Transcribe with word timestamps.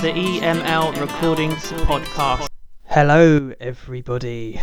the 0.00 0.12
EML 0.12 1.00
Recordings 1.00 1.72
podcast. 1.72 2.46
Hello, 2.84 3.52
everybody. 3.60 4.60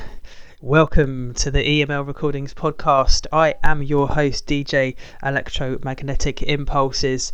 Welcome 0.62 1.34
to 1.34 1.52
the 1.52 1.60
EML 1.62 2.08
Recordings 2.08 2.54
podcast. 2.54 3.28
I 3.34 3.56
am 3.62 3.84
your 3.84 4.08
host, 4.08 4.48
DJ 4.48 4.96
Electromagnetic 5.22 6.42
Impulses, 6.44 7.34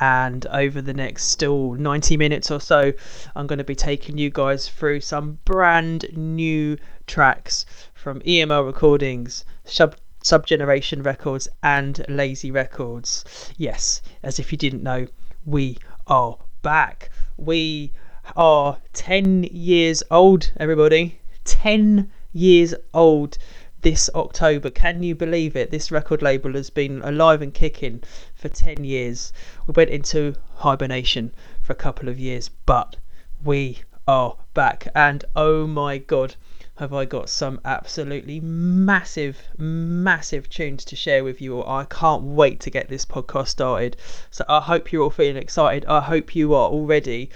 and 0.00 0.46
over 0.46 0.80
the 0.80 0.94
next 0.94 1.24
still 1.24 1.74
90 1.74 2.16
minutes 2.16 2.50
or 2.50 2.58
so, 2.58 2.94
I'm 3.34 3.46
going 3.46 3.58
to 3.58 3.64
be 3.64 3.74
taking 3.74 4.16
you 4.16 4.30
guys 4.30 4.70
through 4.70 5.00
some 5.00 5.38
brand 5.44 6.06
new 6.16 6.78
tracks 7.06 7.66
from 7.92 8.20
EML 8.20 8.64
Recordings, 8.64 9.44
Sub 9.64 9.94
Subgeneration 10.24 11.02
Records, 11.02 11.48
and 11.62 11.96
LayZee 12.08 12.54
Records. 12.54 13.52
Yes, 13.58 14.00
as 14.22 14.38
if 14.38 14.52
you 14.52 14.56
didn't 14.56 14.82
know, 14.82 15.06
we 15.44 15.76
are 16.06 16.38
back. 16.62 17.10
We 17.38 17.92
are 18.34 18.78
10 18.94 19.44
years 19.44 20.02
old, 20.10 20.52
everybody. 20.56 21.20
10 21.44 22.10
years 22.32 22.74
old 22.94 23.36
this 23.82 24.08
October. 24.14 24.70
Can 24.70 25.02
you 25.02 25.14
believe 25.14 25.54
it? 25.54 25.70
This 25.70 25.92
record 25.92 26.22
label 26.22 26.54
has 26.54 26.70
been 26.70 27.02
alive 27.02 27.42
and 27.42 27.52
kicking 27.52 28.02
for 28.34 28.48
10 28.48 28.84
years. 28.84 29.32
We 29.66 29.72
went 29.72 29.90
into 29.90 30.34
hibernation 30.56 31.32
for 31.60 31.72
a 31.72 31.76
couple 31.76 32.08
of 32.08 32.18
years, 32.18 32.48
but 32.64 32.96
we 33.44 33.80
are 34.08 34.36
back. 34.54 34.88
And 34.94 35.24
oh 35.36 35.66
my 35.66 35.98
god, 35.98 36.36
have 36.76 36.92
I 36.92 37.06
got 37.06 37.30
some 37.30 37.58
absolutely 37.64 38.38
massive, 38.40 39.42
massive 39.56 40.50
tunes 40.50 40.84
to 40.86 40.96
share 40.96 41.24
with 41.24 41.40
you 41.40 41.60
all. 41.60 41.78
I 41.78 41.84
can't 41.84 42.22
wait 42.22 42.60
to 42.60 42.70
get 42.70 42.88
this 42.88 43.06
podcast 43.06 43.48
started. 43.48 43.96
So 44.30 44.44
I 44.46 44.60
hope 44.60 44.92
you're 44.92 45.02
all 45.02 45.10
feeling 45.10 45.38
excited. 45.38 45.86
I 45.86 46.02
hope 46.02 46.34
you 46.34 46.52
are 46.52 46.68
all 46.68 46.84
ready 46.84 47.30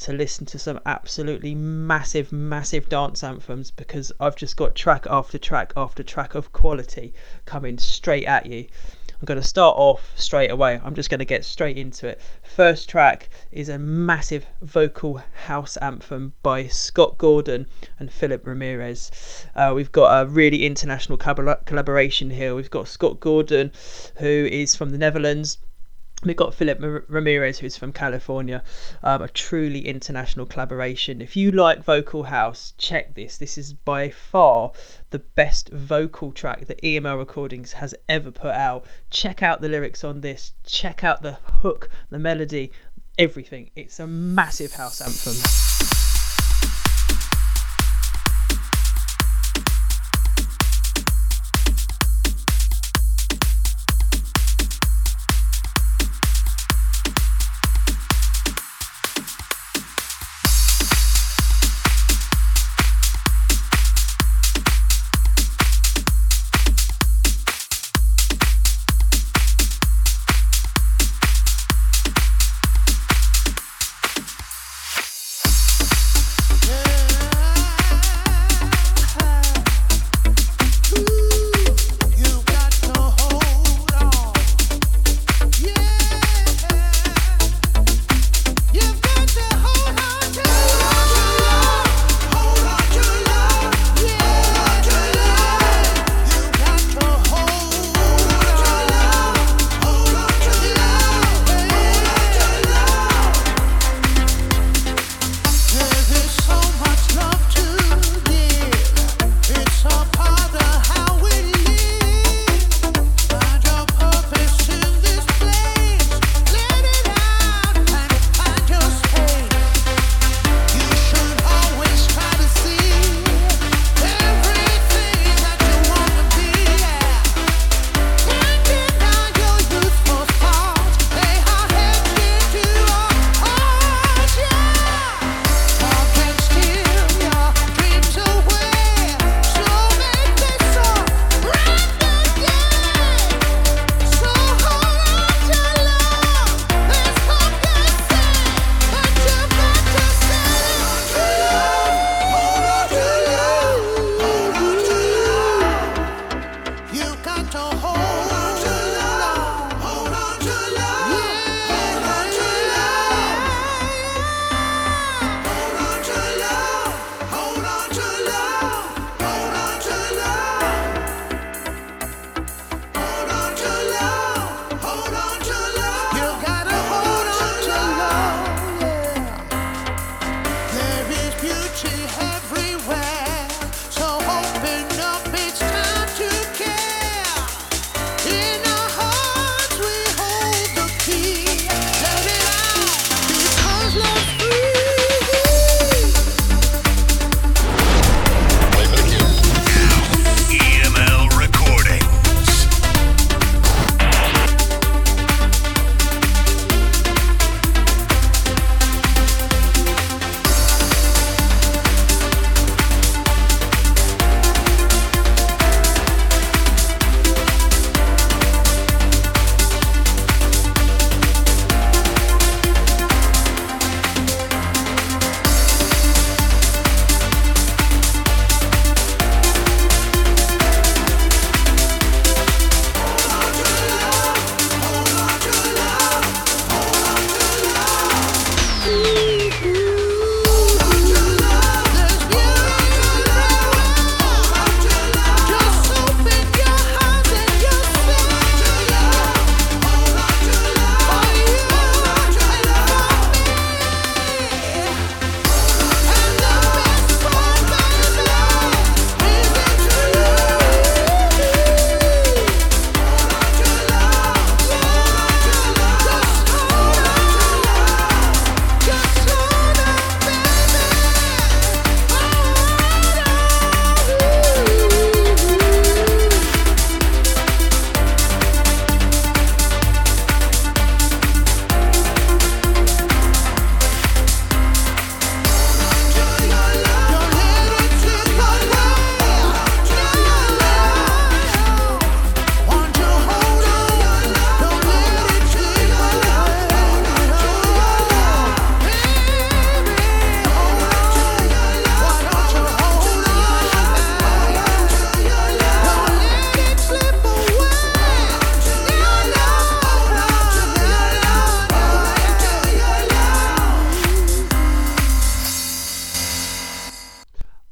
to 0.00 0.12
listen 0.12 0.44
to 0.46 0.58
some 0.58 0.80
absolutely 0.86 1.54
massive, 1.54 2.32
massive 2.32 2.88
dance 2.88 3.22
anthems 3.22 3.70
because 3.70 4.10
I've 4.18 4.36
just 4.36 4.56
got 4.56 4.74
track 4.74 5.06
after 5.08 5.38
track 5.38 5.72
after 5.76 6.02
track 6.02 6.34
of 6.34 6.52
quality 6.52 7.14
coming 7.44 7.78
straight 7.78 8.24
at 8.24 8.46
you. 8.46 8.66
I'm 9.20 9.26
going 9.26 9.40
to 9.40 9.46
start 9.46 9.76
off 9.76 10.12
straight 10.16 10.50
away. 10.50 10.80
I'm 10.82 10.94
just 10.94 11.10
going 11.10 11.18
to 11.18 11.26
get 11.26 11.44
straight 11.44 11.76
into 11.76 12.08
it. 12.08 12.22
First 12.42 12.88
track 12.88 13.28
is 13.52 13.68
a 13.68 13.78
massive 13.78 14.46
vocal 14.62 15.20
house 15.44 15.76
anthem 15.76 16.32
by 16.42 16.68
Scott 16.68 17.18
Gordon 17.18 17.66
and 17.98 18.10
Phillip 18.10 18.46
Ramirez. 18.46 19.10
Uh, 19.54 19.72
we've 19.76 19.92
got 19.92 20.22
a 20.22 20.26
really 20.26 20.64
international 20.64 21.18
collaboration 21.18 22.30
here. 22.30 22.54
We've 22.54 22.70
got 22.70 22.88
Scott 22.88 23.20
Gordon, 23.20 23.72
who 24.16 24.48
is 24.50 24.74
from 24.74 24.88
the 24.88 24.96
Netherlands 24.96 25.58
We've 26.22 26.36
got 26.36 26.54
Phillip 26.54 27.06
Ramirez, 27.08 27.58
who's 27.60 27.78
from 27.78 27.92
California, 27.94 28.62
um, 29.02 29.22
a 29.22 29.28
truly 29.28 29.88
international 29.88 30.44
collaboration. 30.44 31.22
If 31.22 31.34
you 31.34 31.50
like 31.50 31.82
vocal 31.82 32.24
house, 32.24 32.74
check 32.76 33.14
this. 33.14 33.38
This 33.38 33.56
is 33.56 33.72
by 33.72 34.10
far 34.10 34.72
the 35.10 35.20
best 35.20 35.70
vocal 35.70 36.32
track 36.32 36.66
that 36.66 36.82
EML 36.82 37.16
Recordings 37.16 37.72
has 37.72 37.94
ever 38.06 38.30
put 38.30 38.50
out. 38.50 38.84
Check 39.08 39.42
out 39.42 39.62
the 39.62 39.70
lyrics 39.70 40.04
on 40.04 40.20
this, 40.20 40.52
check 40.66 41.02
out 41.02 41.22
the 41.22 41.38
hook, 41.62 41.88
the 42.10 42.18
melody, 42.18 42.70
everything. 43.18 43.70
It's 43.74 43.98
a 43.98 44.06
massive 44.06 44.74
house 44.74 45.00
anthem. 45.00 46.09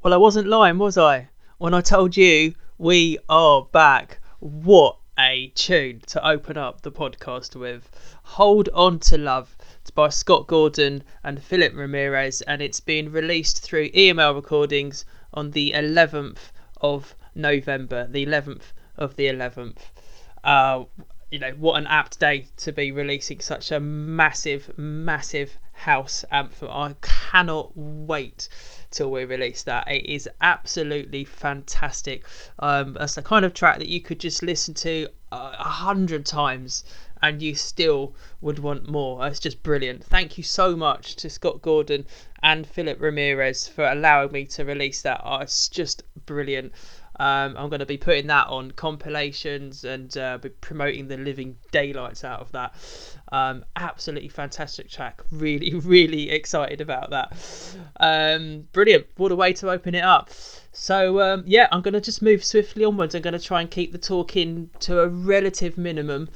Well, 0.08 0.14
I 0.14 0.16
wasn't 0.16 0.48
lying, 0.48 0.78
was 0.78 0.96
I? 0.96 1.28
When 1.58 1.74
I 1.74 1.82
told 1.82 2.16
you 2.16 2.54
we 2.78 3.18
are 3.28 3.66
back. 3.70 4.20
What 4.38 4.96
a 5.18 5.48
tune 5.48 6.00
to 6.06 6.26
open 6.26 6.56
up 6.56 6.80
the 6.80 6.90
podcast 6.90 7.54
with. 7.54 7.90
Hold 8.22 8.70
On 8.72 8.98
to 9.00 9.18
Love. 9.18 9.54
It's 9.82 9.90
by 9.90 10.08
Scott 10.08 10.46
Gordon 10.46 11.04
and 11.22 11.44
Phillip 11.44 11.74
Ramirez, 11.74 12.40
and 12.40 12.62
it's 12.62 12.80
been 12.80 13.12
released 13.12 13.62
through 13.62 13.90
EML 13.90 14.34
Recordings 14.34 15.04
on 15.34 15.50
the 15.50 15.72
11th 15.72 16.52
of 16.80 17.14
November, 17.34 18.06
the 18.06 18.24
11th 18.24 18.72
of 18.96 19.14
the 19.16 19.26
11th. 19.26 19.76
Uh, 20.42 20.84
you 21.30 21.38
know, 21.38 21.50
what 21.58 21.78
an 21.78 21.86
apt 21.86 22.18
day 22.18 22.46
to 22.56 22.72
be 22.72 22.92
releasing 22.92 23.40
such 23.40 23.70
a 23.70 23.78
massive, 23.78 24.72
massive 24.78 25.58
house 25.74 26.24
anthem. 26.30 26.70
I 26.70 26.96
cannot 27.02 27.72
wait 27.76 28.48
till 28.90 29.10
we 29.10 29.24
release 29.24 29.62
that. 29.64 29.88
It 29.88 30.06
is 30.06 30.28
absolutely 30.40 31.24
fantastic. 31.24 32.24
Um, 32.58 32.94
that's 32.94 33.14
the 33.14 33.22
kind 33.22 33.44
of 33.44 33.54
track 33.54 33.78
that 33.78 33.88
you 33.88 34.00
could 34.00 34.20
just 34.20 34.42
listen 34.42 34.74
to 34.74 35.08
a 35.30 35.62
hundred 35.62 36.24
times 36.24 36.84
and 37.22 37.42
you 37.42 37.54
still 37.54 38.14
would 38.40 38.58
want 38.58 38.88
more. 38.88 39.26
It's 39.26 39.40
just 39.40 39.62
brilliant. 39.62 40.04
Thank 40.04 40.38
you 40.38 40.44
so 40.44 40.76
much 40.76 41.16
to 41.16 41.28
Scott 41.28 41.60
Gordon 41.60 42.06
and 42.42 42.66
Phillip 42.66 43.00
Ramirez 43.00 43.66
for 43.66 43.84
allowing 43.84 44.32
me 44.32 44.44
to 44.46 44.64
release 44.64 45.02
that. 45.02 45.20
Oh, 45.24 45.38
it's 45.38 45.68
just 45.68 46.02
brilliant. 46.26 46.72
Um, 47.18 47.56
I'm 47.56 47.68
going 47.68 47.80
to 47.80 47.86
be 47.86 47.96
putting 47.96 48.28
that 48.28 48.46
on 48.46 48.70
compilations 48.72 49.84
and 49.84 50.16
uh, 50.16 50.38
be 50.38 50.50
promoting 50.50 51.08
the 51.08 51.16
living 51.16 51.56
daylights 51.72 52.24
out 52.24 52.40
of 52.40 52.52
that. 52.52 52.74
Um, 53.32 53.64
absolutely 53.76 54.28
fantastic 54.28 54.88
track. 54.88 55.22
Really, 55.30 55.74
really 55.80 56.30
excited 56.30 56.80
about 56.80 57.10
that. 57.10 57.36
Um, 57.98 58.68
brilliant. 58.72 59.06
What 59.16 59.32
a 59.32 59.36
way 59.36 59.52
to 59.54 59.70
open 59.70 59.94
it 59.94 60.04
up. 60.04 60.30
So, 60.72 61.20
um, 61.20 61.42
yeah, 61.44 61.66
I'm 61.72 61.80
going 61.80 61.94
to 61.94 62.00
just 62.00 62.22
move 62.22 62.44
swiftly 62.44 62.84
onwards. 62.84 63.14
I'm 63.14 63.22
going 63.22 63.32
to 63.32 63.40
try 63.40 63.60
and 63.60 63.70
keep 63.70 63.90
the 63.90 63.98
talking 63.98 64.70
to 64.80 65.00
a 65.00 65.08
relative 65.08 65.76
minimum 65.76 66.28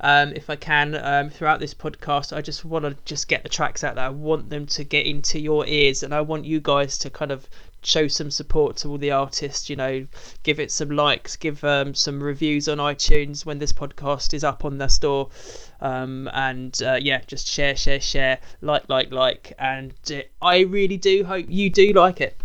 um, 0.00 0.32
if 0.34 0.48
I 0.48 0.56
can 0.56 0.94
um, 0.94 1.28
throughout 1.28 1.60
this 1.60 1.74
podcast. 1.74 2.34
I 2.34 2.40
just 2.40 2.64
want 2.64 2.86
to 2.86 2.96
just 3.04 3.28
get 3.28 3.42
the 3.42 3.50
tracks 3.50 3.84
out 3.84 3.96
there. 3.96 4.06
I 4.06 4.10
want 4.10 4.48
them 4.48 4.64
to 4.66 4.84
get 4.84 5.06
into 5.06 5.38
your 5.38 5.66
ears 5.66 6.02
and 6.02 6.14
I 6.14 6.22
want 6.22 6.46
you 6.46 6.60
guys 6.60 6.96
to 6.98 7.10
kind 7.10 7.30
of 7.30 7.48
show 7.82 8.08
some 8.08 8.30
support 8.30 8.76
to 8.76 8.88
all 8.88 8.98
the 8.98 9.10
artists 9.10 9.70
you 9.70 9.76
know 9.76 10.06
give 10.42 10.60
it 10.60 10.70
some 10.70 10.90
likes 10.90 11.36
give 11.36 11.62
um, 11.64 11.94
some 11.94 12.22
reviews 12.22 12.68
on 12.68 12.78
itunes 12.78 13.44
when 13.46 13.58
this 13.58 13.72
podcast 13.72 14.34
is 14.34 14.44
up 14.44 14.64
on 14.64 14.78
their 14.78 14.88
store. 14.88 15.28
Um, 15.80 16.28
and 16.32 16.80
uh, 16.82 16.98
yeah 17.00 17.22
just 17.26 17.46
share 17.46 17.76
share 17.76 18.00
share 18.00 18.38
like 18.60 18.88
like 18.88 19.10
like. 19.12 19.52
And 19.58 19.94
uh, 20.10 20.20
i 20.42 20.60
really 20.60 20.96
do 20.96 21.24
hope 21.24 21.46
you 21.48 21.70
do 21.70 21.92
like 21.92 22.20
it. 22.20 22.36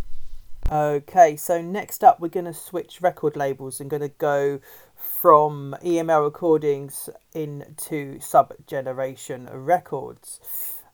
Okay 0.71 1.35
so 1.35 1.61
next 1.61 2.03
up 2.03 2.19
we're 2.19 2.29
going 2.29 2.45
to 2.45 2.53
switch 2.53 3.01
record 3.01 3.35
labels 3.35 3.79
and 3.79 3.89
going 3.89 4.01
to 4.01 4.09
go 4.09 4.59
from 4.95 5.75
eml 5.83 6.23
recordings 6.23 7.09
into 7.33 8.19
sub 8.19 8.53
generation 8.65 9.49
records. 9.51 10.39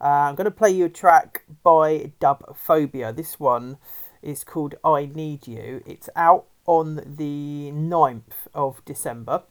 Uh, 0.01 0.29
i'm 0.29 0.35
going 0.35 0.45
to 0.45 0.51
play 0.51 0.71
you 0.71 0.85
a 0.85 0.89
track 0.89 1.43
by 1.63 2.11
Dubphobia 2.19 3.15
this 3.15 3.39
one 3.39 3.77
is 4.21 4.43
called 4.43 4.75
I 4.83 5.05
Need 5.13 5.47
You. 5.47 5.83
It's 5.85 6.09
out 6.15 6.45
on 6.65 6.95
the 7.17 7.71
9th 7.73 8.47
of 8.53 8.83
December 8.85 9.43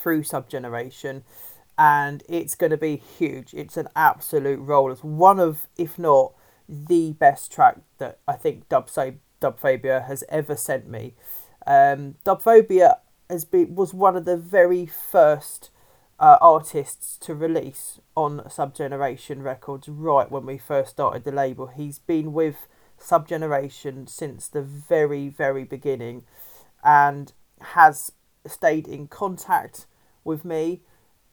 through 0.00 0.22
Subgeneration 0.22 1.22
and 1.76 2.22
it's 2.28 2.54
going 2.54 2.70
to 2.70 2.76
be 2.76 2.96
huge. 2.96 3.52
It's 3.52 3.76
an 3.76 3.88
absolute 3.96 4.60
roll. 4.60 4.92
It's 4.92 5.02
one 5.02 5.40
of, 5.40 5.66
if 5.76 5.98
not 5.98 6.32
the 6.68 7.12
best 7.12 7.52
track 7.52 7.78
that 7.98 8.18
I 8.26 8.34
think 8.34 8.68
Dubphobia 8.68 9.18
Dubphobia 9.44 10.06
has 10.06 10.24
ever 10.30 10.56
sent 10.56 10.88
me. 10.88 11.14
Um, 11.66 12.14
Dubphobia 12.24 12.98
has 13.28 13.44
been 13.44 13.74
was 13.74 13.92
one 13.92 14.16
of 14.16 14.24
the 14.24 14.36
very 14.36 14.86
first 14.86 15.70
uh, 16.18 16.38
artists 16.40 17.18
to 17.18 17.34
release 17.34 18.00
on 18.16 18.48
Subgeneration 18.48 19.42
Records 19.42 19.88
right 19.88 20.30
when 20.30 20.46
we 20.46 20.56
first 20.56 20.92
started 20.92 21.24
the 21.24 21.32
label. 21.32 21.66
He's 21.66 21.98
been 21.98 22.32
with 22.32 22.66
subgeneration 23.04 24.06
since 24.06 24.48
the 24.48 24.62
very, 24.62 25.28
very 25.28 25.64
beginning 25.64 26.24
and 26.82 27.32
has 27.60 28.12
stayed 28.46 28.88
in 28.88 29.06
contact 29.08 29.86
with 30.24 30.44
me 30.44 30.80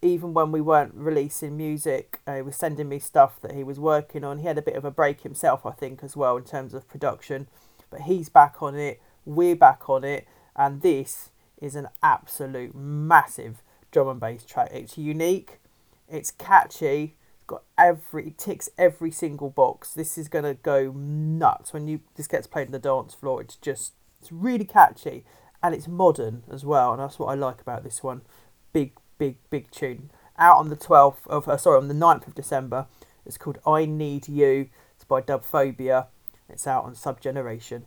even 0.01 0.33
when 0.33 0.51
we 0.51 0.61
weren't 0.61 0.93
releasing 0.95 1.55
music. 1.55 2.19
Uh, 2.25 2.37
he 2.37 2.41
was 2.41 2.55
sending 2.55 2.89
me 2.89 2.99
stuff 2.99 3.39
that 3.41 3.53
he 3.53 3.63
was 3.63 3.79
working 3.79 4.23
on. 4.23 4.39
He 4.39 4.47
had 4.47 4.57
a 4.57 4.63
bit 4.63 4.75
of 4.75 4.83
a 4.83 4.91
break 4.91 5.21
himself, 5.21 5.65
I 5.65 5.71
think, 5.71 6.03
as 6.03 6.17
well 6.17 6.37
in 6.37 6.43
terms 6.43 6.73
of 6.73 6.87
production. 6.87 7.47
But 7.89 8.01
he's 8.01 8.29
back 8.29 8.61
on 8.61 8.75
it, 8.75 9.01
we're 9.25 9.55
back 9.55 9.89
on 9.89 10.03
it, 10.03 10.27
and 10.55 10.81
this 10.81 11.29
is 11.61 11.75
an 11.75 11.87
absolute 12.01 12.73
massive 12.73 13.61
drum 13.91 14.07
and 14.07 14.19
bass 14.19 14.43
track. 14.43 14.71
It's 14.73 14.97
unique, 14.97 15.59
it's 16.09 16.31
catchy, 16.31 17.15
got 17.51 17.63
every 17.77 18.33
ticks 18.37 18.69
every 18.77 19.11
single 19.11 19.49
box. 19.49 19.93
This 19.93 20.17
is 20.17 20.27
gonna 20.27 20.55
go 20.55 20.91
nuts 20.91 21.73
when 21.73 21.87
you 21.87 22.01
this 22.15 22.27
gets 22.27 22.47
played 22.47 22.67
on 22.67 22.71
the 22.71 22.79
dance 22.79 23.13
floor. 23.13 23.41
It's 23.41 23.55
just 23.55 23.93
it's 24.19 24.31
really 24.31 24.65
catchy 24.65 25.25
and 25.61 25.75
it's 25.75 25.87
modern 25.87 26.43
as 26.51 26.65
well, 26.65 26.93
and 26.93 27.01
that's 27.01 27.19
what 27.19 27.27
I 27.27 27.35
like 27.35 27.61
about 27.61 27.83
this 27.83 28.01
one. 28.01 28.21
Big, 28.73 28.93
big, 29.17 29.37
big 29.49 29.69
tune. 29.71 30.11
Out 30.37 30.57
on 30.57 30.69
the 30.69 30.75
twelfth 30.75 31.27
of 31.27 31.47
uh, 31.47 31.57
sorry 31.57 31.77
on 31.77 31.87
the 31.87 31.93
9th 31.93 32.27
of 32.27 32.35
December. 32.35 32.87
It's 33.25 33.37
called 33.37 33.59
I 33.67 33.85
Need 33.85 34.27
You. 34.27 34.69
It's 34.95 35.03
by 35.03 35.21
Dubphobia. 35.21 36.07
It's 36.49 36.65
out 36.65 36.85
on 36.85 36.95
Subgeneration. 36.95 37.85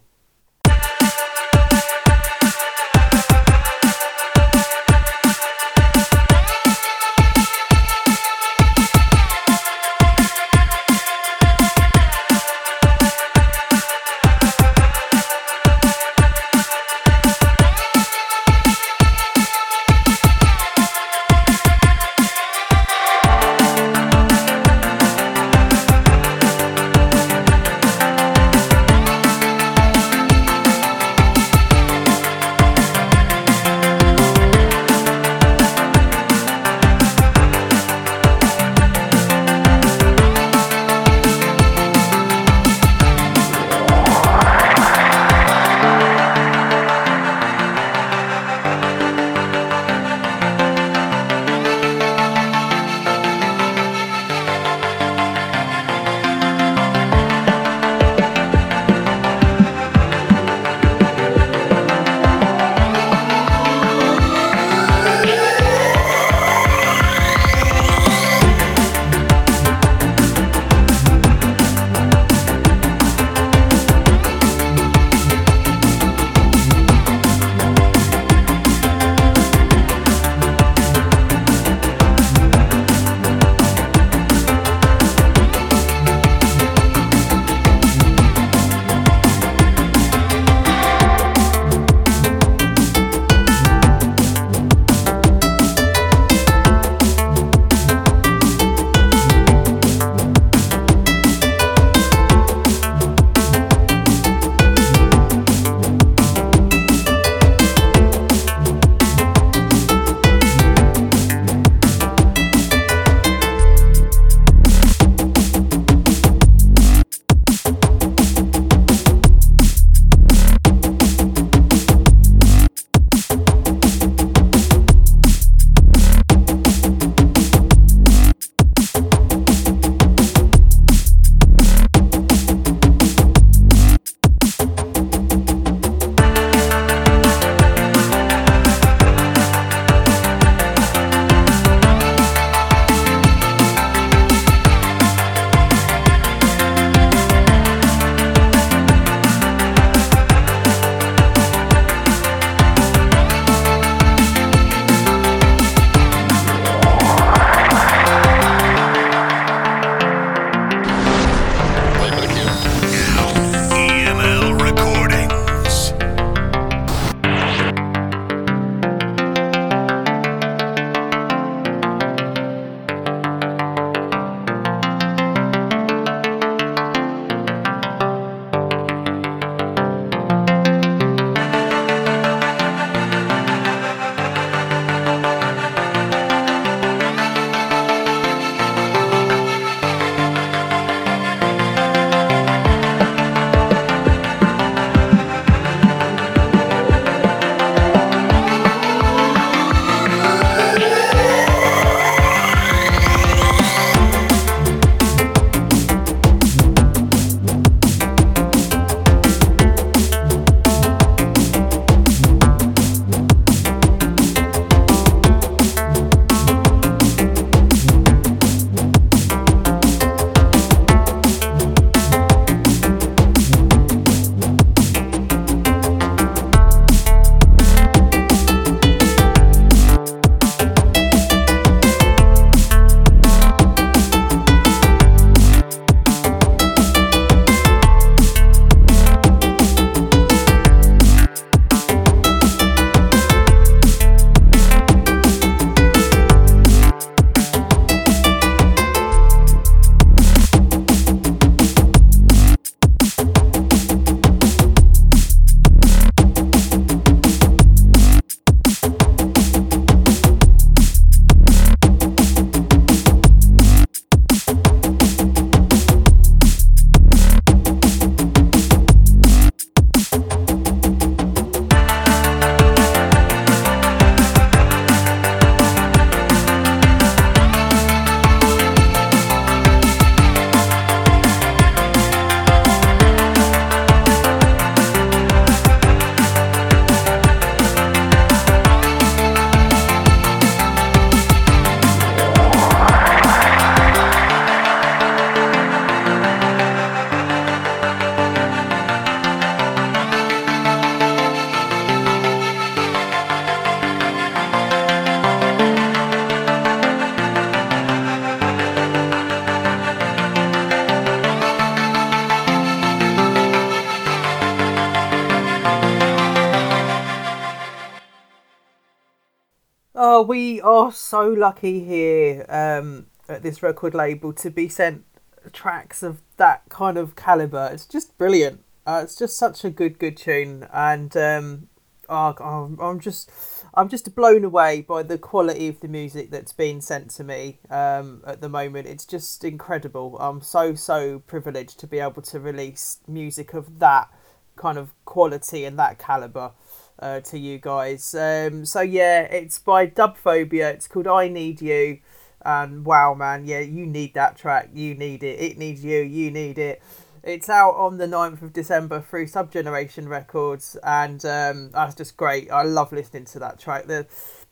Are 320.64 320.90
so 320.90 321.28
lucky 321.28 321.84
here 321.84 322.46
um, 322.48 323.06
at 323.28 323.42
this 323.42 323.62
record 323.62 323.94
label 323.94 324.32
to 324.32 324.50
be 324.50 324.68
sent 324.68 325.04
tracks 325.52 326.02
of 326.02 326.20
that 326.38 326.62
kind 326.70 326.96
of 326.96 327.14
caliber. 327.16 327.70
It's 327.72 327.86
just 327.86 328.16
brilliant. 328.16 328.64
Uh, 328.86 329.02
it's 329.04 329.16
just 329.16 329.36
such 329.36 329.64
a 329.64 329.70
good, 329.70 329.98
good 329.98 330.16
tune, 330.16 330.66
and 330.72 331.16
um, 331.16 331.68
oh, 332.08 332.76
I'm 332.80 333.00
just, 333.00 333.30
I'm 333.72 333.88
just 333.88 334.14
blown 334.14 334.44
away 334.44 334.82
by 334.82 335.02
the 335.02 335.16
quality 335.16 335.68
of 335.68 335.80
the 335.80 335.88
music 335.88 336.30
that's 336.30 336.52
being 336.52 336.80
sent 336.80 337.10
to 337.12 337.24
me 337.24 337.60
um, 337.70 338.22
at 338.26 338.40
the 338.40 338.48
moment. 338.48 338.86
It's 338.86 339.06
just 339.06 339.44
incredible. 339.44 340.18
I'm 340.18 340.42
so, 340.42 340.74
so 340.74 341.20
privileged 341.20 341.78
to 341.80 341.86
be 341.86 341.98
able 341.98 342.22
to 342.22 342.40
release 342.40 342.98
music 343.06 343.54
of 343.54 343.78
that 343.78 344.08
kind 344.56 344.78
of 344.78 344.92
quality 345.04 345.64
and 345.64 345.78
that 345.78 345.98
caliber 345.98 346.52
uh, 346.98 347.20
to 347.20 347.38
you 347.38 347.58
guys. 347.58 348.14
Um, 348.14 348.64
so 348.64 348.80
yeah, 348.80 349.22
it's 349.22 349.58
by 349.58 349.86
Dubphobia. 349.86 350.72
It's 350.72 350.88
called 350.88 351.06
I 351.06 351.28
Need 351.28 351.60
You. 351.60 351.98
And 352.44 352.84
wow, 352.84 353.14
man, 353.14 353.46
yeah, 353.46 353.60
you 353.60 353.86
need 353.86 354.14
that 354.14 354.36
track. 354.36 354.70
You 354.74 354.94
need 354.94 355.22
it. 355.22 355.40
It 355.40 355.58
needs 355.58 355.84
you. 355.84 356.00
You 356.00 356.30
need 356.30 356.58
it. 356.58 356.82
It's 357.22 357.48
out 357.48 357.74
on 357.76 357.96
the 357.96 358.06
9th 358.06 358.42
of 358.42 358.52
December 358.52 359.00
through 359.00 359.28
Subgeneration 359.28 360.08
Records, 360.08 360.76
and 360.84 361.24
um, 361.24 361.70
that's 361.70 361.94
just 361.94 362.18
great. 362.18 362.50
I 362.50 362.64
love 362.64 362.92
listening 362.92 363.24
to 363.26 363.38
that 363.38 363.58
track. 363.58 363.86
The, 363.86 364.06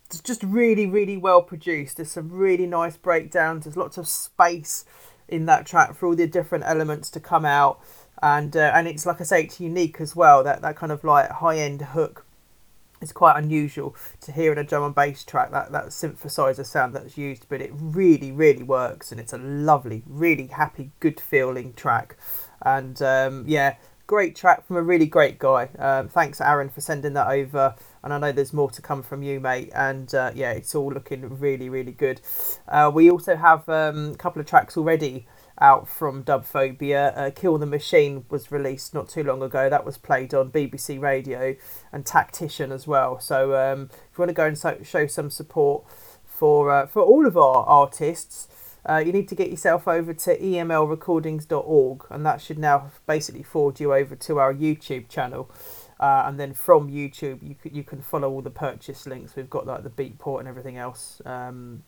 it's 0.06 0.20
just 0.22 0.42
really, 0.42 0.86
really 0.86 1.18
well 1.18 1.42
produced. 1.42 1.98
There's 1.98 2.12
some 2.12 2.30
really 2.30 2.66
nice 2.66 2.96
breakdowns. 2.96 3.64
There's 3.64 3.76
lots 3.76 3.98
of 3.98 4.08
space 4.08 4.86
in 5.28 5.44
that 5.46 5.66
track 5.66 5.94
for 5.94 6.06
all 6.06 6.16
the 6.16 6.26
different 6.26 6.64
elements 6.66 7.10
to 7.10 7.20
come 7.20 7.44
out, 7.44 7.78
and 8.22 8.56
uh, 8.56 8.72
and 8.74 8.88
it's 8.88 9.04
like 9.04 9.20
I 9.20 9.24
say, 9.24 9.42
it's 9.44 9.60
unique 9.60 10.00
as 10.00 10.16
well. 10.16 10.42
That 10.42 10.62
that 10.62 10.76
kind 10.76 10.92
of 10.92 11.04
like 11.04 11.30
high 11.30 11.58
end 11.58 11.82
hook 11.82 12.21
it's 13.02 13.12
quite 13.12 13.36
unusual 13.36 13.94
to 14.20 14.32
hear 14.32 14.52
in 14.52 14.58
a 14.58 14.64
drum 14.64 14.84
and 14.84 14.94
bass 14.94 15.24
track 15.24 15.50
that, 15.50 15.72
that 15.72 15.86
synthesizer 15.86 16.64
sound 16.64 16.94
that's 16.94 17.18
used, 17.18 17.46
but 17.48 17.60
it 17.60 17.70
really, 17.74 18.32
really 18.32 18.62
works 18.62 19.10
and 19.12 19.20
it's 19.20 19.32
a 19.32 19.38
lovely, 19.38 20.02
really 20.06 20.46
happy, 20.46 20.92
good 21.00 21.20
feeling 21.20 21.74
track. 21.74 22.16
And 22.64 23.02
um, 23.02 23.44
yeah, 23.46 23.76
great 24.06 24.36
track 24.36 24.66
from 24.66 24.76
a 24.76 24.82
really 24.82 25.06
great 25.06 25.38
guy. 25.38 25.68
Um, 25.78 26.08
thanks, 26.08 26.40
Aaron, 26.40 26.68
for 26.68 26.80
sending 26.80 27.14
that 27.14 27.28
over. 27.28 27.74
And 28.04 28.12
I 28.12 28.18
know 28.18 28.32
there's 28.32 28.52
more 28.52 28.70
to 28.70 28.82
come 28.82 29.02
from 29.02 29.22
you, 29.22 29.40
mate. 29.40 29.70
And 29.74 30.14
uh, 30.14 30.32
yeah, 30.34 30.52
it's 30.52 30.74
all 30.74 30.92
looking 30.92 31.38
really, 31.38 31.68
really 31.68 31.92
good. 31.92 32.20
Uh, 32.68 32.90
we 32.92 33.10
also 33.10 33.36
have 33.36 33.68
um, 33.68 34.12
a 34.12 34.16
couple 34.16 34.40
of 34.40 34.46
tracks 34.46 34.76
already 34.76 35.26
out 35.60 35.88
from 35.88 36.24
Dubphobia. 36.24 37.16
Uh, 37.16 37.30
Kill 37.30 37.58
the 37.58 37.66
Machine 37.66 38.24
was 38.28 38.50
released 38.50 38.94
not 38.94 39.08
too 39.08 39.22
long 39.22 39.42
ago. 39.42 39.68
That 39.68 39.84
was 39.84 39.98
played 39.98 40.34
on 40.34 40.50
BBC 40.50 41.00
Radio 41.00 41.56
and 41.92 42.04
Tactician 42.04 42.72
as 42.72 42.86
well. 42.86 43.20
So 43.20 43.54
um, 43.56 43.90
if 43.92 44.18
you 44.18 44.22
want 44.22 44.30
to 44.30 44.34
go 44.34 44.46
and 44.46 44.58
so- 44.58 44.82
show 44.82 45.06
some 45.06 45.30
support 45.30 45.84
for 46.24 46.70
uh, 46.70 46.86
for 46.86 47.02
all 47.02 47.26
of 47.26 47.36
our 47.36 47.64
artists, 47.64 48.48
uh, 48.88 49.02
you 49.04 49.12
need 49.12 49.28
to 49.28 49.34
get 49.34 49.50
yourself 49.50 49.86
over 49.86 50.12
to 50.12 50.36
emlrecordings.org, 50.38 52.06
and 52.10 52.26
that 52.26 52.40
should 52.40 52.58
now 52.58 52.90
basically 53.06 53.42
forward 53.42 53.78
you 53.78 53.94
over 53.94 54.16
to 54.16 54.38
our 54.38 54.52
YouTube 54.52 55.08
channel. 55.08 55.50
Uh, 56.00 56.24
and 56.26 56.40
then 56.40 56.52
from 56.52 56.90
YouTube, 56.90 57.40
you 57.48 57.54
can, 57.54 57.72
you 57.72 57.84
can 57.84 58.02
follow 58.02 58.28
all 58.28 58.42
the 58.42 58.50
purchase 58.50 59.06
links. 59.06 59.36
We've 59.36 59.48
got 59.48 59.66
like 59.66 59.84
the 59.84 59.90
Beatport 59.90 60.40
and 60.40 60.48
everything 60.48 60.76
else. 60.76 61.22
Um, 61.24 61.84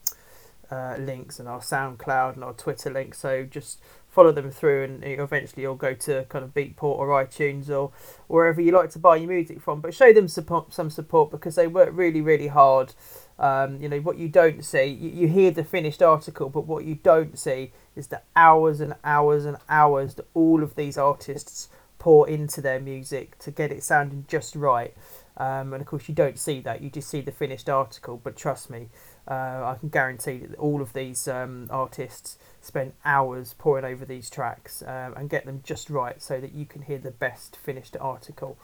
uh, 0.70 0.96
links 0.98 1.38
and 1.38 1.48
our 1.48 1.60
SoundCloud 1.60 2.34
and 2.34 2.44
our 2.44 2.52
Twitter 2.52 2.90
links. 2.90 3.18
So 3.18 3.44
just 3.44 3.80
follow 4.08 4.30
them 4.30 4.50
through, 4.50 4.84
and 4.84 5.04
eventually 5.04 5.62
you'll 5.62 5.74
go 5.74 5.92
to 5.92 6.24
kind 6.28 6.44
of 6.44 6.54
Beatport 6.54 6.82
or 6.82 7.08
iTunes 7.08 7.68
or 7.68 7.92
wherever 8.28 8.60
you 8.60 8.70
like 8.70 8.90
to 8.90 8.98
buy 8.98 9.16
your 9.16 9.28
music 9.28 9.60
from. 9.60 9.80
But 9.80 9.92
show 9.92 10.12
them 10.12 10.28
support, 10.28 10.72
some 10.72 10.90
support 10.90 11.30
because 11.30 11.56
they 11.56 11.66
work 11.66 11.90
really, 11.92 12.20
really 12.20 12.48
hard. 12.48 12.94
Um, 13.36 13.82
you 13.82 13.88
know 13.88 13.98
what 13.98 14.16
you 14.16 14.28
don't 14.28 14.64
see, 14.64 14.84
you, 14.84 15.10
you 15.10 15.28
hear 15.28 15.50
the 15.50 15.64
finished 15.64 16.00
article, 16.00 16.48
but 16.48 16.66
what 16.68 16.84
you 16.84 16.94
don't 16.94 17.36
see 17.36 17.72
is 17.96 18.06
the 18.06 18.22
hours 18.36 18.80
and 18.80 18.94
hours 19.02 19.44
and 19.44 19.56
hours 19.68 20.14
that 20.14 20.26
all 20.34 20.62
of 20.62 20.76
these 20.76 20.96
artists 20.96 21.68
pour 21.98 22.28
into 22.28 22.60
their 22.60 22.78
music 22.78 23.36
to 23.38 23.50
get 23.50 23.72
it 23.72 23.82
sounding 23.82 24.24
just 24.28 24.54
right. 24.54 24.94
Um, 25.36 25.72
and 25.72 25.80
of 25.80 25.86
course, 25.86 26.08
you 26.08 26.14
don't 26.14 26.38
see 26.38 26.60
that; 26.60 26.80
you 26.80 26.90
just 26.90 27.08
see 27.08 27.20
the 27.20 27.32
finished 27.32 27.68
article. 27.68 28.20
But 28.22 28.36
trust 28.36 28.70
me, 28.70 28.88
uh, 29.26 29.74
I 29.74 29.76
can 29.80 29.88
guarantee 29.88 30.38
that 30.38 30.58
all 30.58 30.82
of 30.82 30.92
these 30.92 31.26
um, 31.28 31.68
artists 31.70 32.38
spend 32.60 32.92
hours 33.04 33.54
poring 33.58 33.84
over 33.84 34.04
these 34.04 34.28
tracks 34.28 34.82
um, 34.82 35.14
and 35.16 35.30
get 35.30 35.46
them 35.46 35.60
just 35.64 35.88
right 35.90 36.20
so 36.20 36.40
that 36.40 36.54
you 36.54 36.66
can 36.66 36.82
hear 36.82 36.98
the 36.98 37.10
best 37.10 37.56
finished 37.56 37.96
article. 38.00 38.58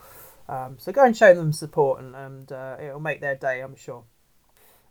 Um, 0.47 0.75
so 0.77 0.91
go 0.91 1.05
and 1.05 1.15
show 1.15 1.33
them 1.33 1.53
support 1.53 1.99
and, 2.01 2.15
and 2.15 2.51
uh, 2.51 2.77
it'll 2.81 2.99
make 2.99 3.21
their 3.21 3.35
day, 3.35 3.61
I'm 3.61 3.75
sure. 3.75 4.03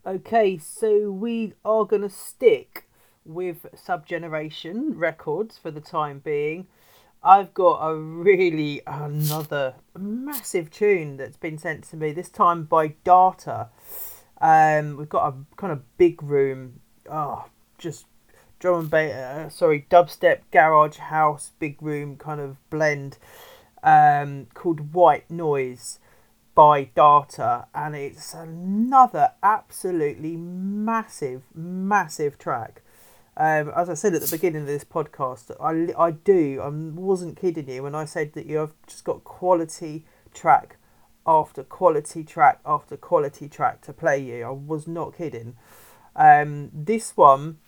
Okay, 0.06 0.56
so 0.56 1.10
we 1.10 1.52
are 1.64 1.84
going 1.84 2.02
to 2.02 2.08
stick 2.08 2.88
with 3.24 3.66
Subgeneration 3.74 4.96
Records 4.96 5.58
for 5.58 5.70
the 5.70 5.80
time 5.80 6.20
being. 6.20 6.66
I've 7.22 7.52
got 7.52 7.86
a 7.86 7.94
really 7.94 8.80
another 8.86 9.74
massive 9.96 10.70
tune 10.70 11.18
that's 11.18 11.36
been 11.36 11.58
sent 11.58 11.84
to 11.90 11.96
me, 11.96 12.12
this 12.12 12.30
time 12.30 12.64
by 12.64 12.94
Darta. 13.04 13.68
Um, 14.40 14.96
we've 14.96 15.08
got 15.08 15.32
a 15.32 15.56
kind 15.56 15.72
of 15.72 15.82
big 15.98 16.22
room. 16.22 16.80
Oh, 17.10 17.46
just 17.78 18.06
drum 18.58 18.80
and 18.80 18.90
bass. 18.90 19.14
Uh, 19.14 19.48
sorry, 19.48 19.86
dubstep, 19.90 20.40
garage, 20.50 20.96
house, 20.96 21.52
big 21.58 21.80
room 21.82 22.16
kind 22.16 22.40
of 22.40 22.56
blend. 22.70 23.18
Um, 23.82 24.46
called 24.52 24.92
White 24.92 25.30
Noise 25.30 26.00
by 26.54 26.84
Darta, 26.84 27.66
and 27.74 27.96
it's 27.96 28.34
another 28.34 29.32
absolutely 29.42 30.36
massive, 30.36 31.42
massive 31.54 32.36
track. 32.36 32.82
Um, 33.36 33.72
as 33.74 33.88
I 33.88 33.94
said 33.94 34.14
at 34.14 34.20
the 34.20 34.30
beginning 34.30 34.62
of 34.62 34.66
this 34.66 34.84
podcast, 34.84 35.50
I, 35.58 35.94
I 35.98 36.10
do, 36.10 36.60
I 36.60 36.68
wasn't 36.68 37.38
kidding 37.38 37.70
you 37.70 37.84
when 37.84 37.94
I 37.94 38.04
said 38.04 38.34
that 38.34 38.44
you 38.44 38.58
have 38.58 38.74
just 38.86 39.04
got 39.04 39.24
quality 39.24 40.04
track 40.34 40.76
after 41.26 41.62
quality 41.62 42.24
track 42.24 42.60
after 42.64 42.96
quality 42.96 43.48
track 43.48 43.80
to 43.82 43.92
play 43.92 44.18
you. 44.18 44.44
I 44.44 44.50
was 44.50 44.86
not 44.86 45.16
kidding. 45.16 45.56
Um, 46.16 46.70
this 46.72 47.16
one 47.16 47.58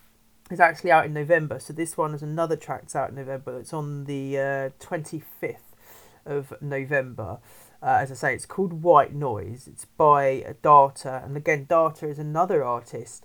is 0.50 0.60
actually 0.60 0.90
out 0.90 1.06
in 1.06 1.12
November, 1.12 1.58
so 1.58 1.72
this 1.72 1.96
one 1.96 2.14
is 2.14 2.22
another 2.22 2.56
track 2.56 2.82
that's 2.82 2.96
out 2.96 3.10
in 3.10 3.16
November. 3.16 3.58
It's 3.58 3.72
on 3.72 4.04
the 4.04 4.38
uh, 4.38 4.70
25th 4.84 5.56
of 6.26 6.52
November. 6.60 7.38
Uh, 7.82 7.98
as 8.00 8.12
I 8.12 8.14
say, 8.14 8.34
it's 8.34 8.46
called 8.46 8.82
White 8.82 9.12
Noise. 9.12 9.66
It's 9.66 9.84
by 9.84 10.54
Darta, 10.62 11.24
and 11.24 11.36
again, 11.36 11.66
Darta 11.66 12.08
is 12.08 12.18
another 12.18 12.62
artist 12.62 13.24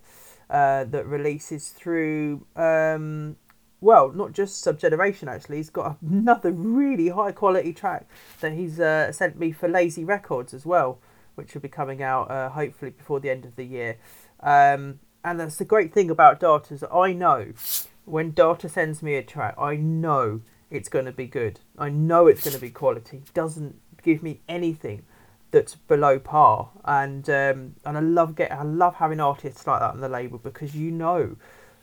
uh, 0.50 0.84
that 0.84 1.06
releases 1.06 1.68
through 1.68 2.46
um, 2.56 3.36
well, 3.80 4.10
not 4.10 4.32
just 4.32 4.64
Subgeneration 4.64 5.28
actually. 5.28 5.58
He's 5.58 5.70
got 5.70 5.98
another 6.02 6.52
really 6.52 7.08
high 7.08 7.32
quality 7.32 7.72
track 7.72 8.06
that 8.40 8.52
he's 8.52 8.80
uh, 8.80 9.12
sent 9.12 9.38
me 9.38 9.52
for 9.52 9.68
LayZee 9.68 10.06
Records 10.06 10.54
as 10.54 10.66
well, 10.66 10.98
which 11.34 11.54
will 11.54 11.60
be 11.60 11.68
coming 11.68 12.02
out 12.02 12.30
uh, 12.30 12.50
hopefully 12.50 12.90
before 12.90 13.20
the 13.20 13.30
end 13.30 13.44
of 13.44 13.56
the 13.56 13.64
year. 13.64 13.96
Um, 14.40 15.00
and 15.24 15.40
that's 15.40 15.56
the 15.56 15.64
great 15.64 15.92
thing 15.92 16.10
about 16.10 16.40
Darta 16.40 16.72
is 16.72 16.84
I 16.92 17.12
know 17.12 17.52
when 18.04 18.32
Darta 18.32 18.70
sends 18.70 19.02
me 19.02 19.16
a 19.16 19.22
track, 19.22 19.54
I 19.58 19.76
know 19.76 20.40
it's 20.70 20.88
going 20.88 21.04
to 21.04 21.12
be 21.12 21.26
good. 21.26 21.60
I 21.76 21.88
know 21.90 22.26
it's 22.26 22.42
going 22.42 22.54
to 22.54 22.60
be 22.60 22.70
quality. 22.70 23.22
Doesn't 23.34 23.80
give 24.02 24.22
me 24.22 24.40
anything 24.48 25.04
that's 25.50 25.74
below 25.74 26.18
par. 26.18 26.70
And 26.84 27.28
um, 27.28 27.74
and 27.84 27.96
I 27.96 28.00
love 28.00 28.34
get 28.34 28.52
I 28.52 28.62
love 28.62 28.96
having 28.96 29.20
artists 29.20 29.66
like 29.66 29.80
that 29.80 29.90
on 29.90 30.00
the 30.00 30.08
label 30.08 30.38
because 30.38 30.74
you 30.74 30.90
know 30.90 31.36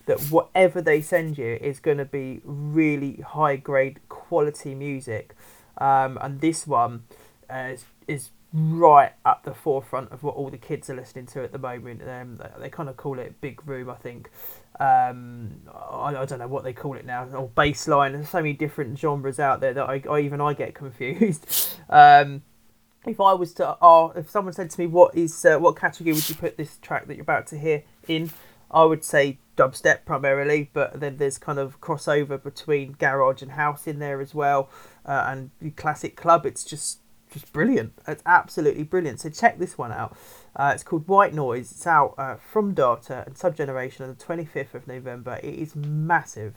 that 0.06 0.20
whatever 0.26 0.82
they 0.82 1.02
send 1.02 1.38
you 1.38 1.58
is 1.62 1.80
going 1.80 1.98
to 1.98 2.06
be 2.06 2.42
really 2.44 3.22
high 3.22 3.56
grade 3.56 4.00
quality 4.10 4.76
music. 4.76 5.36
Um, 5.78 6.18
and 6.22 6.42
this 6.42 6.66
one 6.66 7.04
uh, 7.50 7.70
is, 7.74 7.86
is 8.08 8.30
right 8.54 9.12
at 9.26 9.44
the 9.44 9.54
forefront 9.54 10.12
of 10.12 10.24
what 10.24 10.36
all 10.36 10.50
the 10.50 10.58
kids 10.58 10.90
are 10.90 10.96
listening 10.96 11.26
to 11.28 11.44
at 11.44 11.52
the 11.52 11.58
moment. 11.58 12.02
Um, 12.08 12.40
they, 12.60 12.70
kind 12.70 12.88
of 12.88 12.96
call 12.96 13.20
it 13.20 13.42
big 13.42 13.68
room, 13.68 13.90
I 13.90 13.96
think. 13.96 14.30
Um, 14.80 15.62
I, 15.74 16.16
I 16.16 16.26
don't 16.26 16.40
know 16.40 16.48
what 16.48 16.64
they 16.64 16.74
call 16.74 16.96
it 16.96 17.06
now, 17.06 17.28
or 17.34 17.50
baseline. 17.50 18.14
There's 18.14 18.30
so 18.30 18.40
many 18.40 18.54
different 18.54 18.98
genres 18.98 19.40
out 19.40 19.60
there 19.60 19.74
that 19.74 19.90
I, 19.90 20.02
I 20.10 20.20
even 20.22 20.40
I 20.40 20.54
get 20.54 20.74
confused. 20.76 21.76
um, 21.90 22.44
if 23.06 23.22
I 23.22 23.34
was 23.34 23.54
to, 23.56 23.70
uh, 23.82 24.12
if 24.16 24.30
someone 24.30 24.54
said 24.54 24.70
to 24.72 24.80
me, 24.80 24.88
"What 24.88 25.16
is 25.16 25.46
uh, 25.46 25.58
what 25.60 25.76
category 25.76 26.14
would 26.14 26.28
you 26.28 26.36
put 26.36 26.58
this 26.58 26.78
track 26.78 27.08
that 27.08 27.16
you're 27.16 27.24
about 27.24 27.48
to 27.48 27.58
hear 27.58 27.84
in?" 28.08 28.32
I 28.72 28.84
would 28.84 29.04
say 29.04 29.40
dubstep 29.58 30.06
primarily, 30.06 30.70
but 30.74 31.00
then 31.00 31.18
there's 31.18 31.38
kind 31.38 31.60
of 31.60 31.80
crossover 31.82 32.42
between 32.42 32.94
garage 32.94 33.42
and 33.42 33.52
house 33.52 33.88
in 33.88 34.00
there 34.00 34.22
as 34.22 34.36
well, 34.36 34.70
uh, 35.06 35.26
and 35.28 35.76
classic 35.76 36.16
club. 36.16 36.46
It's 36.46 36.64
just 36.64 37.00
just 37.32 37.52
brilliant. 37.52 37.94
It's 38.08 38.24
absolutely 38.26 38.84
brilliant. 38.84 39.20
So 39.20 39.30
check 39.30 39.60
this 39.60 39.78
one 39.78 39.92
out. 39.92 40.18
Uh, 40.56 40.72
it's 40.74 40.84
called 40.84 41.08
White 41.08 41.34
Noise. 41.34 41.72
It's 41.72 41.86
out 41.86 42.16
uh, 42.18 42.36
from 42.36 42.74
Darta 42.74 43.26
and 43.26 43.38
Subgeneration 43.38 44.06
on 44.06 44.16
the 44.18 44.24
25th 44.24 44.74
of 44.74 44.88
November. 44.88 45.40
It 45.44 45.56
is 45.56 45.76
massive. 45.76 46.56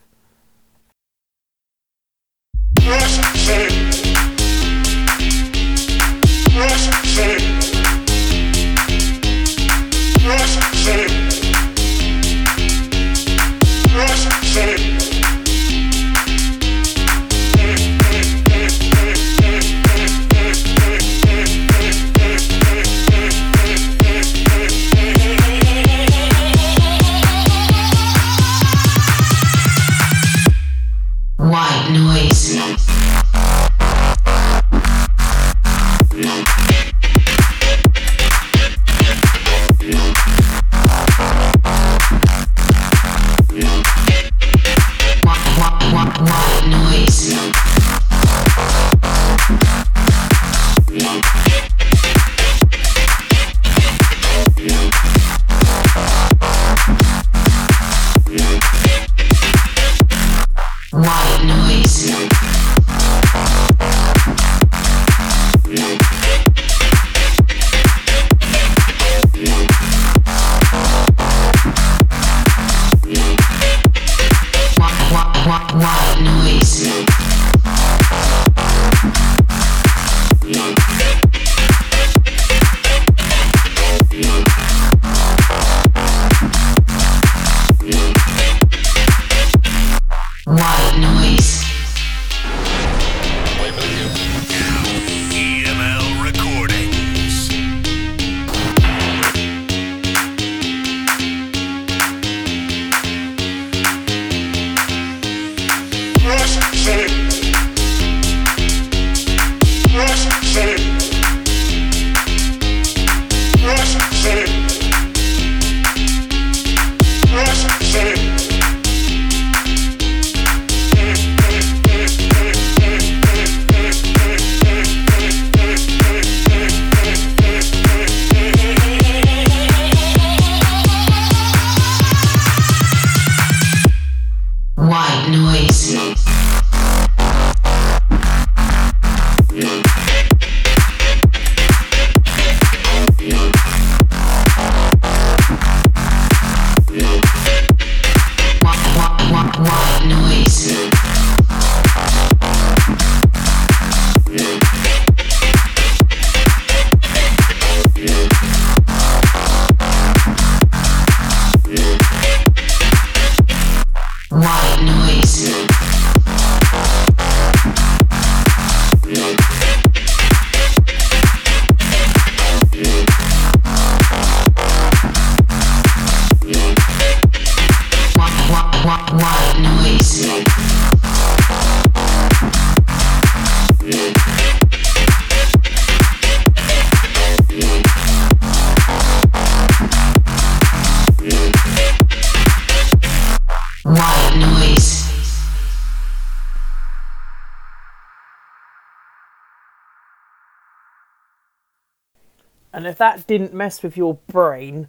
Didn't 203.29 203.55
mess 203.55 203.85
with 203.85 203.97
your 203.97 204.15
brain, 204.27 204.89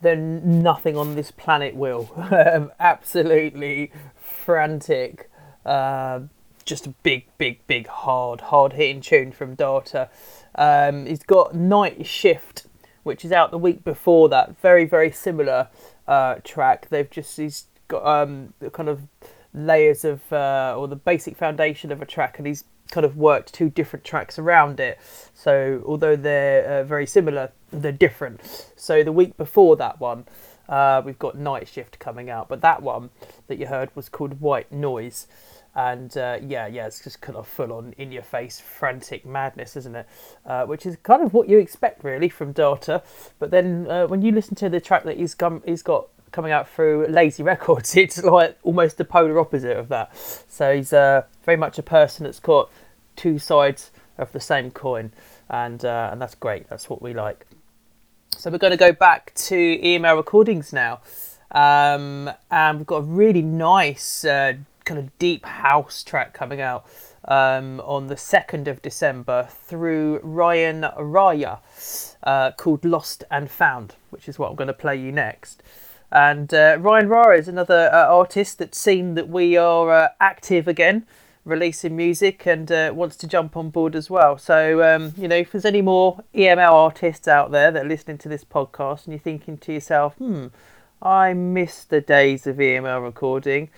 then 0.00 0.62
nothing 0.62 0.96
on 0.96 1.14
this 1.14 1.30
planet 1.30 1.76
will. 1.76 2.08
Um, 2.30 2.72
absolutely 2.80 3.92
frantic. 4.16 5.30
Uh, 5.66 6.20
just 6.64 6.86
a 6.86 6.90
big, 7.02 7.26
big, 7.36 7.66
big, 7.66 7.86
hard, 7.86 8.40
hard 8.40 8.72
hitting 8.74 9.00
tune 9.00 9.32
from 9.32 9.56
Darta. 9.56 10.08
Um, 10.54 11.06
he's 11.06 11.22
got 11.22 11.54
Night 11.54 12.06
Shift, 12.06 12.66
which 13.02 13.24
is 13.24 13.32
out 13.32 13.50
the 13.50 13.58
week 13.58 13.84
before 13.84 14.28
that. 14.28 14.60
Very, 14.60 14.84
very 14.84 15.10
similar 15.10 15.68
uh, 16.06 16.36
track. 16.44 16.88
They've 16.88 17.10
just 17.10 17.36
he's 17.36 17.66
got 17.88 18.06
um, 18.06 18.54
kind 18.72 18.88
of 18.88 19.00
layers 19.52 20.04
of 20.04 20.32
uh, 20.32 20.74
or 20.78 20.88
the 20.88 20.96
basic 20.96 21.36
foundation 21.36 21.92
of 21.92 22.00
a 22.00 22.06
track, 22.06 22.38
and 22.38 22.46
he's 22.46 22.64
kind 22.90 23.04
of 23.04 23.16
worked 23.16 23.52
two 23.52 23.70
different 23.70 24.04
tracks 24.04 24.38
around 24.38 24.80
it. 24.80 24.98
So 25.34 25.82
although 25.86 26.16
they're 26.16 26.80
uh, 26.80 26.84
very 26.84 27.06
similar, 27.06 27.52
they're 27.70 27.92
different. 27.92 28.40
So 28.76 29.02
the 29.02 29.12
week 29.12 29.36
before 29.36 29.76
that 29.76 30.00
one, 30.00 30.24
uh, 30.68 31.02
we've 31.04 31.18
got 31.18 31.36
Night 31.36 31.68
Shift 31.68 31.98
coming 31.98 32.30
out, 32.30 32.48
but 32.48 32.60
that 32.60 32.82
one 32.82 33.10
that 33.48 33.58
you 33.58 33.66
heard 33.66 33.94
was 33.94 34.08
called 34.08 34.40
White 34.40 34.70
Noise. 34.70 35.26
And 35.74 36.16
uh, 36.16 36.38
yeah, 36.42 36.66
yeah, 36.66 36.86
it's 36.86 37.02
just 37.02 37.20
kind 37.20 37.36
of 37.36 37.46
full 37.46 37.72
on 37.72 37.94
in 37.96 38.10
your 38.12 38.22
face, 38.22 38.60
frantic 38.60 39.24
madness, 39.24 39.76
isn't 39.76 39.94
it? 39.94 40.06
Uh, 40.44 40.64
which 40.66 40.84
is 40.84 40.96
kind 41.02 41.22
of 41.22 41.32
what 41.32 41.48
you 41.48 41.58
expect 41.58 42.02
really 42.02 42.28
from 42.28 42.52
Darta. 42.52 43.02
But 43.38 43.50
then 43.50 43.86
uh, 43.88 44.06
when 44.06 44.22
you 44.22 44.32
listen 44.32 44.56
to 44.56 44.68
the 44.68 44.80
track 44.80 45.04
that 45.04 45.16
he's, 45.16 45.34
come, 45.34 45.62
he's 45.64 45.82
got 45.82 46.08
coming 46.32 46.52
out 46.52 46.68
through 46.68 47.06
LayZee 47.06 47.44
Records, 47.44 47.96
it's 47.96 48.22
like 48.22 48.58
almost 48.62 48.96
the 48.96 49.04
polar 49.04 49.38
opposite 49.38 49.76
of 49.76 49.88
that. 49.88 50.16
So 50.48 50.74
he's 50.74 50.92
uh, 50.92 51.22
very 51.44 51.56
much 51.56 51.78
a 51.78 51.82
person 51.82 52.24
that's 52.24 52.40
got 52.40 52.70
two 53.16 53.38
sides 53.38 53.90
of 54.18 54.32
the 54.32 54.40
same 54.40 54.70
coin, 54.70 55.12
and 55.48 55.84
uh, 55.84 56.10
and 56.12 56.20
that's 56.20 56.34
great. 56.34 56.68
That's 56.68 56.88
what 56.90 57.00
we 57.02 57.14
like. 57.14 57.46
So 58.36 58.50
we're 58.50 58.58
going 58.58 58.70
to 58.70 58.76
go 58.78 58.92
back 58.92 59.34
to 59.34 59.54
EML 59.54 60.16
recordings 60.16 60.72
now, 60.72 61.00
um, 61.50 62.30
and 62.50 62.78
we've 62.78 62.86
got 62.86 62.98
a 62.98 63.02
really 63.02 63.42
nice 63.42 64.24
uh, 64.24 64.54
kind 64.84 64.98
of 64.98 65.18
deep 65.18 65.44
house 65.44 66.02
track 66.02 66.32
coming 66.32 66.60
out 66.60 66.86
um, 67.26 67.80
on 67.80 68.06
the 68.06 68.16
second 68.16 68.66
of 68.66 68.80
December 68.80 69.48
through 69.50 70.20
Ryan 70.22 70.82
Raya, 70.96 71.58
uh, 72.22 72.52
called 72.52 72.82
Lost 72.84 73.24
and 73.30 73.50
Found, 73.50 73.96
which 74.08 74.26
is 74.26 74.38
what 74.38 74.48
I'm 74.48 74.56
going 74.56 74.68
to 74.68 74.72
play 74.72 74.96
you 74.96 75.12
next. 75.12 75.62
And 76.10 76.52
uh, 76.54 76.78
Ryan 76.80 77.08
Raya 77.08 77.38
is 77.38 77.46
another 77.46 77.90
uh, 77.92 78.06
artist 78.06 78.58
that's 78.58 78.78
seen 78.78 79.14
that 79.16 79.28
we 79.28 79.56
are 79.58 79.92
uh, 79.92 80.08
active 80.18 80.66
again 80.66 81.06
releasing 81.44 81.96
music 81.96 82.46
and 82.46 82.70
uh, 82.70 82.92
wants 82.94 83.16
to 83.16 83.26
jump 83.26 83.56
on 83.56 83.70
board 83.70 83.96
as 83.96 84.10
well. 84.10 84.38
So, 84.38 84.82
um, 84.82 85.14
you 85.16 85.28
know, 85.28 85.36
if 85.36 85.52
there's 85.52 85.64
any 85.64 85.82
more 85.82 86.22
EML 86.34 86.72
artists 86.72 87.26
out 87.26 87.50
there 87.50 87.70
that 87.70 87.84
are 87.84 87.88
listening 87.88 88.18
to 88.18 88.28
this 88.28 88.44
podcast 88.44 89.04
and 89.04 89.14
you're 89.14 89.20
thinking 89.20 89.58
to 89.58 89.72
yourself, 89.72 90.14
hmm, 90.16 90.48
I 91.02 91.32
miss 91.32 91.84
the 91.84 92.00
days 92.00 92.46
of 92.46 92.56
EML 92.56 93.02
recording, 93.02 93.70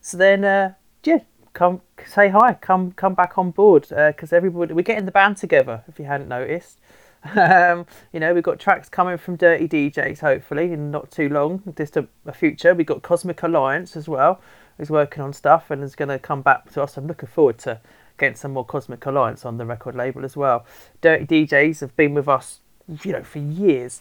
so 0.00 0.16
then, 0.16 0.44
uh, 0.44 0.74
yeah, 1.04 1.20
come 1.52 1.80
say 2.06 2.28
hi, 2.28 2.52
come 2.54 2.92
come 2.92 3.14
back 3.14 3.38
on 3.38 3.50
board 3.50 3.88
because 3.88 4.32
uh, 4.32 4.36
everybody 4.36 4.74
we're 4.74 4.82
getting 4.82 5.06
the 5.06 5.10
band 5.10 5.38
together. 5.38 5.82
If 5.88 5.98
you 5.98 6.04
hadn't 6.04 6.28
noticed. 6.28 6.78
Um, 7.34 7.86
you 8.12 8.20
know, 8.20 8.32
we've 8.32 8.44
got 8.44 8.60
tracks 8.60 8.88
coming 8.88 9.18
from 9.18 9.34
Dirty 9.34 9.66
DJs, 9.66 10.20
hopefully, 10.20 10.72
in 10.72 10.92
not 10.92 11.10
too 11.10 11.28
long, 11.28 11.60
a, 11.66 12.06
a 12.24 12.32
future. 12.32 12.72
We've 12.72 12.86
got 12.86 13.02
Cosmic 13.02 13.42
Alliance 13.42 13.96
as 13.96 14.08
well, 14.08 14.40
is 14.78 14.90
working 14.90 15.22
on 15.22 15.32
stuff 15.32 15.70
and 15.70 15.82
is 15.82 15.94
going 15.94 16.08
to 16.08 16.18
come 16.18 16.42
back 16.42 16.70
to 16.72 16.82
us. 16.82 16.96
I'm 16.96 17.06
looking 17.06 17.28
forward 17.28 17.58
to 17.58 17.80
getting 18.18 18.36
some 18.36 18.52
more 18.52 18.64
Cosmic 18.64 19.04
Alliance 19.06 19.44
on 19.44 19.58
the 19.58 19.66
record 19.66 19.94
label 19.94 20.24
as 20.24 20.36
well. 20.36 20.64
Dirty 21.00 21.46
DJs 21.46 21.80
have 21.80 21.96
been 21.96 22.14
with 22.14 22.28
us, 22.28 22.60
you 23.02 23.12
know, 23.12 23.22
for 23.22 23.38
years. 23.38 24.00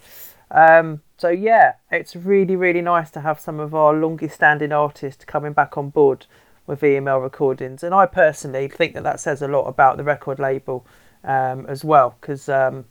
Um, 0.52 1.02
so 1.18 1.30
yeah, 1.30 1.74
it's 1.92 2.16
really 2.16 2.56
really 2.56 2.82
nice 2.82 3.10
to 3.12 3.22
have 3.22 3.40
some 3.40 3.60
of 3.60 3.74
our 3.74 3.94
longest 3.94 4.36
standing 4.36 4.72
artists 4.72 5.26
coming 5.26 5.54
back 5.54 5.78
on 5.78 5.90
board 5.90 6.28
with 6.68 6.82
EML 6.82 7.22
recordings, 7.22 7.84
and 7.84 7.94
I 7.94 8.06
personally 8.06 8.68
think 8.68 8.94
that 8.94 9.04
that 9.04 9.20
says 9.20 9.42
a 9.42 9.48
lot 9.48 9.66
about 9.66 9.98
the 9.98 10.04
record 10.04 10.40
label 10.40 10.86
um, 11.24 11.66
as 11.68 11.84
well, 11.84 12.16
because 12.22 12.48
um, 12.50 12.86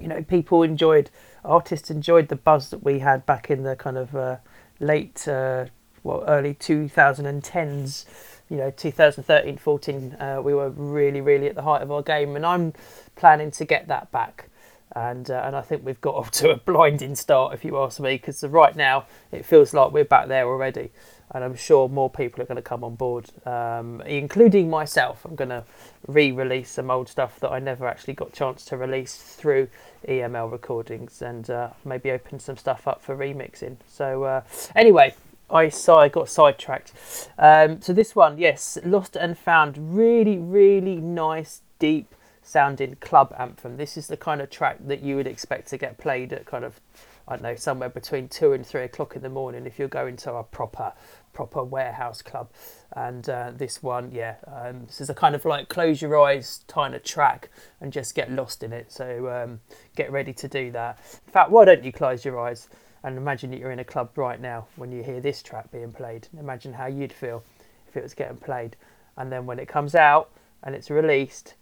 you 0.00 0.08
know 0.08 0.22
people 0.22 0.62
enjoyed 0.62 1.10
artists 1.44 1.90
enjoyed 1.90 2.28
the 2.28 2.36
buzz 2.36 2.70
that 2.70 2.84
we 2.84 3.00
had 3.00 3.26
back 3.26 3.50
in 3.50 3.62
the 3.62 3.76
kind 3.76 3.96
of 3.96 4.14
uh, 4.14 4.36
late 4.80 5.26
uh, 5.26 5.66
well 6.06 6.24
early 6.28 6.54
2010s 6.54 8.04
you 8.48 8.56
know 8.56 8.70
2013 8.70 9.58
14 9.58 10.12
uh, 10.14 10.40
we 10.42 10.54
were 10.54 10.70
really 10.70 11.20
really 11.20 11.48
at 11.48 11.54
the 11.54 11.62
height 11.62 11.82
of 11.82 11.90
our 11.90 12.02
game 12.02 12.36
and 12.36 12.46
i'm 12.46 12.72
planning 13.16 13.50
to 13.50 13.64
get 13.64 13.88
that 13.88 14.12
back. 14.12 14.48
And 14.94 15.30
uh, 15.30 15.42
and 15.44 15.56
i 15.56 15.62
think 15.62 15.84
we've 15.84 16.00
got 16.00 16.14
off 16.20 16.30
to 16.32 16.50
a 16.50 16.56
blinding 16.56 17.16
start 17.16 17.54
if 17.54 17.64
you 17.64 17.76
ask 17.78 17.98
me 17.98 18.14
because 18.14 18.42
right 18.44 18.76
now 18.76 19.06
it 19.32 19.44
feels 19.44 19.74
like 19.74 19.90
we're 19.92 20.04
back 20.04 20.28
there 20.28 20.46
already. 20.46 20.90
And 21.32 21.42
i'm 21.42 21.56
sure 21.56 21.88
more 21.88 22.08
people 22.08 22.40
are 22.40 22.46
going 22.46 22.56
to 22.56 22.62
come 22.62 22.84
on 22.84 22.94
board 22.94 23.30
um, 23.44 24.00
including 24.02 24.70
myself. 24.70 25.24
I'm 25.24 25.34
going 25.34 25.50
to 25.50 25.64
re-release 26.06 26.70
some 26.70 26.88
old 26.88 27.08
stuff 27.08 27.40
that 27.40 27.50
i 27.50 27.58
never 27.58 27.88
actually 27.88 28.14
got 28.14 28.32
chance 28.32 28.64
to 28.66 28.76
release 28.76 29.16
through 29.16 29.66
eml 30.08 30.52
recordings 30.52 31.20
and 31.20 31.50
uh, 31.50 31.70
maybe 31.84 32.12
open 32.12 32.38
some 32.38 32.56
stuff 32.56 32.86
up 32.86 33.02
for 33.02 33.16
remixing. 33.16 33.76
So 33.88 34.22
uh, 34.22 34.42
anyway 34.76 35.14
I 35.48 35.68
saw 35.68 36.00
I 36.00 36.08
got 36.08 36.28
sidetracked. 36.28 36.92
Um, 37.38 37.80
so 37.80 37.92
this 37.92 38.16
one, 38.16 38.38
yes, 38.38 38.78
Lost 38.84 39.16
and 39.16 39.38
Found, 39.38 39.96
really, 39.96 40.38
really 40.38 40.96
nice, 40.96 41.62
deep 41.78 42.14
sounding 42.42 42.96
club 42.96 43.34
anthem. 43.38 43.76
This 43.76 43.96
is 43.96 44.06
the 44.06 44.16
kind 44.16 44.40
of 44.40 44.50
track 44.50 44.78
that 44.86 45.02
you 45.02 45.16
would 45.16 45.26
expect 45.26 45.68
to 45.68 45.78
get 45.78 45.98
played 45.98 46.32
at 46.32 46.46
kind 46.46 46.64
of, 46.64 46.80
I 47.28 47.34
don't 47.34 47.42
know, 47.42 47.56
somewhere 47.56 47.88
between 47.88 48.28
two 48.28 48.52
and 48.52 48.66
three 48.66 48.82
o'clock 48.82 49.16
in 49.16 49.22
the 49.22 49.28
morning 49.28 49.66
if 49.66 49.78
you're 49.78 49.88
going 49.88 50.16
to 50.18 50.34
a 50.34 50.44
proper, 50.44 50.92
proper 51.32 51.62
warehouse 51.62 52.22
club. 52.22 52.48
And 52.92 53.28
uh, 53.28 53.52
this 53.54 53.82
one, 53.82 54.10
yeah, 54.12 54.36
um, 54.46 54.86
this 54.86 55.00
is 55.00 55.10
a 55.10 55.14
kind 55.14 55.34
of 55.34 55.44
like 55.44 55.68
close 55.68 56.00
your 56.00 56.18
eyes 56.18 56.64
kind 56.68 56.94
of 56.94 57.02
track 57.02 57.50
and 57.80 57.92
just 57.92 58.14
get 58.14 58.30
lost 58.30 58.62
in 58.62 58.72
it. 58.72 58.90
So 58.92 59.28
um, 59.28 59.60
get 59.96 60.10
ready 60.10 60.32
to 60.34 60.48
do 60.48 60.70
that. 60.72 60.98
In 61.26 61.32
fact, 61.32 61.50
why 61.50 61.64
don't 61.64 61.84
you 61.84 61.92
close 61.92 62.24
your 62.24 62.40
eyes? 62.40 62.68
And 63.04 63.16
imagine 63.16 63.50
that 63.50 63.60
you're 63.60 63.70
in 63.70 63.78
a 63.78 63.84
club 63.84 64.16
right 64.16 64.40
now 64.40 64.66
when 64.76 64.90
you 64.90 65.02
hear 65.02 65.20
this 65.20 65.42
track 65.42 65.70
being 65.70 65.92
played. 65.92 66.28
Imagine 66.38 66.72
how 66.72 66.86
you'd 66.86 67.12
feel 67.12 67.44
if 67.88 67.96
it 67.96 68.02
was 68.02 68.14
getting 68.14 68.36
played. 68.36 68.76
And 69.16 69.30
then 69.30 69.46
when 69.46 69.58
it 69.58 69.68
comes 69.68 69.94
out 69.94 70.30
and 70.62 70.74
it's 70.74 70.90
released 70.90 71.54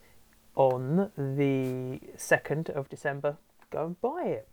on 0.57 1.11
the 1.17 2.01
2nd 2.17 2.71
of 2.71 2.89
December, 2.89 3.37
go 3.71 3.87
and 3.87 4.01
buy 4.01 4.25
it. 4.25 4.49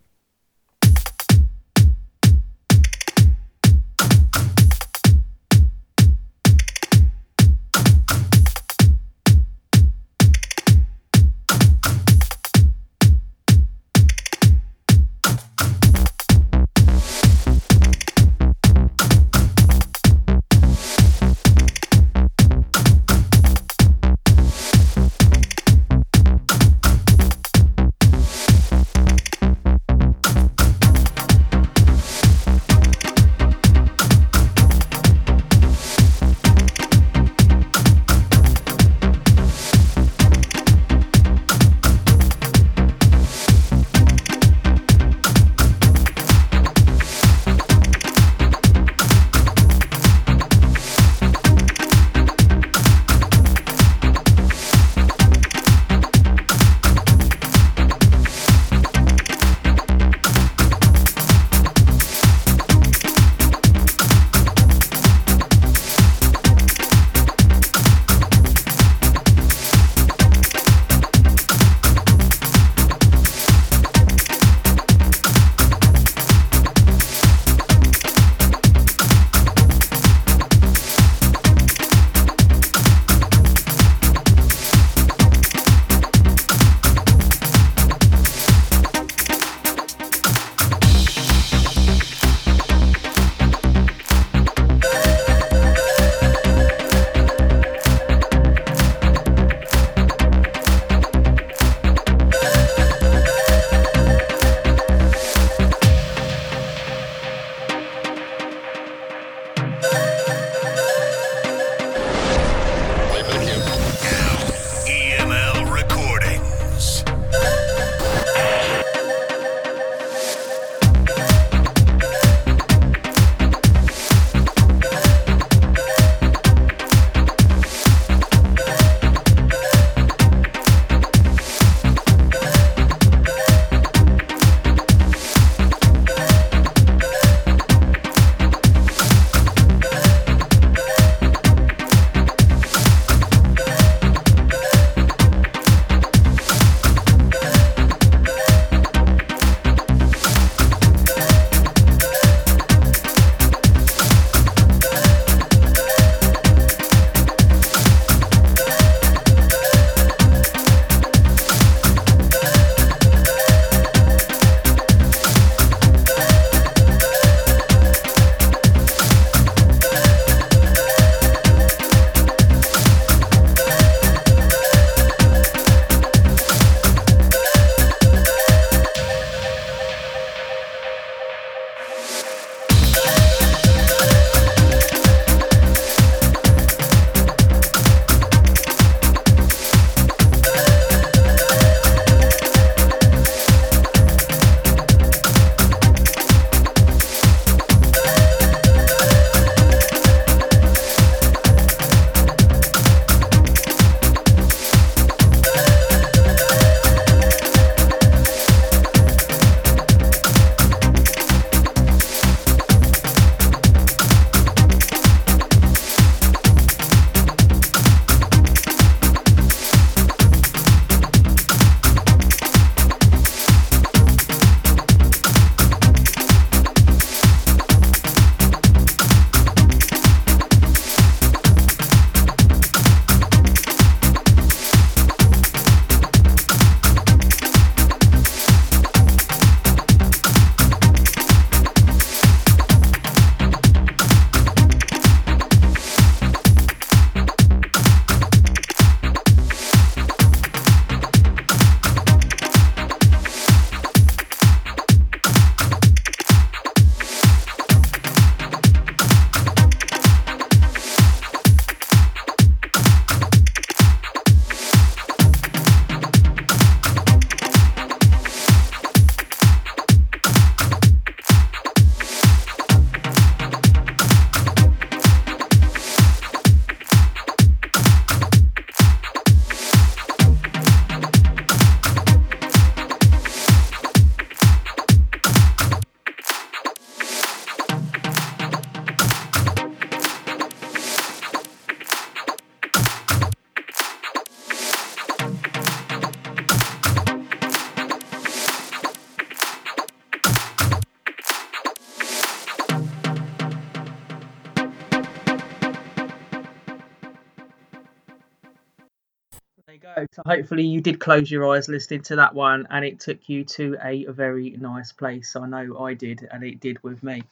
Hopefully 310.32 310.64
you 310.64 310.80
did 310.80 311.00
close 311.00 311.30
your 311.30 311.50
eyes 311.54 311.68
listening 311.68 312.02
to 312.02 312.16
that 312.16 312.34
one, 312.34 312.66
and 312.70 312.86
it 312.86 313.00
took 313.00 313.28
you 313.28 313.44
to 313.44 313.78
a 313.84 314.06
very 314.12 314.52
nice 314.52 314.94
place. 314.94 315.36
I 315.36 315.46
know 315.46 315.80
I 315.80 315.94
did, 315.94 316.28
and 316.32 316.44
it 316.44 316.62
did 316.62 316.82
with 316.84 317.04
me. 317.04 317.24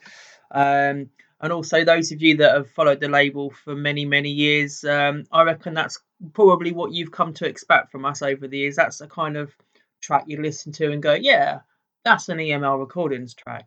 Um, 0.51 1.09
and 1.41 1.53
also 1.53 1.85
those 1.85 2.11
of 2.11 2.21
you 2.21 2.35
that 2.37 2.53
have 2.53 2.69
followed 2.71 2.99
the 2.99 3.07
label 3.07 3.51
for 3.51 3.73
many 3.73 4.03
many 4.03 4.29
years, 4.29 4.83
um, 4.83 5.23
I 5.31 5.43
reckon 5.43 5.73
that's 5.73 5.99
probably 6.33 6.73
what 6.73 6.91
you've 6.91 7.11
come 7.11 7.33
to 7.35 7.45
expect 7.45 7.91
from 7.91 8.03
us 8.03 8.21
over 8.21 8.47
the 8.47 8.57
years. 8.57 8.75
That's 8.75 8.97
the 8.97 9.07
kind 9.07 9.37
of 9.37 9.55
track 10.01 10.25
you 10.27 10.41
listen 10.41 10.73
to 10.73 10.91
and 10.91 11.01
go, 11.01 11.13
yeah, 11.13 11.59
that's 12.03 12.27
an 12.27 12.39
EML 12.39 12.79
recordings 12.79 13.33
track. 13.33 13.65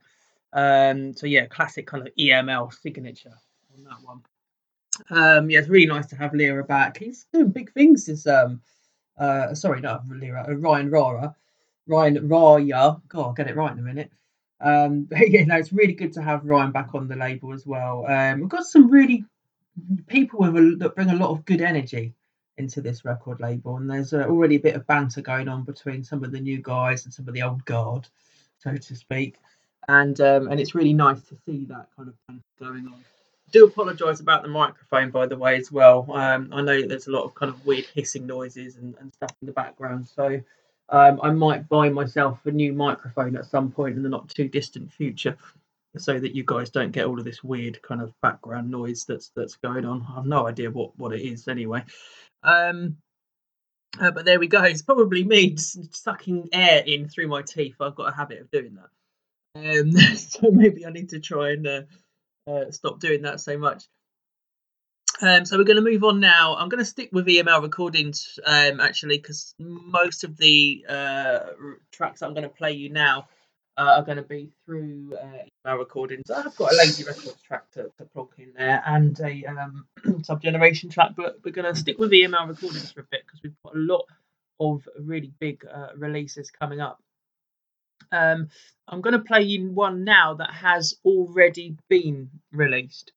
Um, 0.52 1.14
so 1.14 1.26
yeah, 1.26 1.46
classic 1.46 1.86
kind 1.86 2.06
of 2.06 2.14
EML 2.18 2.74
signature 2.74 3.38
on 3.74 3.84
that 3.84 4.02
one. 4.02 4.20
Um, 5.08 5.48
yeah, 5.48 5.60
it's 5.60 5.68
really 5.70 5.86
nice 5.86 6.06
to 6.08 6.16
have 6.16 6.34
Lyra 6.34 6.64
back. 6.64 6.98
He's 6.98 7.24
doing 7.32 7.48
big 7.48 7.72
things. 7.72 8.04
This 8.04 8.26
um, 8.26 8.60
uh, 9.18 9.54
sorry, 9.54 9.80
not 9.80 10.04
Lyra, 10.08 10.46
uh, 10.48 10.54
Ryan 10.54 10.90
Rara, 10.90 11.36
Ryan 11.86 12.28
Raya. 12.28 13.00
God, 13.08 13.26
I'll 13.26 13.32
get 13.32 13.48
it 13.48 13.56
right 13.56 13.72
in 13.72 13.78
a 13.78 13.82
minute. 13.82 14.10
Um, 14.60 15.04
but 15.10 15.30
yeah, 15.30 15.44
no, 15.44 15.56
it's 15.56 15.72
really 15.72 15.94
good 15.94 16.12
to 16.14 16.22
have 16.22 16.44
Ryan 16.44 16.72
back 16.72 16.94
on 16.94 17.08
the 17.08 17.16
label 17.16 17.52
as 17.52 17.66
well. 17.66 18.06
Um, 18.06 18.40
we've 18.40 18.48
got 18.48 18.66
some 18.66 18.90
really 18.90 19.24
people 20.06 20.40
with 20.40 20.56
a, 20.56 20.76
that 20.78 20.94
bring 20.94 21.10
a 21.10 21.16
lot 21.16 21.30
of 21.30 21.44
good 21.44 21.60
energy 21.60 22.14
into 22.58 22.80
this 22.80 23.04
record 23.04 23.40
label, 23.40 23.76
and 23.76 23.90
there's 23.90 24.12
uh, 24.12 24.24
already 24.28 24.56
a 24.56 24.60
bit 24.60 24.76
of 24.76 24.86
banter 24.86 25.22
going 25.22 25.48
on 25.48 25.64
between 25.64 26.04
some 26.04 26.22
of 26.22 26.32
the 26.32 26.40
new 26.40 26.60
guys 26.60 27.04
and 27.04 27.14
some 27.14 27.26
of 27.26 27.34
the 27.34 27.42
old 27.42 27.64
guard, 27.64 28.06
so 28.58 28.76
to 28.76 28.96
speak. 28.96 29.36
And 29.88 30.20
um, 30.20 30.48
and 30.48 30.60
it's 30.60 30.74
really 30.74 30.92
nice 30.92 31.22
to 31.22 31.36
see 31.44 31.64
that 31.64 31.88
kind 31.96 32.08
of 32.08 32.14
banter 32.28 32.44
going 32.60 32.86
on 32.86 33.02
do 33.52 33.64
apologise 33.66 34.20
about 34.20 34.42
the 34.42 34.48
microphone, 34.48 35.10
by 35.10 35.26
the 35.26 35.36
way, 35.36 35.56
as 35.56 35.70
well. 35.70 36.06
Um, 36.12 36.50
I 36.52 36.62
know 36.62 36.86
there's 36.86 37.06
a 37.06 37.12
lot 37.12 37.24
of 37.24 37.34
kind 37.34 37.50
of 37.50 37.64
weird 37.64 37.86
hissing 37.94 38.26
noises 38.26 38.76
and, 38.76 38.94
and 39.00 39.12
stuff 39.12 39.30
in 39.40 39.46
the 39.46 39.52
background, 39.52 40.08
so 40.08 40.40
um, 40.88 41.20
I 41.22 41.30
might 41.30 41.68
buy 41.68 41.88
myself 41.88 42.44
a 42.46 42.50
new 42.50 42.72
microphone 42.72 43.36
at 43.36 43.46
some 43.46 43.70
point 43.70 43.96
in 43.96 44.02
the 44.02 44.08
not 44.08 44.28
too 44.28 44.48
distant 44.48 44.92
future, 44.92 45.36
so 45.96 46.18
that 46.18 46.34
you 46.34 46.42
guys 46.44 46.70
don't 46.70 46.90
get 46.90 47.06
all 47.06 47.18
of 47.18 47.24
this 47.24 47.44
weird 47.44 47.80
kind 47.82 48.00
of 48.00 48.12
background 48.22 48.70
noise 48.70 49.04
that's 49.04 49.30
that's 49.36 49.56
going 49.56 49.84
on. 49.84 50.06
I 50.10 50.16
have 50.16 50.26
no 50.26 50.48
idea 50.48 50.70
what 50.70 50.98
what 50.98 51.12
it 51.12 51.22
is 51.22 51.46
anyway. 51.48 51.84
Um, 52.42 52.96
uh, 54.00 54.10
but 54.10 54.24
there 54.24 54.40
we 54.40 54.46
go. 54.46 54.62
It's 54.62 54.82
probably 54.82 55.22
me 55.22 55.56
sucking 55.56 56.48
air 56.52 56.82
in 56.86 57.08
through 57.08 57.28
my 57.28 57.42
teeth. 57.42 57.76
I've 57.80 57.94
got 57.94 58.12
a 58.12 58.16
habit 58.16 58.40
of 58.40 58.50
doing 58.50 58.76
that. 58.76 58.88
Um, 59.54 59.92
so 60.16 60.50
maybe 60.50 60.86
I 60.86 60.90
need 60.90 61.10
to 61.10 61.20
try 61.20 61.50
and 61.50 61.66
uh, 61.66 61.82
uh, 62.46 62.70
stop 62.70 63.00
doing 63.00 63.22
that 63.22 63.40
so 63.40 63.58
much. 63.58 63.84
Um, 65.20 65.44
so 65.44 65.56
we're 65.56 65.64
going 65.64 65.76
to 65.76 65.82
move 65.82 66.02
on 66.02 66.20
now. 66.20 66.56
I'm 66.56 66.68
going 66.68 66.80
to 66.82 66.84
stick 66.84 67.10
with 67.12 67.26
EML 67.26 67.62
recordings 67.62 68.40
um, 68.44 68.80
actually 68.80 69.18
because 69.18 69.54
most 69.58 70.24
of 70.24 70.36
the 70.36 70.84
uh, 70.88 71.38
tracks 71.92 72.22
I'm 72.22 72.34
going 72.34 72.42
to 72.42 72.48
play 72.48 72.72
you 72.72 72.90
now 72.90 73.28
uh, 73.76 73.94
are 73.98 74.02
going 74.02 74.16
to 74.16 74.22
be 74.22 74.50
through 74.64 75.16
uh, 75.20 75.68
EML 75.68 75.78
recordings. 75.78 76.30
I've 76.30 76.56
got 76.56 76.72
a 76.72 76.76
LayZee 76.76 77.06
Records 77.06 77.40
track 77.42 77.70
to, 77.72 77.90
to 77.98 78.28
in 78.38 78.52
there 78.56 78.82
and 78.84 79.18
a 79.20 79.44
um, 79.44 79.86
Sub 80.24 80.42
Generation 80.42 80.90
track, 80.90 81.12
but 81.16 81.38
we're 81.44 81.52
going 81.52 81.72
to 81.72 81.78
stick 81.78 81.98
with 81.98 82.10
EML 82.10 82.48
recordings 82.48 82.90
for 82.90 83.00
a 83.00 83.06
bit 83.10 83.22
because 83.26 83.42
we've 83.42 83.54
got 83.64 83.76
a 83.76 83.78
lot 83.78 84.06
of 84.58 84.88
really 84.98 85.32
big 85.38 85.64
uh, 85.72 85.88
releases 85.96 86.50
coming 86.50 86.80
up. 86.80 86.98
Um, 88.12 88.48
I'm 88.86 89.00
going 89.00 89.14
to 89.14 89.24
play 89.24 89.42
you 89.42 89.70
one 89.70 90.04
now 90.04 90.34
that 90.34 90.52
has 90.52 90.94
already 91.04 91.76
been 91.88 92.30
released. 92.52 93.12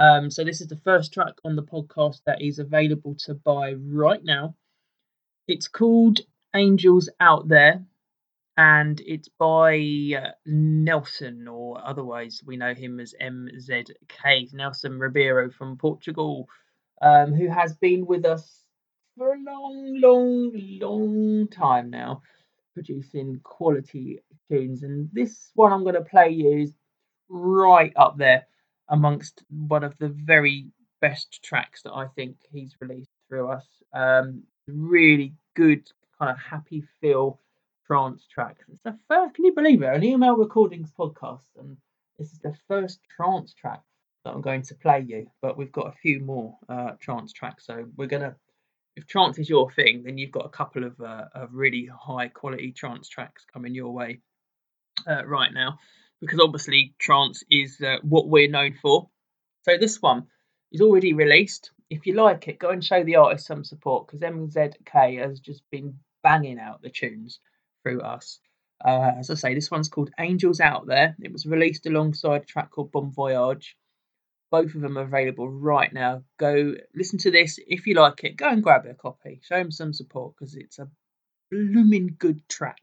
Um, 0.00 0.30
so 0.30 0.42
this 0.42 0.60
is 0.60 0.68
the 0.68 0.76
first 0.76 1.12
track 1.12 1.34
on 1.44 1.54
the 1.54 1.62
podcast 1.62 2.22
that 2.26 2.42
is 2.42 2.58
available 2.58 3.14
to 3.26 3.34
buy 3.34 3.74
right 3.74 4.22
now. 4.22 4.56
It's 5.46 5.68
called 5.68 6.20
Angels 6.54 7.08
Out 7.20 7.46
There, 7.48 7.84
and 8.56 9.00
it's 9.06 9.28
by 9.28 9.76
uh, 10.20 10.30
Nelson, 10.46 11.46
or 11.46 11.80
otherwise 11.84 12.42
we 12.44 12.56
know 12.56 12.74
him 12.74 12.98
as 13.00 13.14
MZK, 13.20 14.52
Nelson 14.52 14.98
Ribeiro 14.98 15.50
from 15.50 15.76
Portugal, 15.76 16.48
um, 17.00 17.34
who 17.34 17.48
has 17.48 17.74
been 17.74 18.06
with 18.06 18.24
us 18.24 18.64
for 19.16 19.34
a 19.34 19.38
long, 19.38 20.00
long, 20.00 20.52
long 20.80 21.48
time 21.48 21.90
now 21.90 22.22
producing 22.74 23.40
quality 23.42 24.20
tunes. 24.50 24.82
And 24.82 25.08
this 25.12 25.50
one 25.54 25.72
I'm 25.72 25.82
going 25.82 25.94
to 25.94 26.02
play 26.02 26.30
you 26.30 26.62
is 26.62 26.72
right 27.28 27.92
up 27.96 28.18
there 28.18 28.46
amongst 28.88 29.42
one 29.48 29.84
of 29.84 29.96
the 29.98 30.08
very 30.08 30.66
best 31.00 31.42
tracks 31.42 31.82
that 31.82 31.92
I 31.92 32.06
think 32.08 32.36
he's 32.50 32.76
released 32.80 33.10
through 33.28 33.48
us. 33.48 33.66
Um, 33.92 34.42
really 34.66 35.34
good, 35.54 35.90
kind 36.18 36.30
of 36.30 36.38
happy 36.38 36.84
feel 37.00 37.40
trance 37.86 38.26
track. 38.26 38.56
It's 38.68 38.82
the 38.84 38.96
first, 39.08 39.34
can 39.34 39.44
you 39.44 39.52
believe 39.52 39.82
it? 39.82 39.94
An 39.94 40.02
EML 40.02 40.38
Recordings 40.38 40.90
podcast, 40.98 41.46
and 41.58 41.76
this 42.18 42.32
is 42.32 42.38
the 42.38 42.54
first 42.68 43.00
trance 43.14 43.52
track 43.54 43.82
that 44.24 44.30
I'm 44.32 44.40
going 44.40 44.62
to 44.62 44.74
play 44.76 45.00
you. 45.00 45.26
But 45.40 45.58
we've 45.58 45.72
got 45.72 45.88
a 45.88 45.98
few 46.00 46.20
more 46.20 46.56
uh, 46.68 46.92
trance 47.00 47.32
tracks, 47.32 47.66
so 47.66 47.86
we're 47.96 48.06
gonna 48.06 48.36
if 48.96 49.06
trance 49.06 49.38
is 49.38 49.48
your 49.48 49.70
thing, 49.70 50.02
then 50.04 50.18
you've 50.18 50.32
got 50.32 50.46
a 50.46 50.50
couple 50.50 50.84
of, 50.84 51.00
uh, 51.00 51.24
of 51.34 51.50
really 51.52 51.86
high 51.86 52.28
quality 52.28 52.72
trance 52.72 53.08
tracks 53.08 53.44
coming 53.52 53.74
your 53.74 53.92
way 53.92 54.20
uh, 55.08 55.24
right 55.24 55.52
now, 55.52 55.78
because 56.20 56.40
obviously 56.40 56.94
trance 56.98 57.42
is 57.50 57.80
uh, 57.80 57.96
what 58.02 58.28
we're 58.28 58.50
known 58.50 58.74
for. 58.80 59.08
So 59.62 59.78
this 59.78 60.00
one 60.02 60.26
is 60.72 60.80
already 60.80 61.12
released. 61.12 61.70
If 61.88 62.06
you 62.06 62.14
like 62.14 62.48
it, 62.48 62.58
go 62.58 62.70
and 62.70 62.84
show 62.84 63.02
the 63.04 63.16
artist 63.16 63.46
some 63.46 63.64
support 63.64 64.06
because 64.06 64.20
MZK 64.20 65.26
has 65.26 65.40
just 65.40 65.62
been 65.70 65.98
banging 66.22 66.58
out 66.58 66.82
the 66.82 66.90
tunes 66.90 67.40
through 67.82 68.00
us. 68.00 68.40
Uh, 68.84 69.12
as 69.18 69.30
I 69.30 69.34
say, 69.34 69.54
this 69.54 69.70
one's 69.70 69.88
called 69.88 70.10
Angels 70.18 70.60
Out 70.60 70.86
There. 70.86 71.14
It 71.20 71.32
was 71.32 71.46
released 71.46 71.86
alongside 71.86 72.42
a 72.42 72.46
track 72.46 72.70
called 72.70 72.92
Bon 72.92 73.12
Voyage. 73.12 73.76
Both 74.52 74.74
of 74.74 74.82
them 74.82 74.98
are 74.98 75.02
available 75.04 75.48
right 75.48 75.90
now. 75.90 76.24
Go 76.38 76.74
listen 76.94 77.18
to 77.20 77.30
this. 77.30 77.58
If 77.66 77.86
you 77.86 77.94
like 77.94 78.22
it, 78.22 78.36
go 78.36 78.50
and 78.50 78.62
grab 78.62 78.84
a 78.84 78.92
copy. 78.92 79.40
Show 79.42 79.56
them 79.56 79.70
some 79.70 79.94
support 79.94 80.34
because 80.38 80.54
it's 80.54 80.78
a 80.78 80.88
blooming 81.50 82.16
good 82.18 82.46
track. 82.50 82.76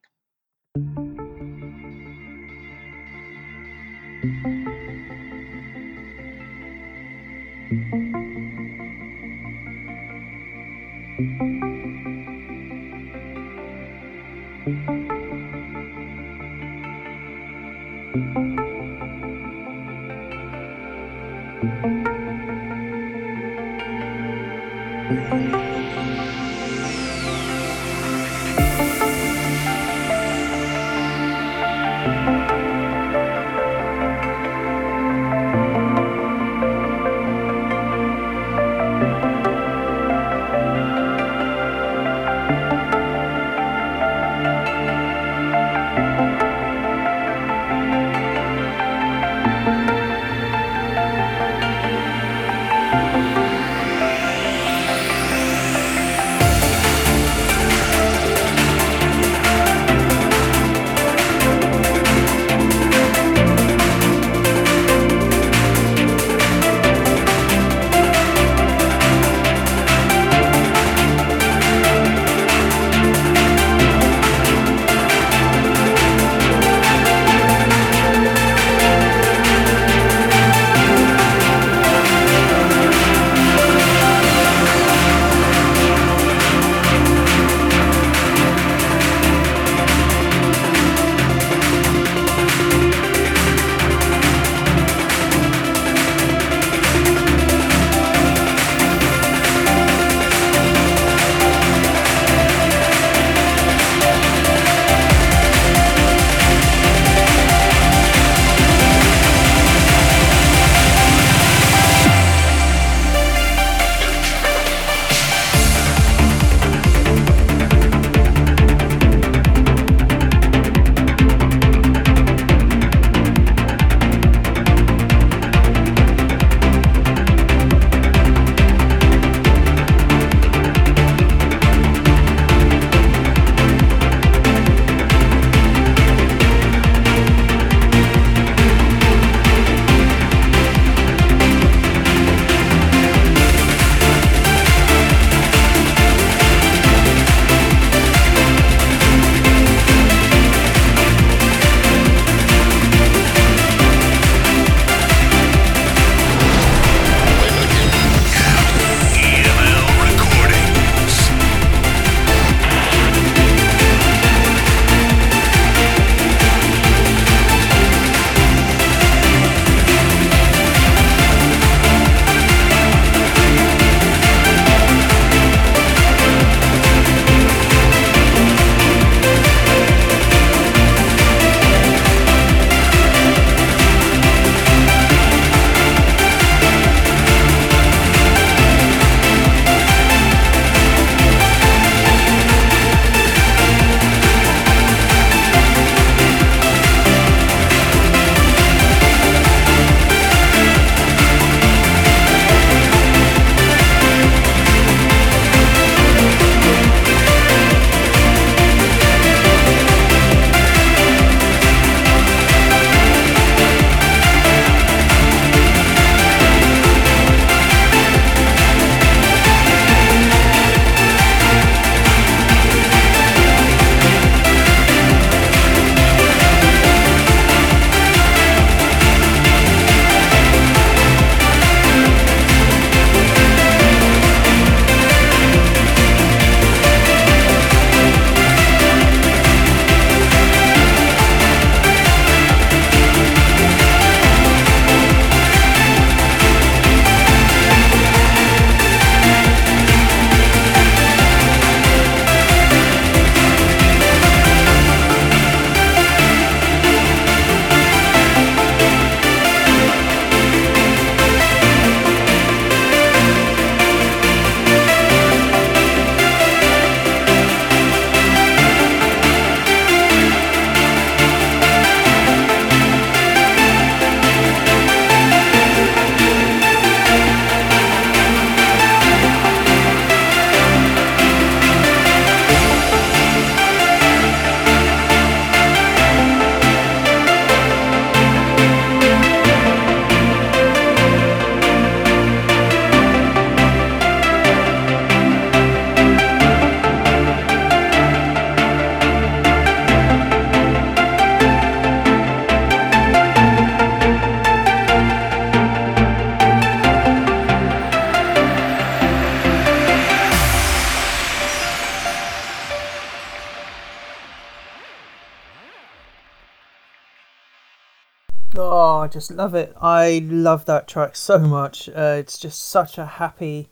Oh, 318.56 319.00
I 319.00 319.08
just 319.08 319.30
love 319.30 319.54
it. 319.54 319.76
I 319.80 320.26
love 320.26 320.66
that 320.66 320.88
track 320.88 321.16
so 321.16 321.38
much. 321.38 321.88
Uh, 321.90 322.16
it's 322.18 322.38
just 322.38 322.66
such 322.66 322.98
a 322.98 323.06
happy. 323.06 323.70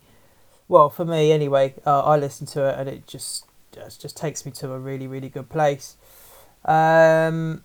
Well, 0.68 0.88
for 0.88 1.04
me 1.04 1.32
anyway, 1.32 1.74
uh, 1.84 2.02
I 2.02 2.16
listen 2.16 2.46
to 2.48 2.68
it 2.68 2.78
and 2.78 2.88
it 2.88 3.06
just 3.06 3.44
just 4.00 4.16
takes 4.16 4.44
me 4.44 4.50
to 4.50 4.72
a 4.72 4.78
really 4.78 5.06
really 5.06 5.28
good 5.28 5.48
place. 5.48 5.96
Um, 6.64 7.62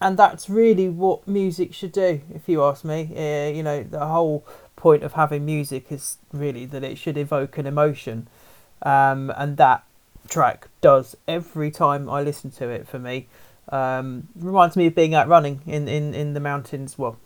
and 0.00 0.16
that's 0.18 0.48
really 0.50 0.88
what 0.88 1.26
music 1.26 1.72
should 1.74 1.92
do, 1.92 2.20
if 2.34 2.48
you 2.48 2.62
ask 2.62 2.84
me. 2.84 3.10
Uh, 3.14 3.54
you 3.54 3.62
know, 3.62 3.82
the 3.82 4.06
whole 4.06 4.46
point 4.76 5.02
of 5.02 5.14
having 5.14 5.44
music 5.44 5.90
is 5.90 6.18
really 6.32 6.66
that 6.66 6.82
it 6.82 6.98
should 6.98 7.16
evoke 7.16 7.58
an 7.58 7.66
emotion, 7.66 8.28
um, 8.82 9.32
and 9.36 9.56
that 9.58 9.84
track 10.28 10.68
does 10.80 11.16
every 11.28 11.70
time 11.70 12.08
I 12.08 12.22
listen 12.22 12.50
to 12.52 12.68
it. 12.68 12.86
For 12.88 12.98
me, 12.98 13.26
um, 13.70 14.28
reminds 14.34 14.76
me 14.76 14.86
of 14.86 14.94
being 14.94 15.14
out 15.14 15.28
running 15.28 15.60
in, 15.66 15.88
in, 15.88 16.14
in 16.14 16.34
the 16.34 16.40
mountains. 16.40 16.98
Well, 16.98 17.18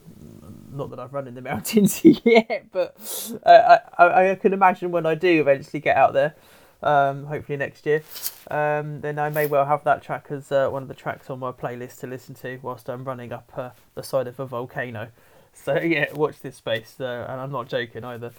not 0.73 0.91
that 0.91 0.99
I've 0.99 1.13
run 1.13 1.27
in 1.27 1.35
the 1.35 1.43
mountains 1.53 2.05
yet, 2.05 2.67
but 2.73 2.97
I, 3.45 4.31
I 4.31 4.35
can 4.37 4.53
imagine 4.53 4.91
when 4.91 5.07
I 5.07 5.15
do 5.15 5.41
eventually 5.41 5.81
get 5.81 5.97
out 5.97 6.13
there, 6.13 6.35
um, 6.83 7.27
hopefully 7.27 7.59
next 7.59 7.85
year, 7.87 8.03
um, 8.51 9.01
then 9.01 9.19
I 9.19 9.31
may 9.31 9.47
well 9.47 9.67
have 9.67 9.85
that 9.85 10.03
track 10.03 10.27
as 10.31 10.53
uh, 10.53 10.69
one 10.69 10.83
of 10.83 10.89
the 10.89 10.95
tracks 10.95 11.29
on 11.31 11.39
my 11.41 11.53
playlist 11.53 12.01
to 12.01 12.07
listen 12.07 12.35
to 12.37 12.59
whilst 12.63 12.89
I'm 12.89 13.05
running 13.05 13.33
up 13.33 13.53
uh, 13.57 13.71
the 13.95 14.03
side 14.03 14.27
of 14.27 14.41
a 14.41 14.47
volcano. 14.47 15.09
So 15.65 15.77
yeah, 15.77 16.13
watch 16.13 16.39
this 16.39 16.55
space, 16.55 16.95
uh, 17.01 17.27
and 17.29 17.41
I'm 17.41 17.51
not 17.51 17.69
joking 17.69 18.05
either. 18.05 18.31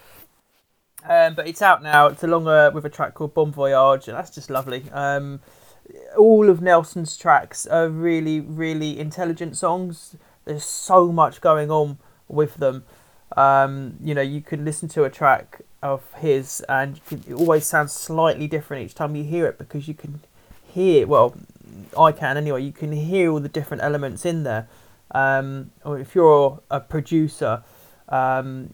Um, 1.03 1.35
but 1.35 1.49
it's 1.49 1.61
out 1.61 1.83
now. 1.83 2.07
It's 2.07 2.23
along 2.23 2.47
uh, 2.47 2.71
with 2.73 2.85
a 2.85 2.89
track 2.89 3.13
called 3.13 3.33
Bon 3.33 3.51
Voyage, 3.51 4.07
and 4.07 4.15
that's 4.15 4.29
just 4.29 4.49
lovely. 4.49 4.85
Um, 4.93 5.41
all 6.17 6.49
of 6.49 6.61
Nelson's 6.61 7.17
tracks 7.17 7.65
are 7.65 7.89
really, 7.89 8.39
really 8.39 8.99
intelligent 8.99 9.57
songs. 9.57 10.15
There's 10.45 10.65
so 10.65 11.11
much 11.11 11.41
going 11.41 11.71
on 11.71 11.97
with 12.27 12.55
them. 12.55 12.83
Um, 13.37 13.95
you 14.03 14.13
know, 14.15 14.21
you 14.21 14.41
can 14.41 14.65
listen 14.65 14.89
to 14.89 15.03
a 15.03 15.09
track 15.09 15.61
of 15.81 16.03
his, 16.15 16.61
and 16.67 16.99
it 17.11 17.33
always 17.33 17.65
sounds 17.65 17.93
slightly 17.93 18.47
different 18.47 18.85
each 18.85 18.95
time 18.95 19.15
you 19.15 19.23
hear 19.23 19.45
it 19.45 19.57
because 19.57 19.87
you 19.87 19.93
can 19.93 20.21
hear. 20.67 21.07
Well, 21.07 21.35
I 21.97 22.11
can 22.11 22.37
anyway. 22.37 22.63
You 22.63 22.71
can 22.71 22.91
hear 22.91 23.31
all 23.31 23.39
the 23.39 23.49
different 23.49 23.83
elements 23.83 24.25
in 24.25 24.43
there. 24.43 24.67
Um, 25.11 25.71
or 25.83 25.99
if 25.99 26.15
you're 26.15 26.61
a 26.69 26.79
producer, 26.79 27.63
um, 28.09 28.73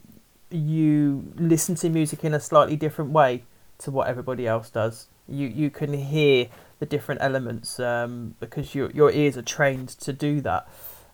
you 0.50 1.32
listen 1.36 1.76
to 1.76 1.90
music 1.90 2.24
in 2.24 2.34
a 2.34 2.40
slightly 2.40 2.76
different 2.76 3.12
way 3.12 3.44
to 3.80 3.92
what 3.92 4.08
everybody 4.08 4.48
else 4.48 4.70
does. 4.70 5.08
You 5.28 5.48
you 5.48 5.70
can 5.70 5.94
hear 5.94 6.48
the 6.80 6.86
different 6.86 7.22
elements 7.22 7.80
um, 7.80 8.36
because 8.40 8.76
your 8.76 8.92
your 8.92 9.12
ears 9.12 9.38
are 9.38 9.42
trained 9.42 9.90
to 9.90 10.14
do 10.14 10.42
that. 10.42 10.68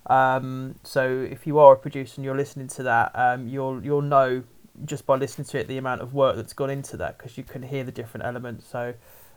Um, 0.07 0.75
so 0.83 1.27
if 1.29 1.45
you 1.45 1.59
are 1.59 1.73
a 1.73 1.77
producer 1.77 2.15
and 2.17 2.25
you're 2.25 2.35
listening 2.35 2.67
to 2.69 2.83
that, 2.83 3.11
um, 3.13 3.47
you'll 3.47 3.83
you'll 3.83 4.01
know 4.01 4.43
just 4.85 5.05
by 5.05 5.15
listening 5.15 5.45
to 5.45 5.59
it 5.59 5.67
the 5.67 5.77
amount 5.77 6.01
of 6.01 6.13
work 6.13 6.35
that's 6.35 6.53
gone 6.53 6.69
into 6.69 6.97
that 6.97 7.17
because 7.17 7.37
you 7.37 7.43
can 7.43 7.61
hear 7.61 7.83
the 7.83 7.91
different 7.91 8.25
elements. 8.25 8.65
So 8.67 8.93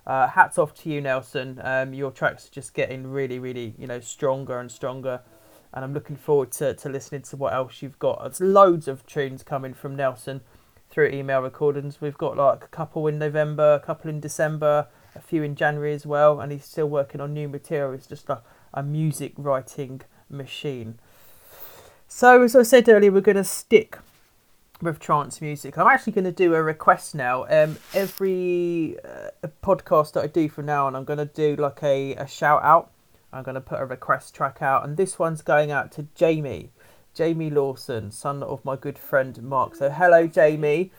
uh, 0.07 0.29
hats 0.29 0.59
off 0.59 0.75
to 0.83 0.91
you, 0.91 1.01
Nelson. 1.01 1.61
Um, 1.63 1.93
your 1.93 2.11
tracks 2.11 2.47
are 2.49 2.51
just 2.51 2.75
getting 2.75 3.07
really, 3.07 3.39
really 3.39 3.75
you 3.79 3.87
know 3.87 4.01
stronger 4.01 4.59
and 4.59 4.71
stronger. 4.71 5.21
And 5.73 5.85
I'm 5.85 5.93
looking 5.93 6.15
forward 6.15 6.53
to, 6.53 6.73
to 6.73 6.89
listening 6.89 7.23
to 7.23 7.37
what 7.37 7.53
else 7.53 7.83
you've 7.83 7.99
got. 7.99 8.23
There's 8.23 8.41
loads 8.41 8.87
of 8.87 9.05
tunes 9.07 9.43
coming 9.43 9.75
from 9.75 9.97
Nelson 9.97 10.41
through 10.89 11.11
EML 11.11 11.43
recordings. 11.43 12.01
We've 12.01 12.17
got 12.17 12.37
like 12.37 12.63
a 12.63 12.69
couple 12.69 13.09
in 13.09 13.19
November, 13.19 13.75
a 13.75 13.81
couple 13.81 14.09
in 14.09 14.21
December, 14.21 14.87
a 15.15 15.21
few 15.21 15.43
in 15.43 15.55
January 15.55 15.95
as 15.95 16.07
well, 16.07 16.41
and 16.41 16.53
he's 16.53 16.65
still 16.65 16.89
working 16.89 17.21
on 17.21 17.33
new 17.33 17.49
material. 17.49 17.93
It's 17.93 18.07
just 18.07 18.29
a, 18.29 18.43
a 18.73 18.83
music 18.83 19.33
writing 19.37 20.03
machine. 20.29 20.99
So, 22.09 22.43
as 22.43 22.55
I 22.55 22.63
said 22.63 22.89
earlier, 22.89 23.11
we're 23.11 23.21
going 23.21 23.37
to 23.37 23.45
stick 23.45 23.99
with 24.81 24.99
trance 24.99 25.41
music. 25.41 25.79
I'm 25.79 25.87
actually 25.87 26.13
going 26.13 26.25
to 26.25 26.33
do 26.33 26.55
a 26.55 26.63
request 26.63 27.15
now. 27.15 27.45
Um, 27.49 27.79
every 27.93 28.97
uh, 29.05 29.49
podcast 29.63 30.13
that 30.13 30.25
I 30.25 30.27
do 30.27 30.49
from 30.49 30.67
now 30.67 30.87
on, 30.87 30.95
I'm 30.95 31.05
going 31.05 31.19
to 31.19 31.25
do 31.25 31.57
like 31.57 31.83
a, 31.83 32.15
a 32.15 32.27
shout 32.27 32.63
out. 32.63 32.91
I'm 33.33 33.43
going 33.43 33.57
to 33.57 33.61
put 33.61 33.81
a 33.81 33.85
request 33.85 34.35
track 34.35 34.63
out, 34.63 34.85
and 34.85 34.97
this 34.97 35.19
one's 35.19 35.43
going 35.43 35.71
out 35.71 35.91
to 35.93 36.07
Jamie. 36.15 36.71
Jamie 37.15 37.51
Lawson, 37.51 38.11
son 38.11 38.43
of 38.43 38.65
my 38.65 38.77
good 38.77 38.99
friend 38.99 39.41
Mark. 39.43 39.77
So, 39.77 39.89
hello, 39.89 40.27
Jamie. 40.27 40.93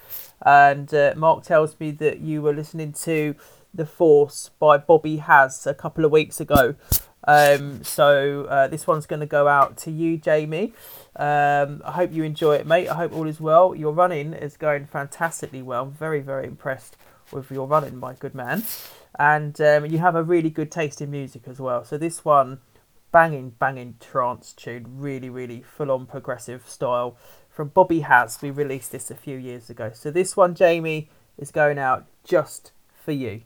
And 0.45 0.93
uh, 0.93 1.13
Mark 1.16 1.43
tells 1.43 1.80
me 1.80 1.91
that 1.91 2.22
you 2.22 2.41
were 2.41 2.53
listening 2.53 2.93
to 3.03 3.36
the 3.76 3.86
Force 3.86 4.52
by 4.60 4.78
Bobby 4.78 5.18
Hass 5.18 5.66
a 5.66 5.74
couple 5.74 6.06
of 6.06 6.12
weeks 6.12 6.40
ago. 6.40 6.76
Um, 7.28 7.84
so 7.84 8.46
uh, 8.46 8.68
this 8.68 8.86
one's 8.86 9.06
going 9.06 9.20
to 9.20 9.26
go 9.26 9.48
out 9.48 9.78
to 9.78 9.92
you, 9.92 10.18
Jamie. 10.18 10.74
Um, 11.16 11.82
I 11.84 11.92
hope 11.92 12.14
you 12.14 12.24
enjoy 12.24 12.56
it, 12.56 12.68
mate. 12.68 12.88
I 12.88 12.96
hope 12.96 13.14
all 13.14 13.28
is 13.28 13.42
well. 13.42 13.74
Your 13.76 13.94
running 13.94 14.34
is 14.34 14.58
going 14.58 14.86
fantastically 14.86 15.62
well. 15.62 15.84
I'm 15.84 15.92
very, 15.92 16.22
very 16.22 16.46
impressed 16.46 16.98
with 17.32 17.50
your 17.50 17.68
running, 17.68 17.98
my 17.98 18.14
good 18.14 18.36
man. 18.36 18.64
And 19.18 19.60
um, 19.62 19.86
you 19.86 19.98
have 20.00 20.16
a 20.16 20.24
really 20.24 20.50
good 20.50 20.72
taste 20.72 21.02
in 21.02 21.10
music 21.10 21.44
as 21.48 21.60
well. 21.60 21.84
So 21.84 21.98
this 21.98 22.24
one, 22.24 22.60
banging, 23.12 23.52
banging 23.52 23.96
trance 24.00 24.54
tune, 24.54 24.86
really, 24.98 25.30
really 25.30 25.62
full 25.64 25.90
on 25.90 26.06
progressive 26.06 26.68
style 26.68 27.18
from 27.50 27.70
Bobby 27.70 28.02
Hass. 28.02 28.42
We 28.42 28.52
released 28.52 28.92
this 28.92 29.10
a 29.10 29.16
few 29.16 29.38
years 29.38 29.70
ago. 29.70 29.92
So 29.94 30.12
this 30.12 30.36
one, 30.38 30.54
Jamie, 30.54 31.10
is 31.38 31.50
going 31.50 31.80
out 31.80 32.06
just 32.24 32.72
for 32.94 33.14
you. 33.14 33.42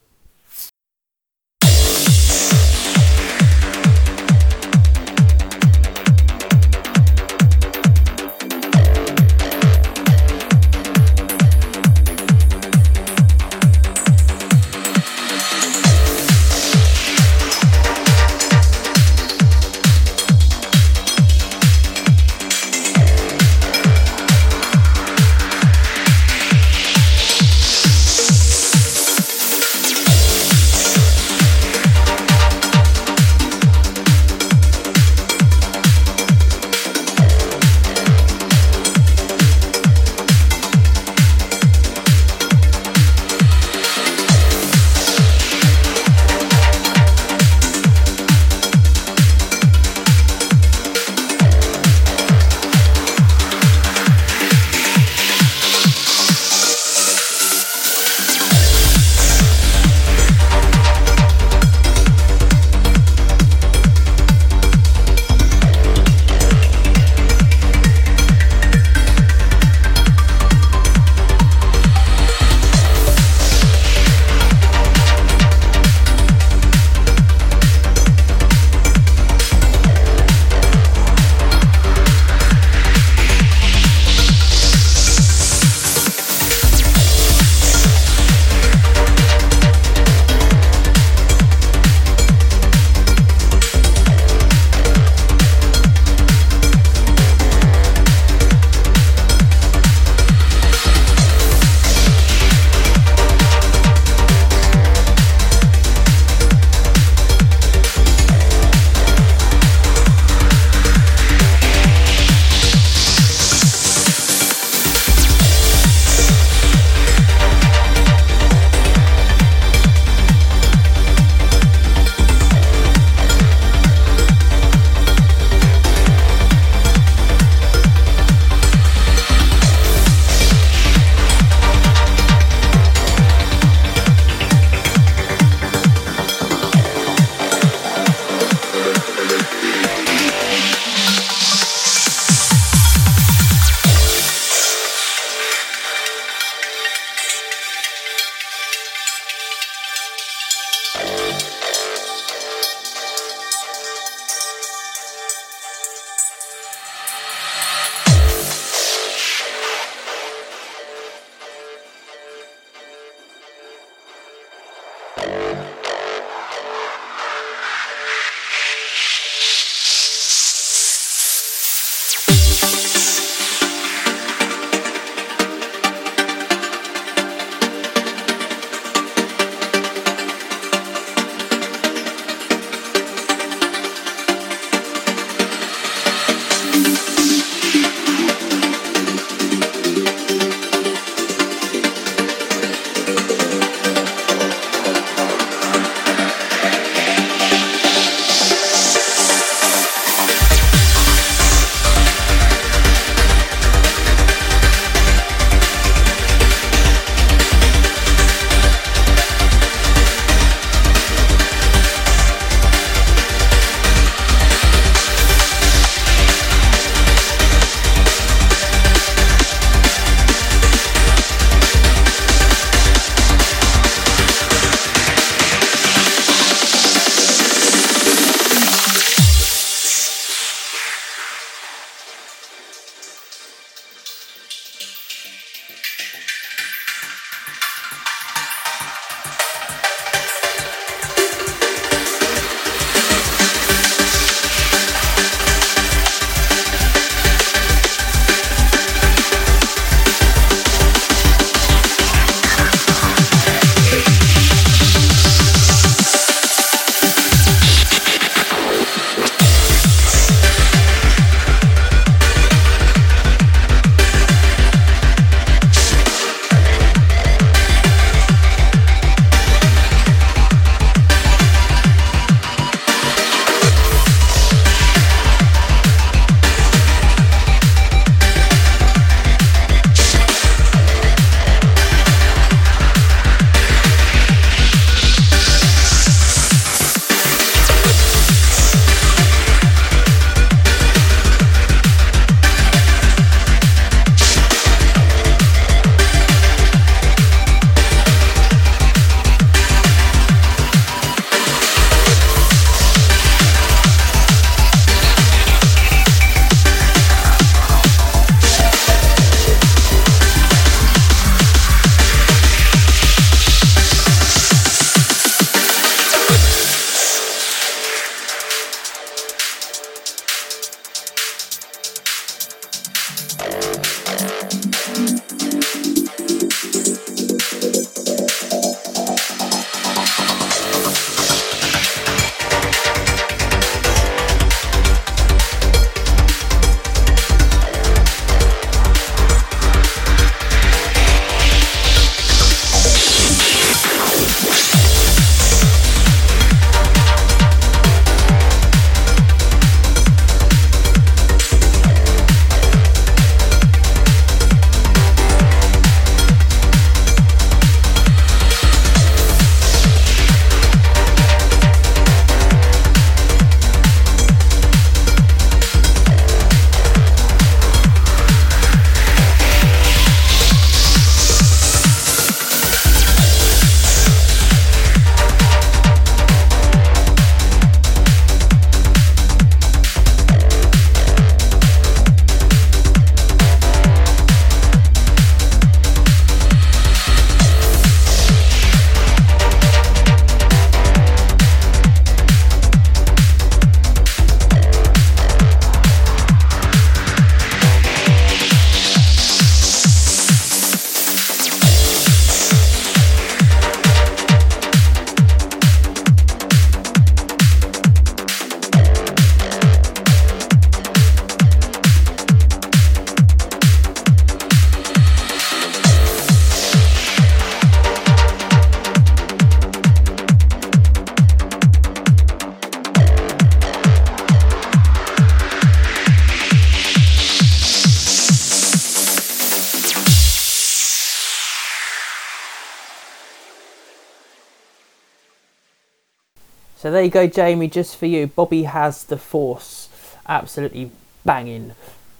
So 436.79 436.89
there 436.89 437.03
you 437.03 437.09
go, 437.09 437.27
Jamie, 437.27 437.67
just 437.67 437.97
for 437.97 438.05
you. 438.05 438.27
Bobby 438.27 438.63
Hass 438.63 439.03
the 439.03 439.17
force. 439.17 439.89
Absolutely 440.25 440.91
banging, 441.25 441.73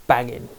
banging 0.06 0.50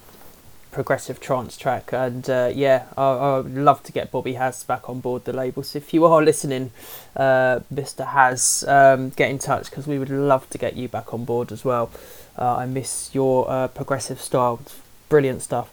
progressive 0.71 1.21
trance 1.21 1.55
track. 1.55 1.93
And 1.93 2.31
uh, 2.31 2.51
yeah, 2.55 2.87
I, 2.97 3.41
would 3.41 3.55
love 3.55 3.83
to 3.83 3.93
get 3.93 4.11
Bobby 4.11 4.33
Hass 4.33 4.65
back 4.65 4.89
on 4.89 5.01
board 5.01 5.27
the 5.27 5.35
label. 5.35 5.63
So 5.63 5.77
if 5.77 5.93
you 5.93 6.07
are 6.07 6.23
listening, 6.23 6.71
uh, 7.15 7.61
Mr. 7.71 8.07
Hass, 8.07 8.67
um, 8.67 9.11
get 9.11 9.31
in 9.31 9.39
touch 9.39 9.69
because 9.69 9.87
we 9.87 9.99
would 9.99 10.09
love 10.09 10.49
to 10.49 10.57
get 10.57 10.77
you 10.77 10.89
back 10.89 11.13
on 11.13 11.27
board 11.27 11.53
as 11.53 11.63
well. 11.63 11.91
Uh, 12.39 12.57
I 12.57 12.65
miss 12.65 13.11
your 13.13 13.51
uh, 13.51 13.69
progressive 13.69 14.23
style. 14.23 14.63
Brilliant 15.11 15.43
stuff. 15.43 15.69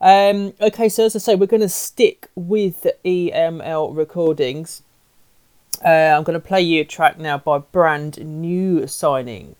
Um, 0.00 0.52
okay, 0.60 0.88
so 0.88 1.06
as 1.06 1.16
I 1.16 1.18
say, 1.18 1.34
we're 1.34 1.46
going 1.46 1.62
to 1.62 1.68
stick 1.68 2.28
with 2.36 2.86
EML 3.04 3.96
recordings. 3.96 4.82
Uh, 5.84 6.14
I'm 6.16 6.22
going 6.22 6.40
to 6.40 6.46
play 6.46 6.62
you 6.62 6.82
a 6.82 6.84
track 6.84 7.18
now 7.18 7.38
by 7.38 7.58
brand 7.58 8.24
new 8.24 8.86
signing. 8.86 9.56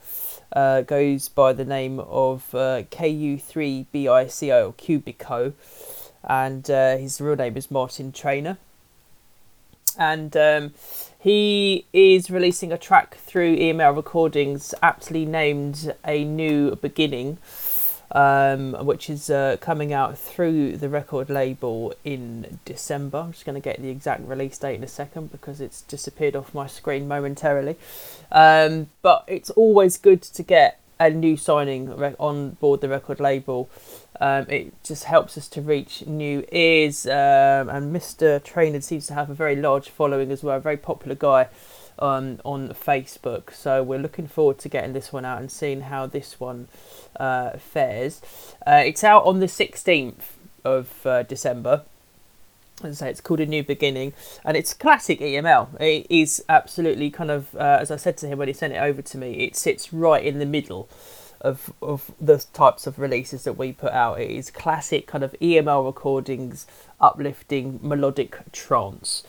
Uh, 0.53 0.83
goes 0.83 1.29
by 1.29 1.53
the 1.53 1.65
name 1.65 1.99
of 1.99 2.55
uh, 2.55 2.83
Ku3biko, 2.93 3.89
or 4.07 4.73
Cubico, 4.75 5.53
and 6.23 6.71
uh, 6.71 6.97
his 6.97 7.21
real 7.21 7.35
name 7.35 7.57
is 7.57 7.73
Martin 7.73 8.13
Trainer. 8.13 8.59
And 9.99 10.37
um, 10.37 10.75
he 11.19 11.87
is 11.93 12.31
releasing 12.31 12.71
a 12.71 12.79
track 12.79 13.17
through 13.17 13.57
EML 13.57 13.97
Recordings, 13.97 14.75
aptly 14.81 15.27
named 15.27 15.93
A 16.07 16.25
New 16.25 16.77
Beginning 16.77 17.39
um, 18.13 18.75
which 18.85 19.09
is 19.11 19.31
uh, 19.31 19.57
coming 19.61 19.93
out 19.93 20.19
through 20.19 20.77
the 20.77 20.89
record 20.89 21.31
label 21.31 21.95
in 22.05 22.59
December. 22.65 23.19
I'm 23.19 23.33
just 23.33 23.45
going 23.45 23.55
to 23.55 23.61
get 23.61 23.81
the 23.81 23.89
exact 23.89 24.27
release 24.27 24.59
date 24.59 24.77
in 24.77 24.85
a 24.85 24.89
second 24.89 25.33
because 25.33 25.61
it's 25.61 25.83
disappeared 25.83 26.37
off 26.37 26.55
my 26.55 26.67
screen 26.67 27.09
momentarily. 27.09 27.77
Um, 28.31 28.91
but 29.01 29.25
it's 29.27 29.51
always 29.51 29.97
good 29.97 30.23
to 30.23 30.43
get 30.43 30.79
a 31.01 31.11
new 31.11 31.37
signing 31.37 31.91
on 32.19 32.51
board 32.51 32.81
the 32.81 32.89
record 32.89 33.19
label. 33.19 33.69
Um, 34.21 34.47
it 34.49 34.73
just 34.85 35.05
helps 35.05 35.37
us 35.37 35.49
to 35.49 35.63
reach 35.63 36.07
new 36.07 36.45
ears, 36.53 37.07
um, 37.07 37.69
and 37.69 37.95
Mr. 37.95 38.43
Trainer 38.45 38.81
seems 38.81 39.07
to 39.09 39.15
have 39.15 39.31
a 39.31 39.35
very 39.35 39.57
large 39.57 39.89
following 39.89 40.31
as 40.31 40.45
well, 40.45 40.59
a 40.59 40.61
very 40.61 40.77
popular 40.77 41.17
guy 41.17 41.49
um, 41.99 42.41
on 42.45 42.69
Facebook. 42.71 43.53
So 43.53 43.83
we're 43.83 43.99
looking 43.99 44.27
forward 44.27 44.59
to 44.59 44.69
getting 44.69 44.93
this 44.93 45.13
one 45.13 45.25
out 45.25 45.41
and 45.41 45.51
seeing 45.51 45.83
how 45.83 46.07
this 46.07 46.39
one 46.41 46.69
uh, 47.17 47.59
fares. 47.59 48.21
Uh, 48.67 48.83
it's 48.85 49.05
out 49.05 49.25
on 49.25 49.41
the 49.41 49.47
16th 49.47 50.23
of 50.65 51.07
uh, 51.07 51.23
December. 51.25 51.83
As 52.83 53.01
I 53.03 53.07
say, 53.07 53.11
it's 53.11 53.21
called 53.21 53.41
A 53.41 53.47
New 53.47 53.63
Beginning, 53.63 54.13
and 54.45 54.57
it's 54.57 54.75
classic 54.75 55.21
EML. 55.21 55.81
It 55.81 56.07
is 56.11 56.43
absolutely 56.49 57.11
kind 57.11 57.31
of, 57.31 57.55
uh, 57.55 57.79
as 57.81 57.91
I 57.91 57.97
said 57.97 58.17
to 58.19 58.27
him 58.27 58.39
when 58.39 58.49
he 58.49 58.55
sent 58.55 58.73
it 58.73 58.79
over 58.83 59.03
to 59.03 59.19
me, 59.19 59.45
it 59.45 59.57
sits 59.57 59.93
right 59.93 60.25
in 60.25 60.39
the 60.39 60.47
middle 60.47 60.89
of 61.43 61.73
of 61.83 62.13
the 62.21 62.45
types 62.53 62.87
of 62.87 62.99
releases 62.99 63.45
that 63.45 63.55
we 63.55 63.73
put 63.73 63.93
out. 63.93 64.21
It 64.21 64.31
is 64.31 64.51
classic 64.51 65.07
kind 65.07 65.23
of 65.23 65.35
EML 65.41 65.85
recordings, 65.85 66.67
uplifting 67.01 67.79
melodic 67.83 68.39
trance 68.53 69.25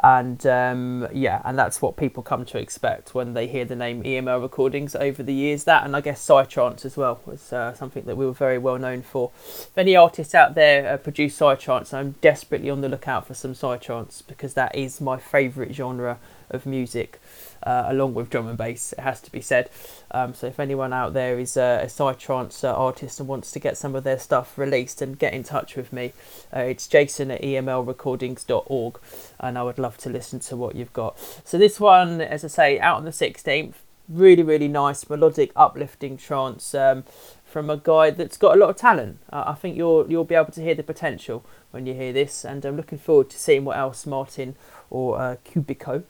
and 0.00 0.44
um, 0.46 1.06
yeah, 1.12 1.40
and 1.44 1.58
that's 1.58 1.80
what 1.80 1.96
people 1.96 2.22
come 2.22 2.44
to 2.46 2.58
expect 2.58 3.14
when 3.14 3.34
they 3.34 3.46
hear 3.46 3.64
the 3.64 3.76
name 3.76 4.02
EML 4.02 4.42
recordings 4.42 4.94
over 4.94 5.22
the 5.22 5.34
years. 5.34 5.64
That 5.64 5.84
and 5.84 5.94
I 5.94 6.00
guess 6.00 6.26
Psytrance 6.26 6.84
as 6.84 6.96
well 6.96 7.20
was 7.24 7.52
uh, 7.52 7.74
something 7.74 8.04
that 8.04 8.16
we 8.16 8.26
were 8.26 8.32
very 8.32 8.58
well 8.58 8.78
known 8.78 9.02
for. 9.02 9.30
If 9.44 9.76
any 9.76 9.94
artists 9.94 10.34
out 10.34 10.54
there 10.54 10.92
uh, 10.92 10.96
produce 10.96 11.38
Psytrance, 11.38 11.94
I'm 11.94 12.16
desperately 12.20 12.70
on 12.70 12.80
the 12.80 12.88
lookout 12.88 13.26
for 13.26 13.34
some 13.34 13.54
Psytrance 13.54 14.22
because 14.26 14.54
that 14.54 14.74
is 14.74 15.00
my 15.00 15.18
favourite 15.18 15.74
genre 15.74 16.18
of 16.50 16.66
music 16.66 17.18
uh, 17.62 17.84
along 17.86 18.14
with 18.14 18.30
drum 18.30 18.48
and 18.48 18.58
bass, 18.58 18.92
it 18.92 19.00
has 19.00 19.20
to 19.22 19.32
be 19.32 19.40
said. 19.40 19.70
Um, 20.10 20.34
so 20.34 20.46
if 20.46 20.60
anyone 20.60 20.92
out 20.92 21.14
there 21.14 21.38
is 21.38 21.56
a, 21.56 21.80
a 21.82 21.86
psytrance 21.86 22.64
uh, 22.64 22.74
artist 22.74 23.20
and 23.20 23.28
wants 23.28 23.52
to 23.52 23.58
get 23.58 23.76
some 23.76 23.94
of 23.94 24.04
their 24.04 24.18
stuff 24.18 24.58
released, 24.58 25.02
and 25.02 25.18
get 25.18 25.32
in 25.32 25.42
touch 25.42 25.76
with 25.76 25.92
me. 25.92 26.12
Uh, 26.54 26.60
it's 26.60 26.86
jason 26.86 27.30
at 27.30 27.42
emlrecordings.org, 27.42 28.98
and 29.40 29.58
I 29.58 29.62
would 29.62 29.78
love 29.78 29.96
to 29.98 30.10
listen 30.10 30.40
to 30.40 30.56
what 30.56 30.74
you've 30.74 30.92
got. 30.92 31.18
So 31.44 31.58
this 31.58 31.80
one, 31.80 32.20
as 32.20 32.44
I 32.44 32.48
say, 32.48 32.78
out 32.80 32.96
on 32.96 33.04
the 33.04 33.10
16th, 33.10 33.74
really, 34.08 34.42
really 34.42 34.68
nice, 34.68 35.08
melodic, 35.08 35.52
uplifting 35.56 36.16
trance. 36.16 36.74
Um, 36.74 37.04
from 37.52 37.68
a 37.68 37.76
guy 37.76 38.08
that's 38.08 38.38
got 38.38 38.56
a 38.56 38.58
lot 38.58 38.70
of 38.70 38.76
talent. 38.76 39.18
Uh, 39.30 39.44
I 39.48 39.54
think 39.54 39.76
you'll 39.76 40.10
you'll 40.10 40.24
be 40.24 40.34
able 40.34 40.52
to 40.52 40.62
hear 40.62 40.74
the 40.74 40.82
potential 40.82 41.44
when 41.70 41.84
you 41.84 41.92
hear 41.92 42.12
this, 42.12 42.46
and 42.46 42.64
I'm 42.64 42.76
looking 42.76 42.98
forward 42.98 43.28
to 43.28 43.38
seeing 43.38 43.66
what 43.66 43.76
else 43.76 44.06
Martin 44.06 44.56
or 44.88 45.18
uh, 45.20 45.36
Cubico 45.44 46.04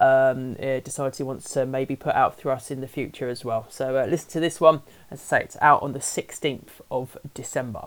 um, 0.00 0.54
decides 0.54 1.18
he 1.18 1.24
wants 1.24 1.52
to 1.54 1.66
maybe 1.66 1.96
put 1.96 2.14
out 2.14 2.36
through 2.38 2.52
us 2.52 2.70
in 2.70 2.80
the 2.80 2.88
future 2.88 3.28
as 3.28 3.44
well. 3.44 3.66
So 3.68 3.96
uh, 3.96 4.06
listen 4.06 4.30
to 4.30 4.40
this 4.40 4.60
one. 4.60 4.82
As 5.10 5.20
I 5.20 5.38
say, 5.38 5.44
it's 5.44 5.56
out 5.60 5.82
on 5.82 5.92
the 5.92 5.98
16th 5.98 6.80
of 6.90 7.16
December. 7.34 7.84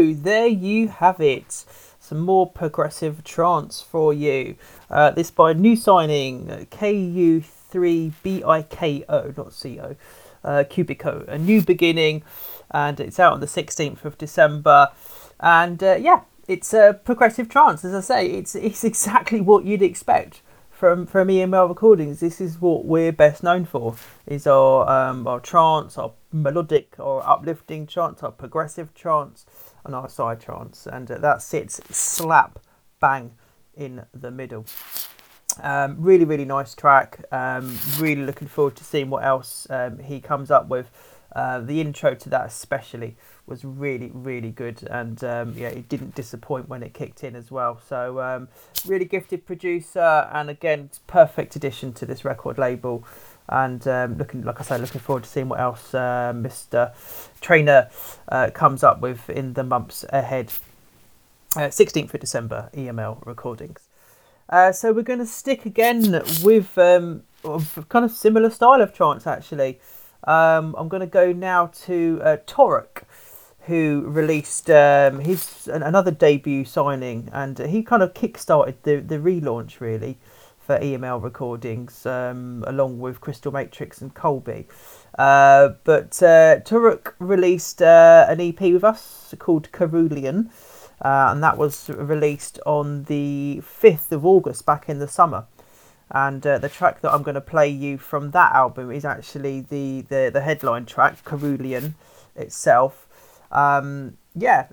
So 0.00 0.14
there 0.14 0.46
you 0.46 0.88
have 0.88 1.20
it. 1.20 1.66
Some 2.00 2.20
more 2.20 2.48
progressive 2.48 3.22
trance 3.22 3.82
for 3.82 4.14
you. 4.14 4.56
Uh, 4.88 5.10
this 5.10 5.30
by 5.30 5.52
new 5.52 5.76
signing 5.76 6.46
KU3BIKO, 6.70 9.36
not 9.36 9.52
CO, 9.62 9.96
uh, 10.42 10.64
Cubico, 10.70 11.28
a 11.28 11.36
new 11.36 11.60
beginning, 11.60 12.22
and 12.70 12.98
it's 12.98 13.20
out 13.20 13.34
on 13.34 13.40
the 13.40 13.46
16th 13.46 14.06
of 14.06 14.16
December. 14.16 14.88
And 15.38 15.82
uh, 15.82 15.98
yeah, 16.00 16.22
it's 16.48 16.72
a 16.72 16.98
progressive 17.04 17.50
trance, 17.50 17.84
as 17.84 17.92
I 17.92 18.00
say, 18.00 18.26
it's 18.26 18.54
it's 18.54 18.84
exactly 18.92 19.42
what 19.42 19.66
you'd 19.66 19.82
expect 19.82 20.40
from 20.80 21.04
from 21.04 21.28
EML 21.28 21.68
recordings, 21.68 22.20
this 22.20 22.40
is 22.40 22.58
what 22.58 22.86
we're 22.86 23.12
best 23.12 23.42
known 23.42 23.66
for: 23.66 23.96
is 24.26 24.46
our 24.46 24.88
um, 24.88 25.26
our 25.26 25.38
trance, 25.38 25.98
our 25.98 26.12
melodic 26.32 26.94
or 26.98 27.22
uplifting 27.28 27.86
trance, 27.86 28.22
our 28.22 28.32
progressive 28.32 28.94
trance, 28.94 29.44
and 29.84 29.94
our 29.94 30.08
side 30.08 30.40
trance, 30.40 30.86
and 30.86 31.10
uh, 31.10 31.18
that 31.18 31.42
sits 31.42 31.80
slap 31.96 32.58
bang 33.00 33.32
in 33.74 34.04
the 34.12 34.30
middle. 34.30 34.64
Um, 35.62 35.96
really, 35.98 36.24
really 36.24 36.44
nice 36.44 36.74
track. 36.74 37.24
Um, 37.32 37.78
really 37.98 38.24
looking 38.24 38.48
forward 38.48 38.76
to 38.76 38.84
seeing 38.84 39.10
what 39.10 39.24
else 39.24 39.66
um, 39.70 39.98
he 39.98 40.20
comes 40.20 40.50
up 40.50 40.68
with 40.68 40.90
Uh, 41.30 41.60
the 41.60 41.80
intro 41.80 42.14
to 42.14 42.28
that 42.28 42.46
especially 42.46 43.14
was 43.46 43.64
really 43.64 44.10
really 44.12 44.50
good, 44.50 44.82
and 44.90 45.22
um, 45.22 45.54
yeah, 45.56 45.70
it 45.78 45.88
didn't 45.88 46.12
disappoint 46.16 46.68
when 46.68 46.82
it 46.82 46.92
kicked 46.92 47.22
in 47.22 47.36
as 47.36 47.52
well. 47.52 47.78
So 47.88 48.18
um, 48.18 48.48
really 48.84 49.04
gifted 49.04 49.46
producer, 49.46 50.28
and 50.32 50.50
again, 50.50 50.90
perfect 51.06 51.56
addition 51.56 51.92
to 51.92 52.06
this 52.06 52.24
record 52.24 52.58
label. 52.58 53.04
And 53.50 53.86
um, 53.88 54.16
looking, 54.16 54.42
like 54.42 54.60
I 54.60 54.62
say, 54.62 54.78
looking 54.78 55.00
forward 55.00 55.24
to 55.24 55.28
seeing 55.28 55.48
what 55.48 55.58
else 55.58 55.92
uh, 55.92 56.32
Mr. 56.34 56.94
Trainer 57.40 57.90
uh, 58.28 58.50
comes 58.54 58.84
up 58.84 59.00
with 59.00 59.28
in 59.28 59.54
the 59.54 59.64
months 59.64 60.04
ahead. 60.10 60.52
Uh, 61.56 61.62
16th 61.62 62.14
of 62.14 62.20
December, 62.20 62.70
EML 62.74 63.26
recordings. 63.26 63.88
Uh, 64.48 64.70
so 64.70 64.92
we're 64.92 65.02
going 65.02 65.18
to 65.18 65.26
stick 65.26 65.66
again 65.66 66.22
with 66.44 66.78
um, 66.78 67.24
kind 67.88 68.04
of 68.04 68.12
similar 68.12 68.50
style 68.50 68.80
of 68.80 68.94
trance 68.94 69.26
actually. 69.26 69.80
Um, 70.24 70.76
I'm 70.78 70.88
going 70.88 71.00
to 71.00 71.06
go 71.06 71.32
now 71.32 71.66
to 71.86 72.20
uh, 72.22 72.36
Torok, 72.46 73.02
who 73.62 74.04
released 74.06 74.70
um, 74.70 75.20
his 75.20 75.68
another 75.68 76.10
debut 76.10 76.64
signing, 76.64 77.30
and 77.32 77.58
he 77.58 77.82
kind 77.82 78.02
of 78.02 78.14
kick-started 78.14 78.76
the 78.82 78.96
the 78.96 79.16
relaunch 79.16 79.80
really 79.80 80.18
for 80.70 80.78
EML 80.78 81.20
recordings, 81.20 82.06
um, 82.06 82.62
along 82.64 83.00
with 83.00 83.20
Crystal 83.20 83.50
Matrix 83.50 84.00
and 84.00 84.14
Colby. 84.14 84.68
Uh, 85.18 85.70
but 85.82 86.22
uh, 86.22 86.60
Torok 86.60 87.14
released 87.18 87.82
uh, 87.82 88.24
an 88.28 88.40
EP 88.40 88.60
with 88.60 88.84
us 88.84 89.34
called 89.40 89.72
Curulean, 89.72 90.48
uh, 91.04 91.30
and 91.30 91.42
that 91.42 91.58
was 91.58 91.88
released 91.88 92.60
on 92.66 93.02
the 93.04 93.60
5th 93.64 94.12
of 94.12 94.24
August 94.24 94.64
back 94.64 94.88
in 94.88 95.00
the 95.00 95.08
summer 95.08 95.46
and 96.12 96.46
uh, 96.46 96.58
the 96.58 96.68
track 96.68 97.00
that 97.00 97.12
I'm 97.12 97.24
going 97.24 97.36
to 97.36 97.40
play 97.40 97.68
you 97.68 97.98
from 97.98 98.30
that 98.30 98.52
album 98.52 98.92
is 98.92 99.04
actually 99.04 99.62
the 99.62 100.02
the, 100.02 100.30
the 100.32 100.40
headline 100.40 100.86
track, 100.86 101.24
Curulean 101.24 101.96
itself. 102.36 103.08
Um, 103.50 104.18
yeah, 104.34 104.66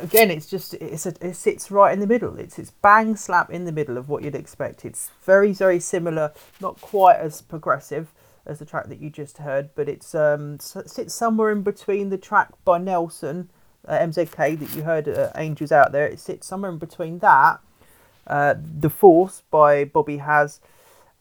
again, 0.00 0.30
it's 0.30 0.46
just 0.46 0.74
it's 0.74 1.06
a, 1.06 1.14
it 1.20 1.34
sits 1.34 1.70
right 1.70 1.92
in 1.92 2.00
the 2.00 2.06
middle. 2.06 2.36
It's 2.36 2.58
it's 2.58 2.70
bang 2.70 3.14
slap 3.16 3.50
in 3.50 3.64
the 3.64 3.72
middle 3.72 3.96
of 3.96 4.08
what 4.08 4.24
you'd 4.24 4.34
expect. 4.34 4.84
It's 4.84 5.10
very 5.22 5.52
very 5.52 5.78
similar, 5.78 6.32
not 6.60 6.80
quite 6.80 7.16
as 7.16 7.40
progressive 7.40 8.12
as 8.46 8.58
the 8.58 8.64
track 8.64 8.88
that 8.88 9.00
you 9.00 9.10
just 9.10 9.38
heard, 9.38 9.70
but 9.74 9.88
it's 9.88 10.14
um 10.14 10.58
sits 10.58 11.14
somewhere 11.14 11.52
in 11.52 11.62
between 11.62 12.08
the 12.08 12.18
track 12.18 12.50
by 12.64 12.78
Nelson, 12.78 13.50
uh, 13.86 13.98
MZK 13.98 14.58
that 14.58 14.74
you 14.74 14.82
heard, 14.82 15.08
uh, 15.08 15.30
Angels 15.36 15.70
Out 15.70 15.92
There. 15.92 16.06
It 16.06 16.18
sits 16.18 16.46
somewhere 16.46 16.72
in 16.72 16.78
between 16.78 17.20
that, 17.20 17.60
uh, 18.26 18.54
The 18.58 18.90
Force 18.90 19.42
by 19.50 19.84
Bobby 19.84 20.18
Hass 20.18 20.60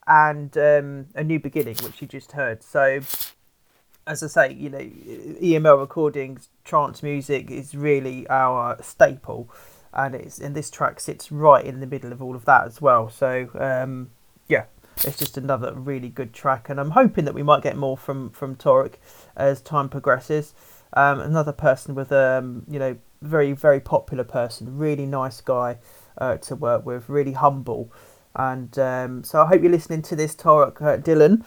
and 0.07 0.57
um, 0.57 1.05
A 1.15 1.23
New 1.23 1.39
Beginning, 1.39 1.75
which 1.83 2.01
you 2.01 2.07
just 2.07 2.33
heard. 2.33 2.63
So, 2.63 3.01
as 4.05 4.23
I 4.23 4.27
say, 4.27 4.53
you 4.53 4.69
know, 4.69 4.79
EML 4.79 5.79
recordings, 5.79 6.49
trance 6.63 7.01
music 7.01 7.49
is 7.49 7.75
really 7.75 8.27
our 8.27 8.81
staple, 8.81 9.49
and 9.93 10.15
it's 10.15 10.39
and 10.39 10.55
this 10.55 10.69
track 10.69 10.99
sits 10.99 11.31
right 11.31 11.63
in 11.63 11.79
the 11.79 11.87
middle 11.87 12.11
of 12.11 12.21
all 12.21 12.35
of 12.35 12.45
that 12.45 12.65
as 12.65 12.81
well. 12.81 13.09
So, 13.09 13.49
um, 13.55 14.11
yeah, 14.47 14.65
it's 14.97 15.17
just 15.17 15.37
another 15.37 15.73
really 15.73 16.09
good 16.09 16.33
track, 16.33 16.69
and 16.69 16.79
I'm 16.79 16.91
hoping 16.91 17.25
that 17.25 17.33
we 17.33 17.43
might 17.43 17.63
get 17.63 17.77
more 17.77 17.97
from 17.97 18.29
from 18.31 18.55
Torok 18.55 18.95
as 19.35 19.61
time 19.61 19.89
progresses. 19.89 20.53
Um, 20.95 21.19
another 21.19 21.53
person 21.53 21.95
with 21.95 22.11
um, 22.11 22.65
you 22.69 22.79
know, 22.79 22.97
very 23.21 23.53
very 23.53 23.79
popular 23.79 24.23
person, 24.23 24.77
really 24.77 25.05
nice 25.05 25.39
guy 25.39 25.77
uh, 26.17 26.37
to 26.37 26.55
work 26.55 26.85
with, 26.85 27.07
really 27.07 27.33
humble. 27.33 27.91
And 28.35 28.77
um, 28.79 29.23
so 29.23 29.41
I 29.41 29.47
hope 29.47 29.61
you're 29.61 29.71
listening 29.71 30.01
to 30.03 30.15
this, 30.15 30.35
Torok 30.35 30.81
uh, 30.81 30.97
Dylan, 30.97 31.45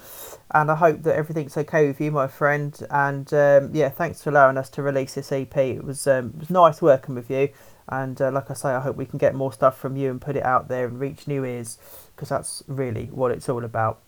and 0.52 0.70
I 0.70 0.76
hope 0.76 1.02
that 1.02 1.16
everything's 1.16 1.56
okay 1.56 1.86
with 1.86 2.00
you, 2.00 2.12
my 2.12 2.28
friend. 2.28 2.78
And 2.90 3.32
um, 3.34 3.70
yeah, 3.74 3.88
thanks 3.88 4.22
for 4.22 4.30
allowing 4.30 4.56
us 4.56 4.70
to 4.70 4.82
release 4.82 5.14
this 5.14 5.32
EP. 5.32 5.56
It 5.56 5.84
was 5.84 6.06
um, 6.06 6.32
it 6.34 6.40
was 6.40 6.50
nice 6.50 6.80
working 6.80 7.16
with 7.16 7.28
you, 7.28 7.48
and 7.88 8.20
uh, 8.22 8.30
like 8.30 8.50
I 8.50 8.54
say, 8.54 8.70
I 8.70 8.80
hope 8.80 8.96
we 8.96 9.06
can 9.06 9.18
get 9.18 9.34
more 9.34 9.52
stuff 9.52 9.76
from 9.76 9.96
you 9.96 10.10
and 10.10 10.20
put 10.20 10.36
it 10.36 10.44
out 10.44 10.68
there 10.68 10.86
and 10.86 11.00
reach 11.00 11.26
new 11.26 11.44
ears 11.44 11.78
because 12.14 12.28
that's 12.28 12.62
really 12.68 13.06
what 13.06 13.32
it's 13.32 13.48
all 13.48 13.64
about. 13.64 14.00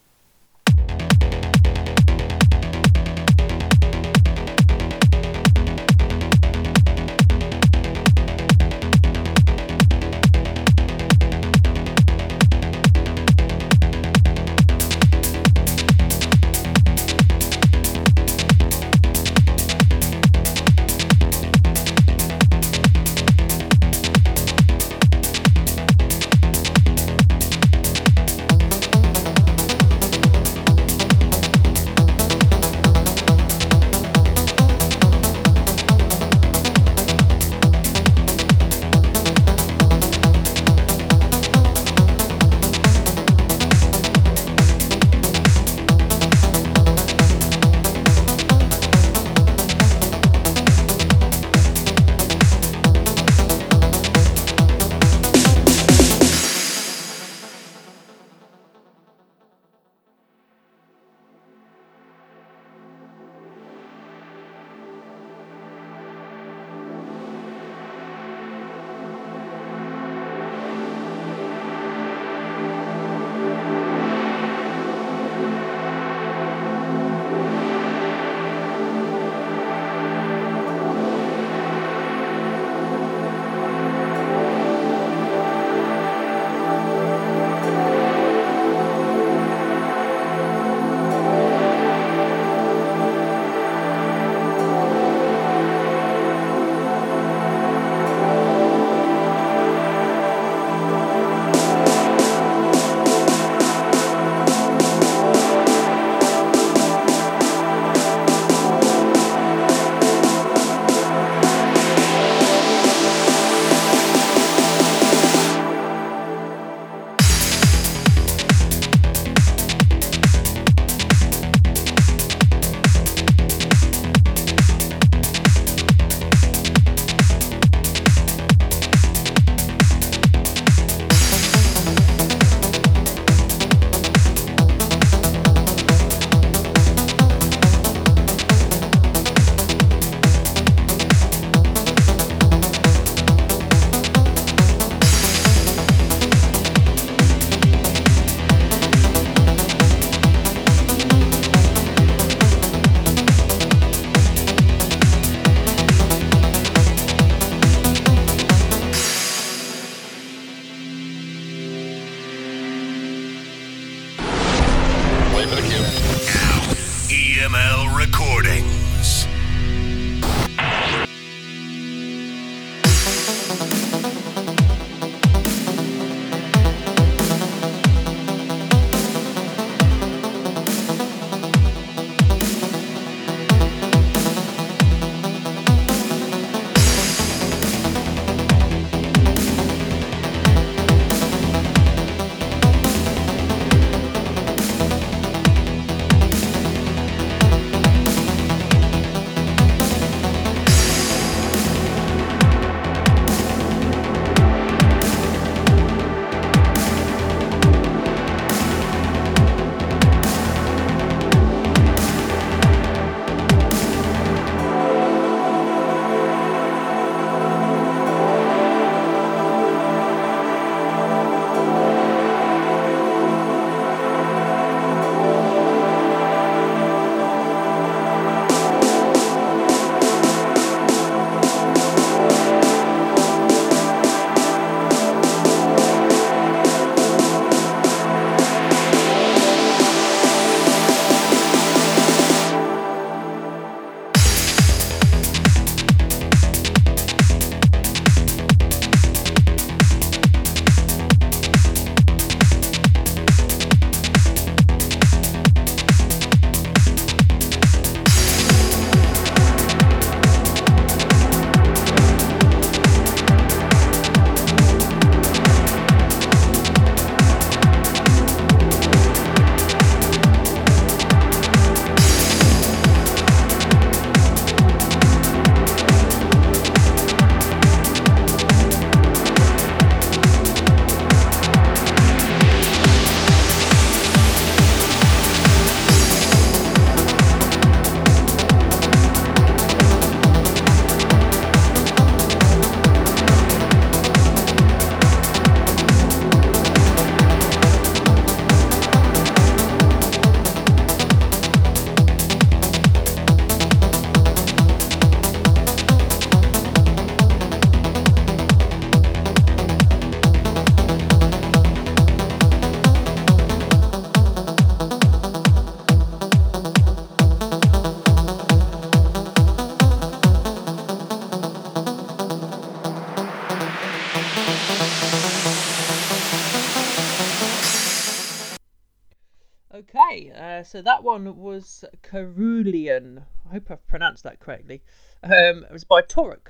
So 330.69 330.83
that 330.83 331.03
one 331.03 331.39
was 331.39 331.83
Curulean. 332.03 333.25
I 333.49 333.53
hope 333.55 333.71
I've 333.71 333.87
pronounced 333.87 334.25
that 334.25 334.39
correctly. 334.39 334.83
Um, 335.23 335.65
it 335.65 335.73
was 335.73 335.85
by 335.85 336.03
Torok. 336.03 336.49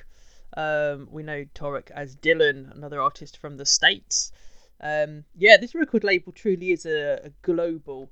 Um, 0.57 1.07
we 1.13 1.23
know 1.23 1.45
Torok 1.55 1.93
as 1.93 2.17
Dylan, 2.17 2.75
another 2.75 3.01
artist 3.01 3.37
from 3.37 3.59
the 3.59 3.65
States. 3.65 4.33
Um, 4.81 5.25
yeah, 5.37 5.57
this 5.57 5.73
record 5.73 6.03
label 6.03 6.33
truly 6.33 6.73
is 6.73 6.85
a, 6.85 7.27
a 7.27 7.31
global 7.43 8.11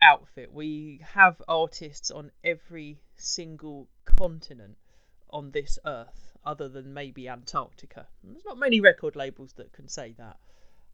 outfit. 0.00 0.52
We 0.52 1.00
have 1.14 1.42
artists 1.48 2.12
on 2.12 2.30
every 2.44 3.00
single 3.16 3.88
continent 4.04 4.76
on 5.30 5.50
this 5.50 5.76
earth, 5.84 6.36
other 6.44 6.68
than 6.68 6.94
maybe 6.94 7.28
Antarctica. 7.28 8.06
There's 8.22 8.44
not 8.44 8.58
many 8.58 8.80
record 8.80 9.16
labels 9.16 9.54
that 9.54 9.72
can 9.72 9.88
say 9.88 10.14
that. 10.18 10.36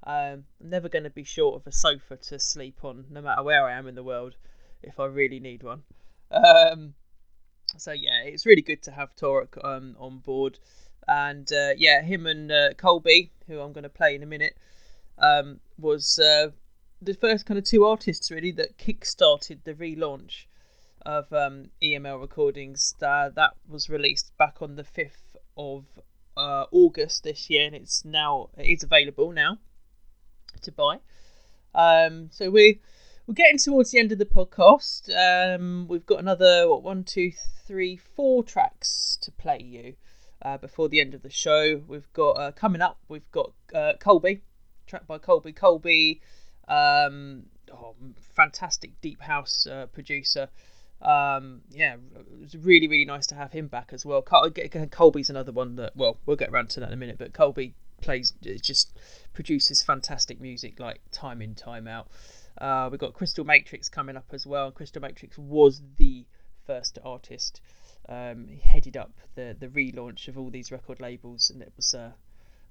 Um, 0.04 0.44
I'm 0.60 0.70
never 0.70 0.88
going 0.88 1.04
to 1.04 1.10
be 1.10 1.24
short 1.24 1.60
of 1.60 1.66
a 1.66 1.72
sofa 1.72 2.16
to 2.16 2.38
sleep 2.38 2.78
on, 2.82 3.06
no 3.10 3.22
matter 3.22 3.42
where 3.42 3.64
I 3.64 3.72
am 3.72 3.86
in 3.86 3.94
the 3.94 4.02
world, 4.02 4.34
if 4.82 4.98
I 4.98 5.06
really 5.06 5.38
need 5.38 5.62
one. 5.62 5.82
Um, 6.30 6.94
so 7.76 7.92
yeah, 7.92 8.22
it's 8.24 8.44
really 8.44 8.62
good 8.62 8.82
to 8.82 8.90
have 8.90 9.14
Torok 9.14 9.64
um, 9.64 9.96
on 9.98 10.18
board, 10.18 10.58
and 11.06 11.50
uh, 11.52 11.70
yeah, 11.76 12.02
him 12.02 12.26
and 12.26 12.50
uh, 12.50 12.74
Colby, 12.76 13.30
who 13.46 13.60
I'm 13.60 13.72
going 13.72 13.84
to 13.84 13.88
play 13.88 14.14
in 14.14 14.22
a 14.22 14.26
minute, 14.26 14.56
um, 15.18 15.60
was 15.78 16.18
uh, 16.18 16.50
the 17.00 17.14
first 17.14 17.46
kind 17.46 17.58
of 17.58 17.64
two 17.64 17.84
artists 17.84 18.30
really 18.30 18.52
that 18.52 18.78
kick-started 18.78 19.60
the 19.64 19.74
relaunch 19.74 20.46
of 21.06 21.32
um, 21.32 21.70
EML 21.80 22.20
recordings. 22.20 22.94
Uh, 23.00 23.28
that 23.30 23.54
was 23.68 23.88
released 23.88 24.36
back 24.36 24.56
on 24.60 24.74
the 24.74 24.84
fifth 24.84 25.36
of 25.56 25.84
uh, 26.36 26.64
August 26.72 27.22
this 27.22 27.48
year, 27.48 27.66
and 27.66 27.76
it's 27.76 28.04
now 28.04 28.48
it 28.56 28.66
is 28.66 28.82
available 28.82 29.30
now 29.30 29.58
to 30.60 30.72
buy. 30.72 30.98
Um, 31.74 32.28
so 32.30 32.50
we 32.50 32.80
we're 33.26 33.34
getting 33.34 33.58
towards 33.58 33.90
the 33.90 33.98
end 33.98 34.12
of 34.12 34.18
the 34.18 34.26
podcast. 34.26 35.08
Um, 35.14 35.86
we've 35.88 36.06
got 36.06 36.18
another 36.18 36.68
what 36.68 36.82
one, 36.82 37.04
two, 37.04 37.32
three, 37.66 37.96
four 37.96 38.42
tracks 38.42 39.16
to 39.22 39.30
play 39.30 39.60
you 39.62 39.94
uh, 40.42 40.58
before 40.58 40.88
the 40.88 41.00
end 41.00 41.14
of 41.14 41.22
the 41.22 41.30
show. 41.30 41.82
We've 41.86 42.12
got 42.12 42.32
uh, 42.32 42.52
coming 42.52 42.82
up. 42.82 42.98
We've 43.08 43.30
got 43.30 43.52
uh, 43.74 43.94
Colby, 44.00 44.42
track 44.86 45.06
by 45.06 45.18
Colby. 45.18 45.52
Colby, 45.52 46.20
um, 46.68 47.44
oh, 47.72 47.94
fantastic 48.34 49.00
deep 49.00 49.22
house 49.22 49.66
uh, 49.66 49.86
producer. 49.86 50.48
Um, 51.00 51.62
yeah, 51.70 51.94
it 51.94 52.40
was 52.40 52.56
really 52.56 52.86
really 52.86 53.04
nice 53.04 53.26
to 53.28 53.34
have 53.34 53.52
him 53.52 53.66
back 53.66 53.90
as 53.92 54.04
well. 54.06 54.22
Colby's 54.22 55.30
another 55.30 55.52
one 55.52 55.76
that 55.76 55.96
well 55.96 56.18
we'll 56.26 56.36
get 56.36 56.50
around 56.50 56.70
to 56.70 56.80
that 56.80 56.88
in 56.88 56.92
a 56.92 56.96
minute, 56.96 57.18
but 57.18 57.32
Colby 57.32 57.74
plays 58.02 58.32
just 58.60 58.98
produces 59.32 59.82
fantastic 59.82 60.40
music 60.40 60.78
like 60.78 61.00
time 61.10 61.40
in 61.40 61.54
time 61.54 61.88
out. 61.88 62.08
Uh, 62.58 62.88
we've 62.90 63.00
got 63.00 63.14
Crystal 63.14 63.44
Matrix 63.44 63.88
coming 63.88 64.16
up 64.16 64.26
as 64.32 64.46
well. 64.46 64.70
Crystal 64.70 65.00
Matrix 65.00 65.38
was 65.38 65.80
the 65.96 66.26
first 66.66 66.98
artist. 67.04 67.60
Um, 68.08 68.48
he 68.48 68.58
headed 68.58 68.96
up 68.96 69.12
the 69.34 69.56
the 69.58 69.68
relaunch 69.68 70.28
of 70.28 70.36
all 70.36 70.50
these 70.50 70.70
record 70.70 71.00
labels, 71.00 71.50
and 71.50 71.62
it 71.62 71.72
was 71.76 71.94
uh, 71.94 72.12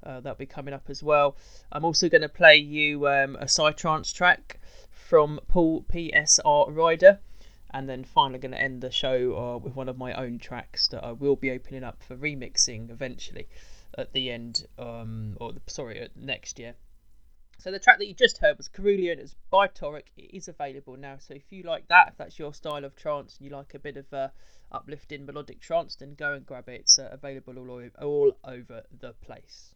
uh, 0.04 0.20
that'll 0.20 0.36
be 0.36 0.46
coming 0.46 0.74
up 0.74 0.90
as 0.90 1.02
well. 1.02 1.36
I'm 1.72 1.86
also 1.86 2.10
going 2.10 2.22
to 2.22 2.30
play 2.30 2.58
you 2.58 3.08
um, 3.08 3.36
a 3.38 3.46
psytrance 3.46 4.14
track 4.14 4.60
from 4.90 5.40
Paul 5.48 5.86
PSR 5.92 6.76
Ryder, 6.76 7.20
and 7.72 7.88
then 7.88 8.04
finally 8.04 8.40
going 8.40 8.52
to 8.52 8.62
end 8.62 8.82
the 8.82 8.92
show 8.92 9.38
uh, 9.38 9.58
with 9.58 9.76
one 9.76 9.90
of 9.90 9.98
my 9.98 10.14
own 10.14 10.38
tracks 10.38 10.88
that 10.90 11.04
I 11.04 11.12
will 11.12 11.36
be 11.36 11.52
opening 11.52 11.84
up 11.84 12.04
for 12.04 12.16
remixing 12.16 12.90
eventually 12.92 13.48
at 13.98 14.14
the 14.14 14.32
end, 14.32 14.68
um, 14.78 15.38
or 15.40 15.54
the, 15.54 15.62
sorry, 15.68 16.08
next 16.16 16.60
year. 16.60 16.76
So 17.58 17.70
the 17.70 17.80
track 17.80 18.00
that 18.00 18.08
you 18.08 18.16
just 18.16 18.40
heard 18.40 18.58
was 18.58 18.68
Curulean. 18.68 19.20
It's 19.20 19.36
by 19.52 19.68
Torok. 19.68 20.08
It 20.18 20.34
is 20.34 20.48
available 20.48 20.98
now. 20.98 21.18
So 21.20 21.36
if 21.36 21.44
you 21.52 21.62
like 21.62 21.88
that, 21.90 22.08
if 22.10 22.18
that's 22.18 22.40
your 22.40 22.56
style 22.56 22.84
of 22.84 22.96
trance, 22.96 23.38
and 23.38 23.46
you 23.46 23.56
like 23.56 23.76
a 23.76 23.80
bit 23.80 23.98
of 23.98 24.12
uh, 24.12 24.30
uplifting 24.72 25.28
melodic 25.28 25.62
trance, 25.62 25.96
then 25.96 26.16
go 26.16 26.34
and 26.34 26.46
grab 26.46 26.70
it. 26.70 26.82
It's 26.82 26.98
uh, 26.98 27.10
available 27.12 27.60
all 27.60 27.72
over, 27.72 27.92
all 28.02 28.38
over 28.44 28.84
the 29.00 29.14
place. 29.22 29.76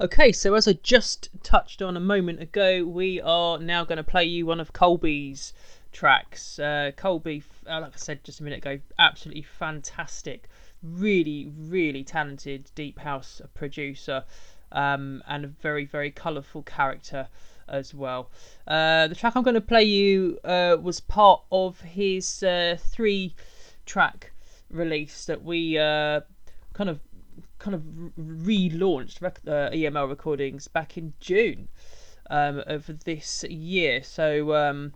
Okay, 0.00 0.30
so 0.30 0.54
as 0.54 0.68
I 0.68 0.74
just 0.74 1.30
touched 1.42 1.80
on 1.80 1.96
a 1.96 2.00
moment 2.00 2.42
ago, 2.42 2.84
we 2.84 3.20
are 3.20 3.58
now 3.58 3.84
going 3.84 3.96
to 3.96 4.04
play 4.04 4.24
you 4.24 4.44
one 4.44 4.60
of 4.60 4.72
Colby's 4.72 5.54
tracks. 5.92 6.58
Uh, 6.58 6.90
Colby, 6.96 7.42
uh, 7.66 7.80
like 7.80 7.94
I 7.94 7.98
said 7.98 8.24
just 8.24 8.40
a 8.40 8.42
minute 8.42 8.58
ago, 8.58 8.78
absolutely 8.98 9.42
fantastic 9.42 10.48
really, 10.82 11.50
really 11.56 12.04
talented 12.04 12.70
deep 12.74 12.98
house 12.98 13.40
producer 13.54 14.24
um, 14.72 15.22
and 15.26 15.44
a 15.44 15.48
very, 15.48 15.84
very 15.84 16.10
colourful 16.10 16.62
character 16.62 17.28
as 17.68 17.94
well. 17.94 18.30
Uh, 18.66 19.08
the 19.08 19.14
track 19.14 19.36
I'm 19.36 19.42
going 19.42 19.54
to 19.54 19.60
play 19.60 19.84
you 19.84 20.38
uh, 20.44 20.76
was 20.80 21.00
part 21.00 21.42
of 21.52 21.80
his 21.80 22.42
uh, 22.42 22.76
three 22.78 23.34
track 23.86 24.32
release 24.70 25.24
that 25.26 25.42
we 25.42 25.78
uh, 25.78 26.20
kind 26.72 26.90
of 26.90 27.00
kind 27.58 27.74
of 27.74 27.82
relaunched 28.16 29.20
rec- 29.20 29.40
uh, 29.46 29.70
EML 29.70 30.08
recordings 30.08 30.68
back 30.68 30.96
in 30.96 31.12
June 31.18 31.68
um, 32.30 32.62
of 32.66 33.04
this 33.04 33.44
year. 33.44 34.02
So 34.02 34.54
um, 34.54 34.92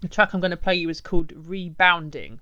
the 0.00 0.08
track 0.08 0.34
I'm 0.34 0.40
going 0.40 0.50
to 0.50 0.56
play 0.56 0.74
you 0.74 0.88
is 0.88 1.00
called 1.00 1.32
Rebounding 1.34 2.40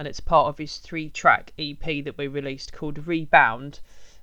and 0.00 0.08
it's 0.08 0.18
part 0.18 0.48
of 0.48 0.56
his 0.56 0.78
three 0.78 1.10
track 1.10 1.52
EP 1.58 2.02
that 2.02 2.16
we 2.16 2.26
released 2.26 2.72
called 2.72 3.06
Rebound. 3.06 3.80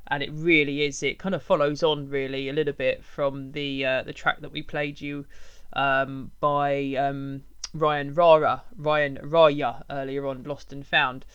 And 0.07 0.23
it 0.23 0.31
really 0.33 0.81
is. 0.81 1.03
It 1.03 1.19
kind 1.19 1.35
of 1.35 1.43
follows 1.43 1.83
on 1.83 2.09
really 2.09 2.49
a 2.49 2.53
little 2.53 2.73
bit 2.73 3.03
from 3.03 3.51
the 3.51 3.85
uh, 3.85 4.01
the 4.01 4.11
track 4.11 4.41
that 4.41 4.51
we 4.51 4.63
played 4.63 4.99
you 4.99 5.27
um, 5.73 6.31
by 6.39 6.95
um, 6.95 7.43
Ryan 7.75 8.15
Rara, 8.15 8.63
Ryan 8.75 9.19
Raya 9.21 9.83
earlier 9.91 10.25
on, 10.25 10.45
Lost 10.45 10.73
and 10.73 10.83
Found. 10.87 11.25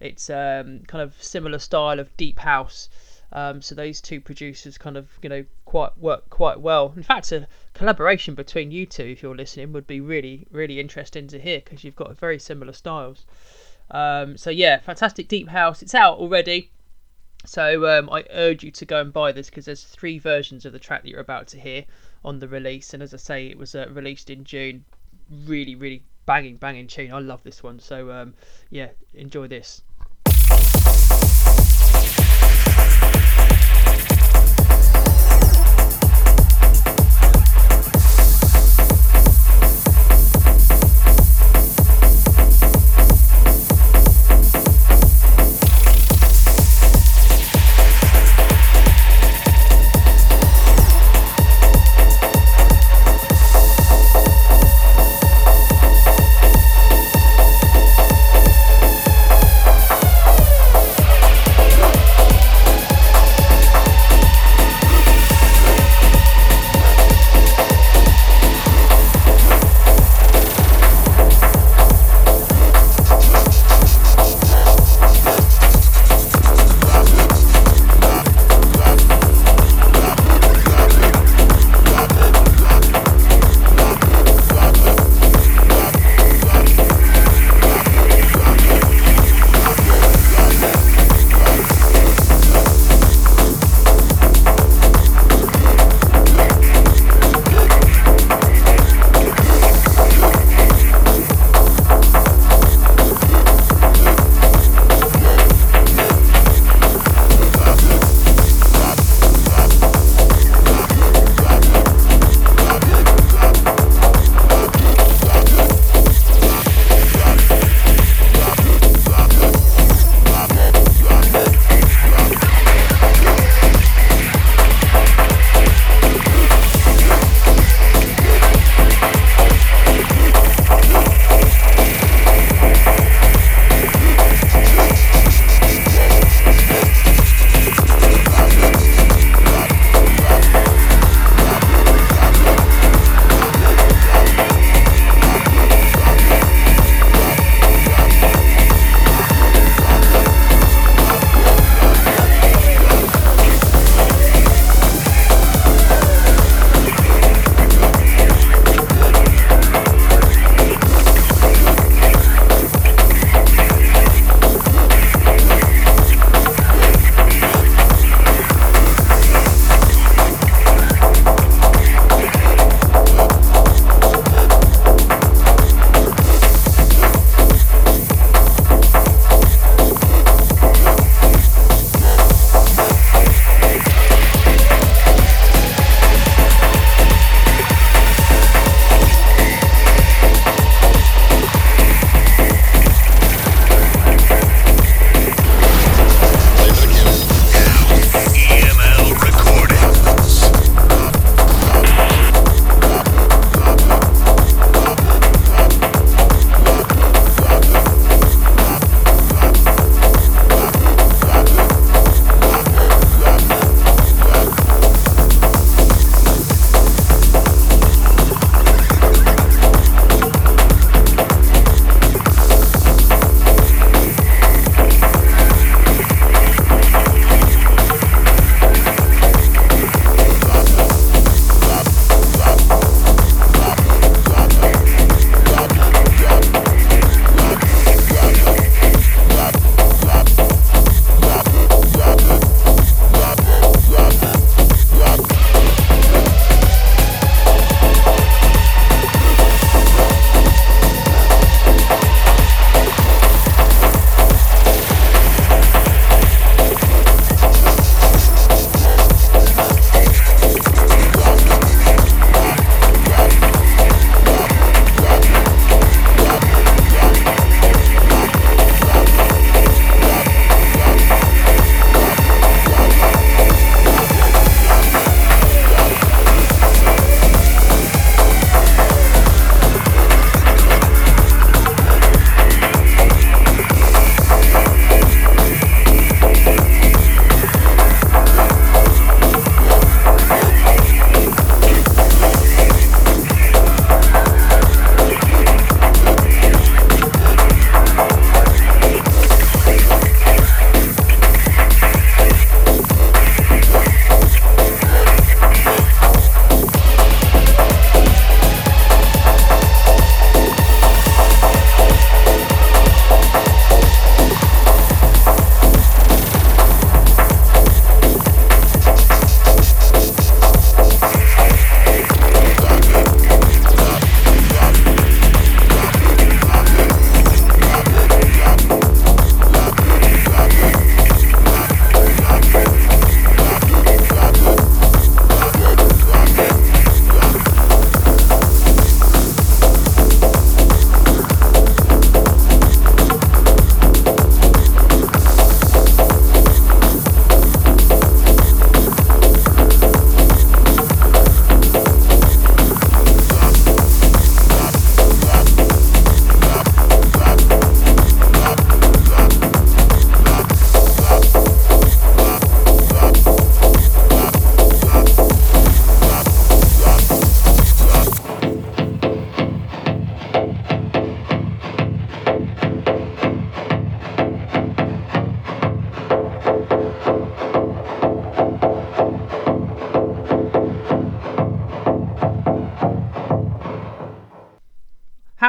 It's 0.00 0.28
um, 0.28 0.80
kind 0.88 1.00
of 1.00 1.22
similar 1.22 1.60
style 1.60 2.00
of 2.00 2.16
deep 2.16 2.40
house. 2.40 2.88
Um, 3.30 3.62
so 3.62 3.76
those 3.76 4.00
two 4.00 4.20
producers 4.20 4.78
kind 4.78 4.96
of 4.96 5.10
you 5.22 5.28
know 5.28 5.44
quite 5.64 5.96
work 5.96 6.28
quite 6.28 6.60
well. 6.60 6.92
In 6.96 7.04
fact, 7.04 7.30
a 7.30 7.46
collaboration 7.72 8.34
between 8.34 8.72
you 8.72 8.84
two, 8.84 9.04
if 9.04 9.22
you're 9.22 9.36
listening, 9.36 9.72
would 9.72 9.86
be 9.86 10.00
really 10.00 10.48
really 10.50 10.80
interesting 10.80 11.28
to 11.28 11.38
hear 11.38 11.60
because 11.60 11.84
you've 11.84 11.94
got 11.94 12.18
very 12.18 12.40
similar 12.40 12.72
styles. 12.72 13.24
Um, 13.90 14.36
so 14.36 14.50
yeah, 14.50 14.78
fantastic 14.78 15.28
deep 15.28 15.48
house. 15.48 15.82
It's 15.82 15.94
out 15.94 16.18
already. 16.18 16.70
So 17.44 17.86
um, 17.88 18.08
I 18.10 18.24
urge 18.30 18.62
you 18.62 18.70
to 18.70 18.84
go 18.84 19.00
and 19.00 19.12
buy 19.12 19.32
this 19.32 19.50
because 19.50 19.64
there's 19.64 19.84
three 19.84 20.18
versions 20.18 20.64
of 20.64 20.72
the 20.72 20.78
track 20.78 21.02
that 21.02 21.08
you're 21.08 21.20
about 21.20 21.48
to 21.48 21.60
hear 21.60 21.84
on 22.24 22.38
the 22.38 22.48
release. 22.48 22.94
And 22.94 23.02
as 23.02 23.12
I 23.12 23.16
say, 23.16 23.46
it 23.46 23.58
was 23.58 23.74
uh, 23.74 23.88
released 23.90 24.30
in 24.30 24.44
June. 24.44 24.84
Really, 25.46 25.74
really 25.74 26.04
banging, 26.24 26.56
banging 26.56 26.86
tune. 26.86 27.12
I 27.12 27.18
love 27.18 27.42
this 27.42 27.62
one. 27.62 27.80
So 27.80 28.12
um, 28.12 28.34
yeah, 28.70 28.90
enjoy 29.14 29.48
this. 29.48 29.82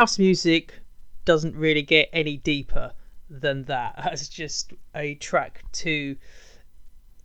House 0.04 0.20
music 0.20 0.82
doesn't 1.24 1.56
really 1.56 1.82
get 1.82 2.10
any 2.12 2.36
deeper 2.36 2.92
than 3.30 3.64
that. 3.64 3.94
It's 4.12 4.28
just 4.28 4.74
a 4.94 5.16
track 5.16 5.64
to 5.84 6.18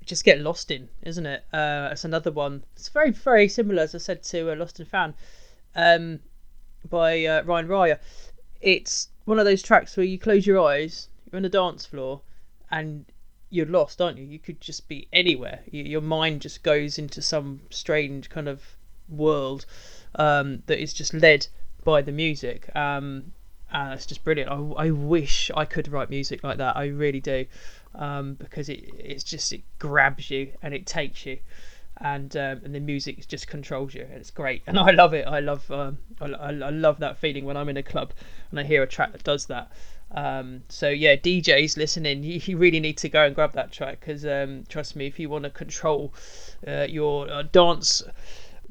just 0.07 0.23
get 0.23 0.41
lost 0.41 0.71
in, 0.71 0.89
isn't 1.03 1.27
it? 1.27 1.45
Uh, 1.53 1.89
it's 1.91 2.05
another 2.05 2.31
one. 2.31 2.63
It's 2.77 2.89
very, 2.89 3.11
very 3.11 3.49
similar, 3.49 3.83
as 3.83 3.97
I 3.97 3.99
said, 3.99 4.23
to 4.31 4.53
uh, 4.53 4.55
Lost 4.55 4.79
and 4.79 4.87
Found 4.91 5.15
um, 5.75 6.21
by 6.89 7.25
uh, 7.25 7.43
Ryan 7.43 7.67
Raya. 7.67 7.99
It's 8.61 9.09
one 9.25 9.41
of 9.41 9.45
those 9.45 9.61
tracks 9.61 9.97
where 9.97 10.07
you 10.07 10.17
close 10.17 10.47
your 10.47 10.61
eyes, 10.61 11.09
you're 11.25 11.39
on 11.39 11.43
the 11.43 11.49
dance 11.49 11.85
floor, 11.85 12.21
and 12.71 13.07
you're 13.51 13.67
lost, 13.67 14.01
aren't 14.01 14.19
you? 14.19 14.25
You 14.25 14.39
could 14.39 14.61
just 14.61 14.87
be 14.87 15.09
anywhere. 15.13 15.63
You, 15.69 15.83
your 15.83 16.01
mind 16.01 16.43
just 16.43 16.63
goes 16.63 16.97
into 16.97 17.23
some 17.23 17.63
strange 17.71 18.31
kind 18.31 18.47
of 18.47 18.63
world 19.09 19.67
um, 20.15 20.63
that 20.67 20.81
is 20.81 20.93
just 20.93 21.13
led 21.13 21.49
by 21.89 22.03
the 22.03 22.13
music. 22.13 22.69
Um, 22.77 23.33
and 23.73 23.95
it's 23.95 24.05
just 24.05 24.23
brilliant. 24.23 24.51
I, 24.51 24.87
I 24.87 24.91
wish 24.91 25.51
I 25.57 25.65
could 25.65 25.89
write 25.89 26.11
music 26.11 26.45
like 26.45 26.59
that. 26.59 26.77
I 26.77 26.89
really 26.89 27.21
do, 27.21 27.47
um, 27.95 28.35
because 28.35 28.69
it 28.69 28.81
it's 28.99 29.25
just 29.25 29.53
it 29.55 29.63
grabs 29.79 30.31
you 30.31 30.53
and 30.63 30.75
it 30.75 30.85
takes 30.85 31.25
you, 31.25 31.39
and 31.97 32.37
um, 32.37 32.61
and 32.63 32.75
the 32.75 32.81
music 32.81 33.27
just 33.27 33.47
controls 33.47 33.95
you. 33.95 34.03
And 34.03 34.19
it's 34.21 34.31
great, 34.31 34.63
and 34.67 34.79
I 34.79 34.91
love 34.91 35.15
it. 35.15 35.27
I 35.27 35.41
love 35.41 35.71
um, 35.71 35.97
I, 36.21 36.27
I, 36.27 36.71
love 36.71 36.99
that 36.99 37.17
feeling 37.17 37.47
when 37.47 37.57
I'm 37.57 37.71
in 37.71 37.79
a 37.79 37.83
club 37.83 38.13
and 38.51 38.61
I 38.61 38.65
hear 38.65 38.83
a 38.83 38.87
track 38.87 39.13
that 39.13 39.25
does 39.25 39.47
that. 39.47 39.73
Um, 40.11 40.63
so 40.69 40.91
yeah, 40.91 41.17
DJs 41.17 41.77
listening, 41.79 42.23
you, 42.23 42.41
you 42.45 42.59
really 42.59 42.81
need 42.81 42.99
to 42.99 43.09
go 43.09 43.25
and 43.25 43.35
grab 43.35 43.53
that 43.55 43.73
track 43.73 44.01
because 44.01 44.27
um, 44.27 44.65
trust 44.69 44.95
me, 44.95 45.07
if 45.07 45.19
you 45.19 45.31
want 45.31 45.45
to 45.45 45.51
control 45.51 46.13
uh, 46.67 46.87
your 46.89 47.31
uh, 47.31 47.43
dance 47.43 48.03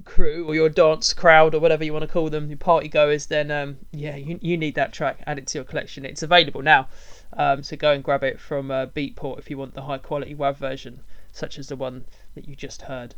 crew 0.05 0.45
or 0.47 0.55
your 0.55 0.69
dance 0.69 1.13
crowd 1.13 1.53
or 1.53 1.59
whatever 1.59 1.83
you 1.83 1.93
want 1.93 2.03
to 2.03 2.11
call 2.11 2.29
them, 2.29 2.49
your 2.49 2.57
party 2.57 2.87
goers, 2.87 3.25
then 3.27 3.51
um, 3.51 3.77
yeah, 3.91 4.15
you, 4.15 4.39
you 4.41 4.57
need 4.57 4.75
that 4.75 4.93
track. 4.93 5.21
Add 5.25 5.39
it 5.39 5.47
to 5.47 5.57
your 5.57 5.65
collection. 5.65 6.05
It's 6.05 6.23
available 6.23 6.61
now, 6.61 6.87
um, 7.33 7.63
so 7.63 7.75
go 7.75 7.91
and 7.91 8.03
grab 8.03 8.23
it 8.23 8.39
from 8.39 8.71
uh, 8.71 8.87
Beatport 8.87 9.39
if 9.39 9.49
you 9.49 9.57
want 9.57 9.73
the 9.73 9.83
high 9.83 9.97
quality 9.97 10.35
WAV 10.35 10.57
version, 10.57 11.01
such 11.31 11.59
as 11.59 11.67
the 11.67 11.75
one 11.75 12.05
that 12.35 12.47
you 12.47 12.55
just 12.55 12.83
heard. 12.83 13.15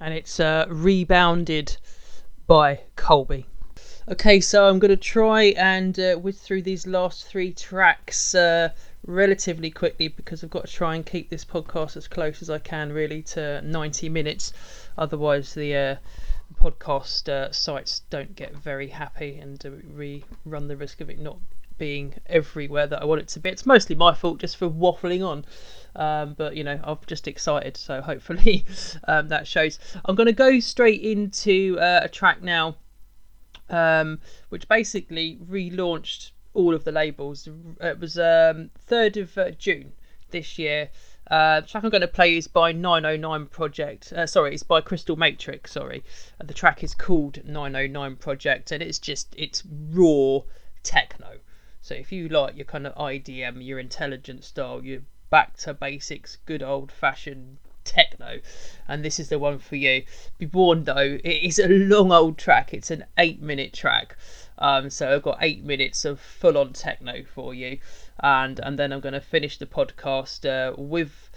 And 0.00 0.12
it's 0.12 0.40
uh, 0.40 0.66
rebounded 0.68 1.76
by 2.46 2.80
Colby. 2.96 3.46
Okay, 4.06 4.38
so 4.38 4.68
I'm 4.68 4.78
going 4.78 4.90
to 4.90 4.98
try 4.98 5.44
and 5.56 5.98
uh, 5.98 6.16
whiz 6.16 6.38
through 6.38 6.60
these 6.60 6.86
last 6.86 7.26
three 7.26 7.54
tracks 7.54 8.34
uh, 8.34 8.68
relatively 9.06 9.70
quickly 9.70 10.08
because 10.08 10.44
I've 10.44 10.50
got 10.50 10.66
to 10.66 10.72
try 10.72 10.94
and 10.94 11.06
keep 11.06 11.30
this 11.30 11.42
podcast 11.42 11.96
as 11.96 12.06
close 12.06 12.42
as 12.42 12.50
I 12.50 12.58
can, 12.58 12.92
really, 12.92 13.22
to 13.22 13.62
90 13.62 14.10
minutes. 14.10 14.52
Otherwise, 14.96 15.54
the 15.54 15.76
uh, 15.76 15.96
podcast 16.60 17.28
uh, 17.28 17.50
sites 17.52 18.02
don't 18.10 18.34
get 18.36 18.56
very 18.56 18.88
happy 18.88 19.38
and 19.38 19.64
uh, 19.66 19.70
we 19.96 20.24
run 20.44 20.68
the 20.68 20.76
risk 20.76 21.00
of 21.00 21.10
it 21.10 21.18
not 21.18 21.38
being 21.76 22.14
everywhere 22.26 22.86
that 22.86 23.02
I 23.02 23.04
want 23.04 23.20
it 23.20 23.28
to 23.28 23.40
be. 23.40 23.50
It's 23.50 23.66
mostly 23.66 23.96
my 23.96 24.14
fault 24.14 24.38
just 24.38 24.56
for 24.56 24.68
waffling 24.68 25.26
on. 25.26 25.44
Um, 25.96 26.34
but 26.34 26.56
you 26.56 26.64
know, 26.64 26.80
I'm 26.82 26.98
just 27.06 27.26
excited, 27.26 27.76
so 27.76 28.00
hopefully 28.00 28.64
um, 29.08 29.28
that 29.28 29.46
shows. 29.46 29.78
I'm 30.04 30.14
going 30.14 30.26
to 30.26 30.32
go 30.32 30.60
straight 30.60 31.02
into 31.02 31.78
uh, 31.80 32.00
a 32.02 32.08
track 32.08 32.42
now 32.42 32.76
um, 33.70 34.20
which 34.48 34.68
basically 34.68 35.38
relaunched 35.48 36.30
all 36.52 36.74
of 36.74 36.84
the 36.84 36.92
labels. 36.92 37.48
It 37.80 37.98
was 37.98 38.18
um, 38.18 38.70
3rd 38.88 39.22
of 39.22 39.38
uh, 39.38 39.50
June 39.52 39.92
this 40.30 40.58
year. 40.58 40.90
Uh, 41.30 41.60
the 41.60 41.66
track 41.66 41.84
I'm 41.84 41.90
going 41.90 42.02
to 42.02 42.08
play 42.08 42.36
is 42.36 42.48
by 42.48 42.72
909 42.72 43.46
Project. 43.46 44.12
Uh, 44.12 44.26
sorry, 44.26 44.54
it's 44.54 44.62
by 44.62 44.80
Crystal 44.80 45.16
Matrix. 45.16 45.72
Sorry, 45.72 46.04
uh, 46.40 46.44
the 46.44 46.54
track 46.54 46.84
is 46.84 46.94
called 46.94 47.42
909 47.44 48.16
Project, 48.16 48.72
and 48.72 48.82
it's 48.82 48.98
just 48.98 49.34
it's 49.36 49.62
raw 49.90 50.40
techno. 50.82 51.38
So 51.80 51.94
if 51.94 52.12
you 52.12 52.28
like 52.28 52.56
your 52.56 52.66
kind 52.66 52.86
of 52.86 52.94
IDM, 52.94 53.64
your 53.64 53.78
intelligent 53.78 54.44
style, 54.44 54.84
your 54.84 55.00
back 55.30 55.56
to 55.58 55.74
basics, 55.74 56.38
good 56.46 56.62
old 56.62 56.92
fashioned 56.92 57.58
techno, 57.84 58.40
and 58.88 59.04
this 59.04 59.18
is 59.18 59.28
the 59.28 59.38
one 59.38 59.58
for 59.58 59.76
you. 59.76 60.04
Be 60.38 60.46
warned 60.46 60.86
though, 60.86 61.18
it 61.22 61.42
is 61.42 61.58
a 61.58 61.68
long 61.68 62.12
old 62.12 62.38
track. 62.38 62.72
It's 62.74 62.90
an 62.90 63.04
eight 63.18 63.40
minute 63.40 63.72
track. 63.72 64.16
Um, 64.58 64.88
so 64.90 65.14
I've 65.14 65.22
got 65.22 65.38
eight 65.40 65.64
minutes 65.64 66.04
of 66.04 66.20
full 66.20 66.56
on 66.56 66.72
techno 66.72 67.24
for 67.24 67.54
you, 67.54 67.78
and 68.20 68.60
and 68.60 68.78
then 68.78 68.92
I'm 68.92 69.00
going 69.00 69.14
to 69.14 69.20
finish 69.20 69.58
the 69.58 69.66
podcast 69.66 70.44
uh, 70.48 70.74
with 70.76 71.30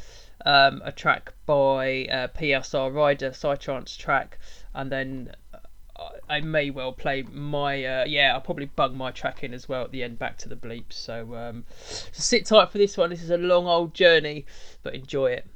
um, 0.46 0.82
a 0.86 0.92
track 0.92 1.34
by 1.46 2.06
uh, 2.12 2.28
PSR 2.28 2.94
Ryder, 2.94 3.32
Psytrance 3.32 3.98
track, 3.98 4.38
and 4.74 4.92
then 4.92 5.32
uh, 5.54 6.10
I 6.30 6.42
may 6.42 6.70
well 6.70 6.92
play 6.92 7.24
my 7.24 7.84
uh, 7.84 8.06
yeah 8.06 8.34
I'll 8.34 8.42
probably 8.42 8.66
bug 8.66 8.94
my 8.94 9.12
track 9.12 9.44
in 9.44 9.54
as 9.54 9.68
well 9.68 9.84
at 9.84 9.92
the 9.92 10.04
end 10.04 10.20
back 10.20 10.38
to 10.40 10.50
the 10.50 10.56
bleeps 10.56 10.94
so 10.94 11.36
um, 11.36 11.66
so 11.88 12.22
sit 12.22 12.46
tight 12.46 12.72
for 12.72 12.78
this 12.78 12.98
one. 12.98 13.10
This 13.10 13.24
is 13.24 13.32
a 13.32 13.38
long 13.38 13.68
old 13.68 13.94
journey 13.94 14.46
but 14.84 14.94
enjoy 14.94 15.32
it 15.32 15.48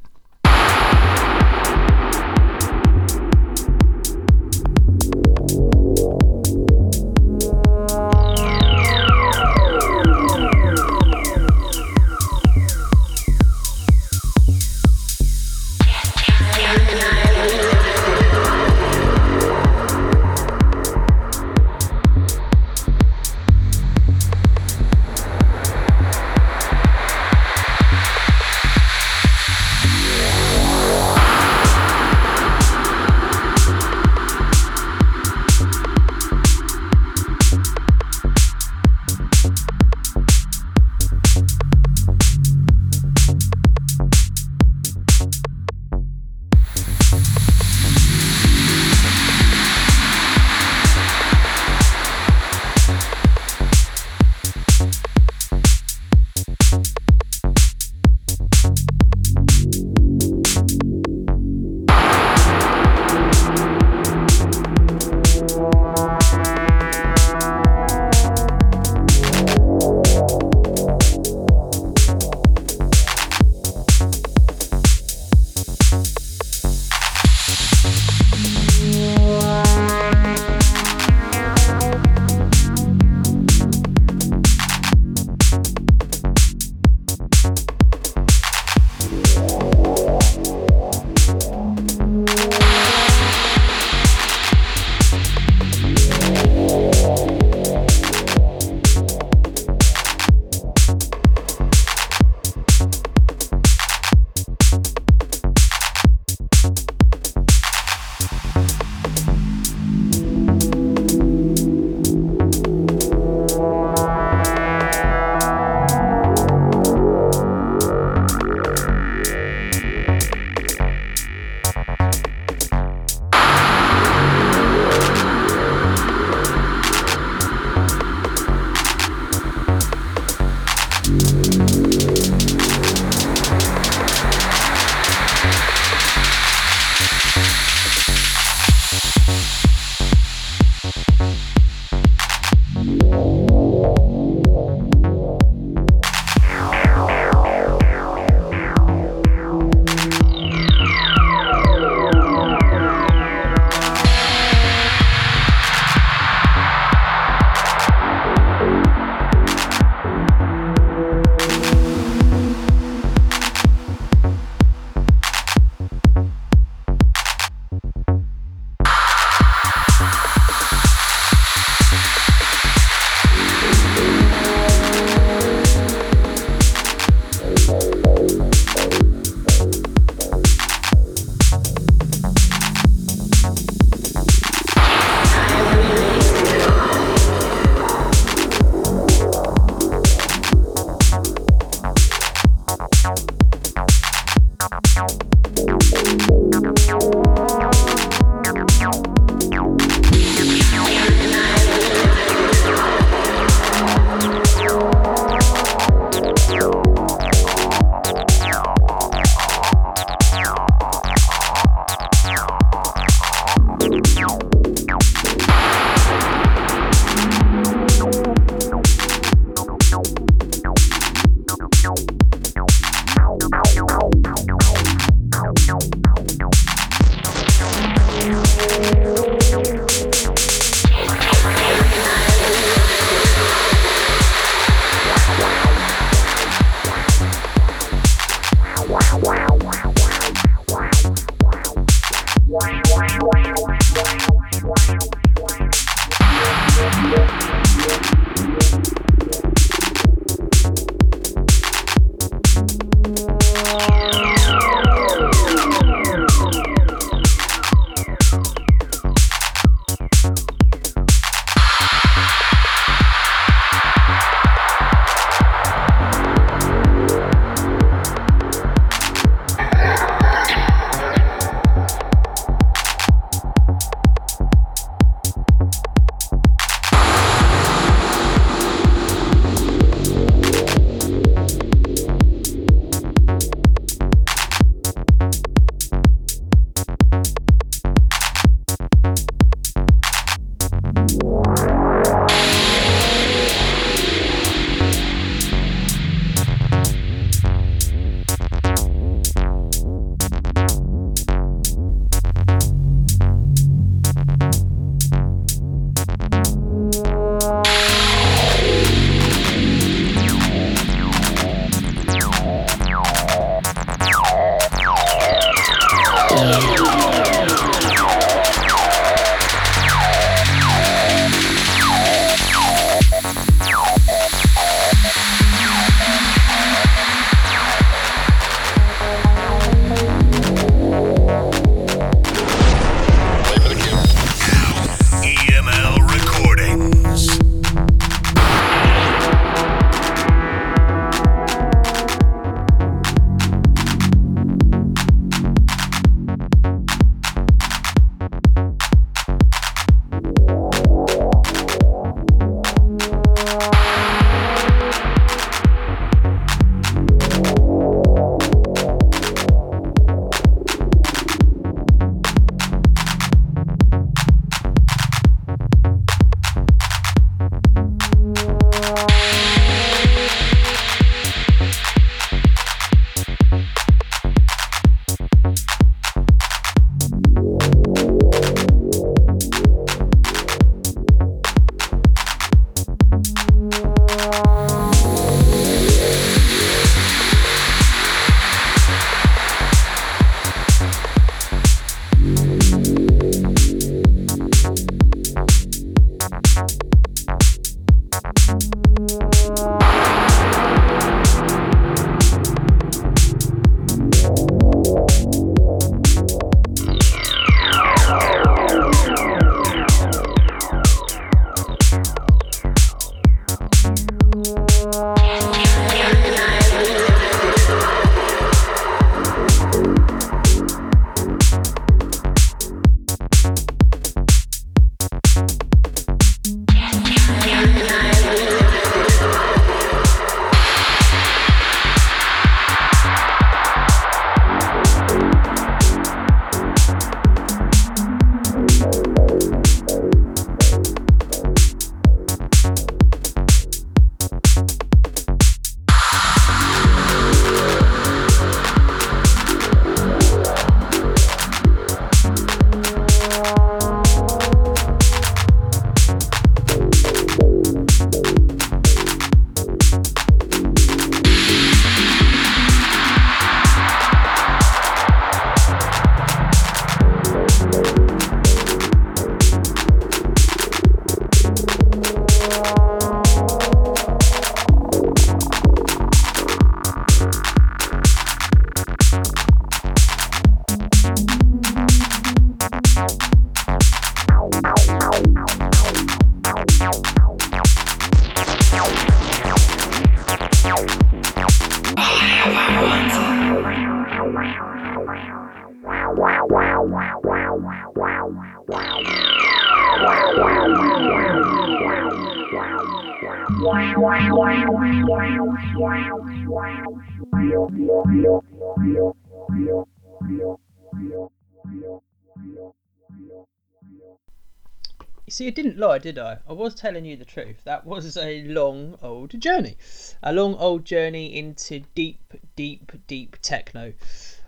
lie, 515.82 515.98
did 515.98 516.18
I? 516.18 516.38
I 516.48 516.54
was 516.54 516.76
telling 516.76 517.06
you 517.06 517.18
the 517.18 517.26
truth. 517.26 517.64
That 517.66 517.86
was 517.86 518.16
a 518.16 518.44
long 518.44 518.98
old 519.02 519.40
journey. 519.42 519.76
A 520.24 520.32
long 520.32 520.56
old 520.56 520.86
journey 520.86 521.36
into 521.38 521.82
deep, 521.96 522.34
deep, 522.56 522.92
deep 523.08 523.38
techno. 523.42 523.94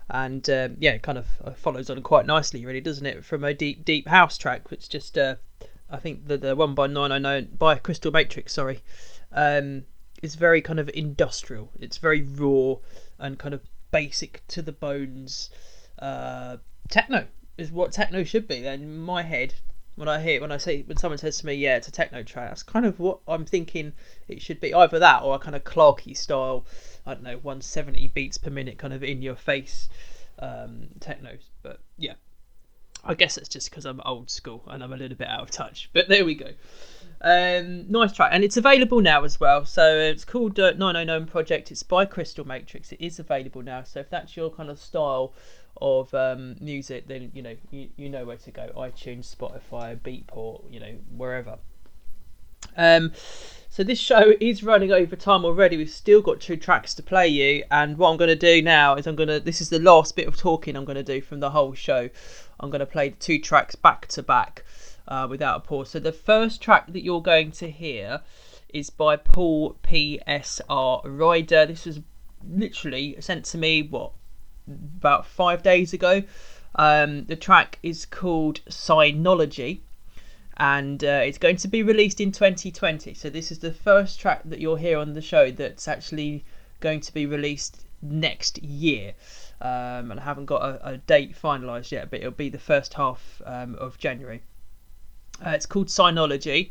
And 0.08 0.48
um, 0.48 0.76
yeah, 0.78 0.92
it 0.92 1.02
kind 1.02 1.18
of 1.18 1.26
uh, 1.44 1.50
follows 1.50 1.90
on 1.90 2.00
quite 2.02 2.26
nicely, 2.26 2.64
really, 2.64 2.80
doesn't 2.80 3.04
it? 3.04 3.24
From 3.24 3.44
a 3.44 3.52
deep, 3.52 3.84
deep 3.84 4.08
house 4.08 4.38
track, 4.38 4.70
which 4.70 4.88
just, 4.88 5.18
uh, 5.18 5.36
I 5.90 5.98
think 5.98 6.28
the, 6.28 6.38
the 6.38 6.56
one 6.56 6.74
by 6.74 6.86
909, 6.86 7.56
by 7.58 7.76
Crystal 7.76 8.12
Matrix, 8.12 8.54
sorry, 8.54 8.80
um, 9.32 9.84
is 10.22 10.36
very 10.36 10.62
kind 10.62 10.78
of 10.78 10.88
industrial. 10.94 11.70
It's 11.80 11.98
very 11.98 12.22
raw 12.22 12.76
and 13.18 13.38
kind 13.38 13.54
of 13.54 13.60
basic 13.90 14.42
to 14.48 14.62
the 14.62 14.72
bones 14.72 15.50
uh, 15.98 16.58
techno 16.90 17.26
is 17.56 17.70
what 17.70 17.92
techno 17.92 18.24
should 18.24 18.48
be. 18.48 18.60
Then 18.60 18.98
my 18.98 19.22
head, 19.22 19.54
when 19.96 20.08
I 20.08 20.20
hear 20.20 20.40
when 20.40 20.50
I 20.50 20.56
say 20.56 20.82
when 20.82 20.96
someone 20.96 21.18
says 21.18 21.38
to 21.38 21.46
me, 21.46 21.54
"Yeah, 21.54 21.76
it's 21.76 21.88
a 21.88 21.92
techno 21.92 22.22
track," 22.22 22.48
that's 22.48 22.62
kind 22.62 22.84
of 22.84 22.98
what 22.98 23.20
I'm 23.28 23.44
thinking 23.44 23.92
it 24.28 24.42
should 24.42 24.60
be. 24.60 24.74
Either 24.74 24.98
that 24.98 25.22
or 25.22 25.36
a 25.36 25.38
kind 25.38 25.54
of 25.54 25.64
Clarky 25.64 26.16
style, 26.16 26.66
I 27.06 27.14
don't 27.14 27.22
know, 27.22 27.38
170 27.38 28.08
beats 28.08 28.38
per 28.38 28.50
minute, 28.50 28.78
kind 28.78 28.92
of 28.92 29.02
in 29.02 29.22
your 29.22 29.36
face 29.36 29.88
um, 30.38 30.88
technos. 31.00 31.50
But 31.62 31.80
yeah, 31.96 32.14
I 33.04 33.14
guess 33.14 33.36
it's 33.36 33.48
just 33.48 33.70
because 33.70 33.84
I'm 33.84 34.00
old 34.04 34.30
school 34.30 34.62
and 34.66 34.82
I'm 34.82 34.92
a 34.92 34.96
little 34.96 35.16
bit 35.16 35.28
out 35.28 35.42
of 35.42 35.50
touch. 35.50 35.90
But 35.92 36.08
there 36.08 36.24
we 36.24 36.34
go. 36.34 36.50
Um, 37.20 37.90
nice 37.90 38.12
track, 38.12 38.30
and 38.32 38.42
it's 38.42 38.56
available 38.56 39.00
now 39.00 39.24
as 39.24 39.38
well. 39.38 39.64
So 39.64 39.96
it's 39.96 40.24
called 40.24 40.58
uh, 40.58 40.72
909 40.72 41.26
Project. 41.26 41.70
It's 41.70 41.82
by 41.82 42.04
Crystal 42.04 42.46
Matrix. 42.46 42.92
It 42.92 43.00
is 43.00 43.18
available 43.18 43.62
now. 43.62 43.82
So 43.84 44.00
if 44.00 44.10
that's 44.10 44.36
your 44.36 44.50
kind 44.50 44.70
of 44.70 44.78
style 44.78 45.32
of 45.80 46.12
um, 46.14 46.56
music, 46.60 47.08
then 47.08 47.30
you 47.34 47.42
know 47.42 47.56
you, 47.70 47.88
you 47.96 48.08
know 48.08 48.24
where 48.24 48.36
to 48.36 48.50
go. 48.50 48.70
iTunes, 48.76 49.34
Spotify, 49.34 49.98
Beatport, 49.98 50.62
you 50.70 50.80
know 50.80 50.96
wherever. 51.16 51.58
Um, 52.76 53.12
so 53.68 53.82
this 53.82 53.98
show 53.98 54.34
is 54.40 54.62
running 54.62 54.92
over 54.92 55.16
time 55.16 55.44
already. 55.44 55.76
We've 55.76 55.90
still 55.90 56.22
got 56.22 56.40
two 56.40 56.56
tracks 56.56 56.94
to 56.94 57.02
play 57.02 57.28
you, 57.28 57.64
and 57.70 57.98
what 57.98 58.10
I'm 58.10 58.16
going 58.16 58.28
to 58.28 58.36
do 58.36 58.62
now 58.62 58.94
is 58.94 59.06
I'm 59.06 59.16
going 59.16 59.28
to. 59.28 59.40
This 59.40 59.60
is 59.60 59.68
the 59.68 59.80
last 59.80 60.16
bit 60.16 60.28
of 60.28 60.36
talking 60.36 60.76
I'm 60.76 60.84
going 60.84 60.96
to 60.96 61.02
do 61.02 61.20
from 61.20 61.40
the 61.40 61.50
whole 61.50 61.74
show. 61.74 62.08
I'm 62.60 62.70
going 62.70 62.80
to 62.80 62.86
play 62.86 63.10
the 63.10 63.16
two 63.16 63.38
tracks 63.38 63.74
back 63.74 64.06
to 64.08 64.22
back 64.22 64.64
uh, 65.08 65.26
without 65.28 65.56
a 65.56 65.60
pause. 65.60 65.90
So 65.90 65.98
the 65.98 66.12
first 66.12 66.62
track 66.62 66.92
that 66.92 67.02
you're 67.02 67.22
going 67.22 67.50
to 67.52 67.70
hear 67.70 68.20
is 68.72 68.90
by 68.90 69.16
Paul 69.16 69.76
PSR 69.82 71.02
Ryder. 71.04 71.66
This 71.66 71.84
was 71.84 72.00
literally 72.48 73.16
sent 73.20 73.44
to 73.46 73.58
me 73.58 73.82
what 73.82 74.12
about 74.66 75.26
five 75.26 75.62
days 75.62 75.92
ago. 75.92 76.22
Um, 76.76 77.24
the 77.26 77.36
track 77.36 77.78
is 77.82 78.04
called 78.04 78.60
Psyknowledgy 78.68 79.82
and 80.56 81.02
uh, 81.02 81.22
it's 81.24 81.38
going 81.38 81.56
to 81.56 81.68
be 81.68 81.82
released 81.82 82.20
in 82.20 82.30
2020. 82.32 83.14
So 83.14 83.28
this 83.28 83.50
is 83.50 83.58
the 83.58 83.72
first 83.72 84.20
track 84.20 84.42
that 84.44 84.60
you'll 84.60 84.76
hear 84.76 84.98
on 84.98 85.14
the 85.14 85.20
show 85.20 85.50
that's 85.50 85.88
actually 85.88 86.44
going 86.80 87.00
to 87.00 87.12
be 87.12 87.26
released 87.26 87.84
next 88.02 88.62
year. 88.62 89.14
Um, 89.60 90.10
and 90.10 90.20
I 90.20 90.22
haven't 90.22 90.46
got 90.46 90.62
a, 90.62 90.88
a, 90.88 90.96
date 90.98 91.34
finalised 91.40 91.90
yet, 91.90 92.10
but 92.10 92.20
it'll 92.20 92.32
be 92.32 92.50
the 92.50 92.58
first 92.58 92.94
half 92.94 93.40
um, 93.46 93.76
of 93.76 93.98
January. 93.98 94.42
Uh, 95.44 95.50
it's 95.50 95.66
called 95.66 95.88
Psyknowledgy. 95.88 96.70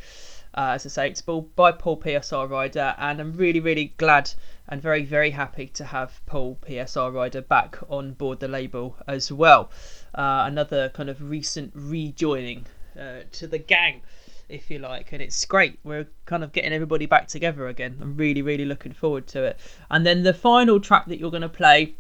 Uh, 0.56 0.74
as 0.76 0.86
I 0.86 0.90
say, 0.90 1.10
it's 1.10 1.22
by 1.22 1.72
Paul 1.72 1.98
PSR 1.98 2.48
Ryder, 2.48 2.94
and 3.00 3.20
I'm 3.20 3.34
really, 3.34 3.60
really 3.60 3.94
glad 3.98 4.32
and 4.68 4.82
very, 4.82 5.04
very 5.04 5.32
happy 5.32 5.68
to 5.68 5.86
have 5.86 6.22
Paul 6.26 6.58
PSR 6.68 7.14
Ryder 7.14 7.42
back 7.42 7.78
on 7.90 8.14
board 8.14 8.40
the 8.40 8.48
label 8.48 8.98
as 9.08 9.32
well. 9.32 9.70
Uh, 10.16 10.44
another 10.48 10.90
kind 10.90 11.10
of 11.10 11.22
recent 11.22 11.72
rejoining 11.76 12.66
uh, 13.00 13.22
to 13.34 13.48
the 13.48 13.58
gang, 13.58 14.02
if 14.50 14.72
you 14.72 14.80
like, 14.80 15.12
and 15.12 15.22
it's 15.22 15.44
great. 15.46 15.80
We're 15.84 16.08
kind 16.26 16.44
of 16.44 16.52
getting 16.54 16.72
everybody 16.72 17.06
back 17.06 17.28
together 17.28 17.68
again. 17.68 17.98
I'm 18.02 18.16
really, 18.16 18.42
really 18.42 18.66
looking 18.66 18.94
forward 18.94 19.28
to 19.28 19.44
it. 19.44 19.60
And 19.92 20.06
then 20.06 20.24
the 20.24 20.34
final 20.34 20.80
track 20.80 21.08
that 21.08 21.20
you're 21.20 21.32
going 21.32 21.42
to 21.42 21.50
play 21.50 21.96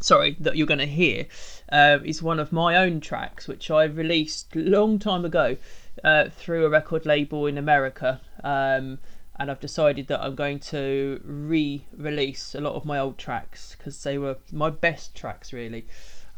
sorry, 0.00 0.36
that 0.40 0.56
you're 0.56 0.66
going 0.66 0.78
to 0.78 0.86
hear 0.86 1.26
uh, 1.72 1.98
is 2.04 2.22
one 2.22 2.38
of 2.38 2.52
my 2.52 2.76
own 2.76 3.00
tracks, 3.00 3.48
which 3.48 3.70
I 3.70 3.84
released 3.84 4.54
long 4.54 4.98
time 4.98 5.24
ago 5.24 5.56
uh, 6.02 6.28
through 6.28 6.66
a 6.66 6.68
record 6.68 7.06
label 7.06 7.46
in 7.46 7.56
America. 7.56 8.20
Um, 8.42 8.98
and 9.36 9.50
I've 9.50 9.60
decided 9.60 10.06
that 10.08 10.22
I'm 10.22 10.34
going 10.34 10.60
to 10.60 11.20
re 11.24 11.84
release 11.96 12.54
a 12.54 12.60
lot 12.60 12.74
of 12.74 12.84
my 12.84 12.98
old 12.98 13.18
tracks 13.18 13.74
because 13.76 14.02
they 14.02 14.16
were 14.18 14.36
my 14.52 14.70
best 14.70 15.14
tracks, 15.14 15.52
really. 15.52 15.86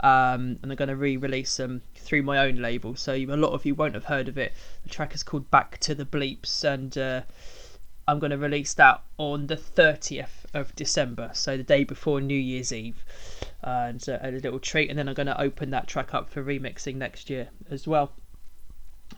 Um, 0.01 0.59
and 0.63 0.71
I'm 0.71 0.77
going 0.77 0.89
to 0.89 0.97
re 0.97 1.17
release 1.17 1.57
them 1.57 1.83
through 1.95 2.23
my 2.23 2.39
own 2.39 2.57
label. 2.57 2.97
So 2.97 3.15
a 3.15 3.27
lot 3.27 3.53
of 3.53 3.65
you 3.67 3.75
won't 3.75 3.95
have 3.95 4.07
heard 4.07 4.29
of 4.29 4.39
it. 4.39 4.53
The 4.83 4.89
track 4.89 5.15
is 5.15 5.23
called 5.23 5.51
Back 5.51 5.79
to 5.81 5.95
the 5.95 6.05
Bleeps, 6.07 6.65
and 6.65 6.97
uh, 6.97 7.23
I'm 8.09 8.19
going 8.19 8.31
to 8.31 8.39
release 8.39 8.73
that 8.75 9.03
on 9.19 9.47
the 9.47 9.57
30th 9.57 10.45
of 10.55 10.75
December, 10.75 11.31
so 11.35 11.57
the 11.57 11.63
day 11.63 11.85
before 11.85 12.21
New 12.21 12.39
Year's 12.39 12.73
Eve, 12.73 13.05
and 13.63 14.07
uh, 14.09 14.19
a 14.23 14.31
little 14.31 14.59
treat. 14.59 14.89
And 14.89 14.99
then 14.99 15.09
I'm 15.09 15.15
going 15.15 15.27
to 15.27 15.41
open 15.41 15.71
that 15.71 15.87
track 15.87 16.15
up 16.15 16.31
for 16.31 16.43
remixing 16.43 16.97
next 16.97 17.29
year 17.29 17.49
as 17.71 17.87
well. 17.87 18.13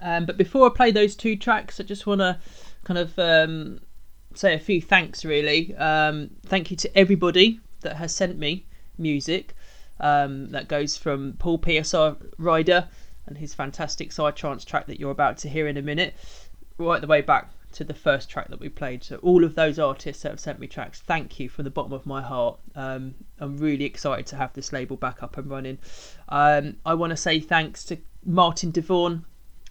Um, 0.02 0.26
but 0.26 0.36
before 0.36 0.66
I 0.66 0.74
play 0.74 0.90
those 0.90 1.16
two 1.16 1.36
tracks, 1.36 1.80
I 1.80 1.82
just 1.82 2.06
want 2.06 2.20
to 2.20 2.38
kind 2.84 2.98
of 2.98 3.18
um, 3.18 3.80
say 4.34 4.54
a 4.54 4.58
few 4.58 4.80
thanks. 4.80 5.24
Really, 5.24 5.74
um, 5.76 6.30
thank 6.46 6.70
you 6.70 6.76
to 6.78 6.98
everybody 6.98 7.60
that 7.80 7.96
has 7.96 8.14
sent 8.14 8.38
me 8.38 8.66
music. 8.96 9.54
Um, 10.00 10.50
that 10.50 10.68
goes 10.68 10.96
from 10.96 11.34
Paul 11.38 11.58
PSR 11.58 12.16
Ryder 12.38 12.88
and 13.26 13.36
his 13.36 13.52
fantastic 13.52 14.10
Psytrance 14.10 14.64
track 14.64 14.86
that 14.86 15.00
you're 15.00 15.10
about 15.10 15.38
to 15.38 15.48
hear 15.48 15.66
in 15.66 15.76
a 15.76 15.82
minute, 15.82 16.14
right 16.78 17.00
the 17.00 17.06
way 17.06 17.20
back 17.20 17.50
to 17.72 17.84
the 17.84 17.94
first 17.94 18.30
track 18.30 18.48
that 18.48 18.60
we 18.60 18.68
played. 18.68 19.04
So 19.04 19.16
all 19.16 19.44
of 19.44 19.54
those 19.54 19.78
artists 19.78 20.22
that 20.22 20.30
have 20.30 20.40
sent 20.40 20.58
me 20.58 20.66
tracks, 20.66 21.00
thank 21.00 21.38
you 21.38 21.48
from 21.48 21.64
the 21.64 21.70
bottom 21.70 21.92
of 21.92 22.06
my 22.06 22.22
heart. 22.22 22.58
Um, 22.74 23.14
I'm 23.38 23.58
really 23.58 23.84
excited 23.84 24.26
to 24.28 24.36
have 24.36 24.52
this 24.54 24.72
label 24.72 24.96
back 24.96 25.22
up 25.22 25.36
and 25.36 25.50
running. 25.50 25.78
Um, 26.28 26.76
I 26.86 26.94
want 26.94 27.10
to 27.10 27.16
say 27.16 27.40
thanks 27.40 27.84
to 27.86 27.98
Martin 28.24 28.70
Devon 28.70 29.24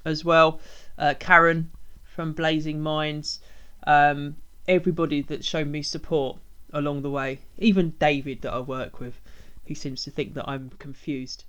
as 0.06 0.24
well, 0.24 0.60
uh, 0.98 1.16
Karen 1.20 1.72
from 2.18 2.34
Blazing 2.34 2.82
Minds, 2.82 3.40
um, 3.86 4.38
everybody 4.68 5.22
that's 5.22 5.46
shown 5.46 5.70
me 5.70 5.84
support 5.84 6.40
along 6.74 7.04
the 7.04 7.12
way, 7.12 7.42
even 7.60 7.92
David 8.00 8.42
that 8.42 8.52
I 8.52 8.60
work 8.60 9.00
with 9.00 9.22
who 9.68 9.76
seems 9.76 10.04
to 10.04 10.10
think 10.10 10.34
that 10.34 10.50
I'm 10.50 10.72
confused. 10.80 11.44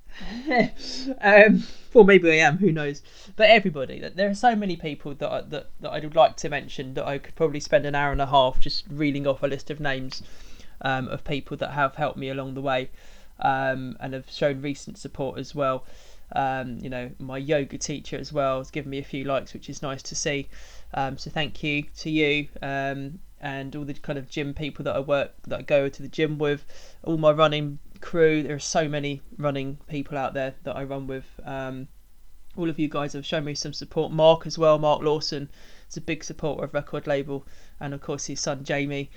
um, 1.23 1.62
well, 1.95 2.05
maybe 2.05 2.31
I 2.32 2.47
am. 2.47 2.59
Who 2.59 2.70
knows? 2.70 3.01
But 3.35 3.49
everybody, 3.49 3.99
there 4.15 4.28
are 4.28 4.35
so 4.35 4.55
many 4.55 4.77
people 4.77 5.15
that 5.15 5.32
I, 5.32 5.40
that 5.40 5.70
that 5.81 5.90
I 5.90 6.01
would 6.01 6.15
like 6.15 6.36
to 6.39 6.51
mention 6.51 6.93
that 6.95 7.07
I 7.07 7.16
could 7.16 7.35
probably 7.35 7.61
spend 7.61 7.86
an 7.86 7.95
hour 7.95 8.12
and 8.12 8.20
a 8.20 8.27
half 8.27 8.61
just 8.61 8.85
reeling 8.90 9.27
off 9.27 9.43
a 9.43 9.47
list 9.47 9.70
of 9.70 9.81
names 9.81 10.23
um, 10.82 11.09
of 11.09 11.24
people 11.24 11.57
that 11.57 11.70
have 11.70 11.95
helped 11.95 12.19
me 12.19 12.28
along 12.28 12.53
the 12.53 12.61
way 12.61 12.90
um, 13.40 13.97
and 14.01 14.12
have 14.12 14.31
shown 14.31 14.61
recent 14.61 14.99
support 14.99 15.39
as 15.39 15.55
well. 15.55 15.86
Um, 16.32 16.78
you 16.78 16.90
know, 16.90 17.10
my 17.18 17.38
yoga 17.38 17.78
teacher 17.78 18.18
as 18.18 18.32
well 18.32 18.59
has 18.59 18.70
given 18.70 18.90
me 18.90 18.98
a 18.98 19.05
few 19.05 19.24
likes, 19.24 19.55
which 19.55 19.70
is 19.70 19.82
nice 19.82 20.02
to 20.05 20.14
see. 20.14 20.48
Um, 20.94 21.18
so 21.18 21.30
thank 21.30 21.62
you 21.62 21.84
to 21.98 22.10
you 22.10 22.48
um, 22.62 23.18
and 23.40 23.74
all 23.76 23.84
the 23.84 23.94
kind 23.94 24.18
of 24.18 24.28
gym 24.28 24.55
people 24.55 24.84
that 24.84 24.96
I 24.96 25.00
work 25.00 25.32
that 25.46 25.59
I 25.59 25.62
go 25.62 25.88
to 25.88 26.02
the 26.02 26.09
gym 26.09 26.38
with, 26.38 26.64
all 27.02 27.18
my 27.18 27.32
running 27.32 27.78
crew. 28.00 28.42
There 28.42 28.56
are 28.56 28.60
so 28.60 28.88
many 28.88 29.22
running 29.36 29.78
people 29.88 30.18
out 30.18 30.34
there 30.34 30.55
that 30.64 30.76
I 30.76 30.84
run 30.84 31.06
with. 31.06 31.26
Um, 31.44 31.88
all 32.56 32.68
of 32.68 32.78
you 32.78 32.88
guys 32.88 33.12
have 33.12 33.24
shown 33.24 33.44
me 33.44 33.55
some 33.55 33.72
support. 33.72 34.12
Mark 34.12 34.46
as 34.46 34.59
well, 34.59 34.78
Mark 34.78 35.02
Lawson 35.02 35.48
is 35.88 35.96
a 35.96 36.00
big 36.00 36.24
supporter 36.24 36.64
of 36.64 36.74
record 36.74 37.06
label, 37.06 37.46
and 37.80 37.94
of 37.94 38.00
course 38.00 38.26
his 38.26 38.40
son 38.40 38.64
Jamie. 38.64 39.10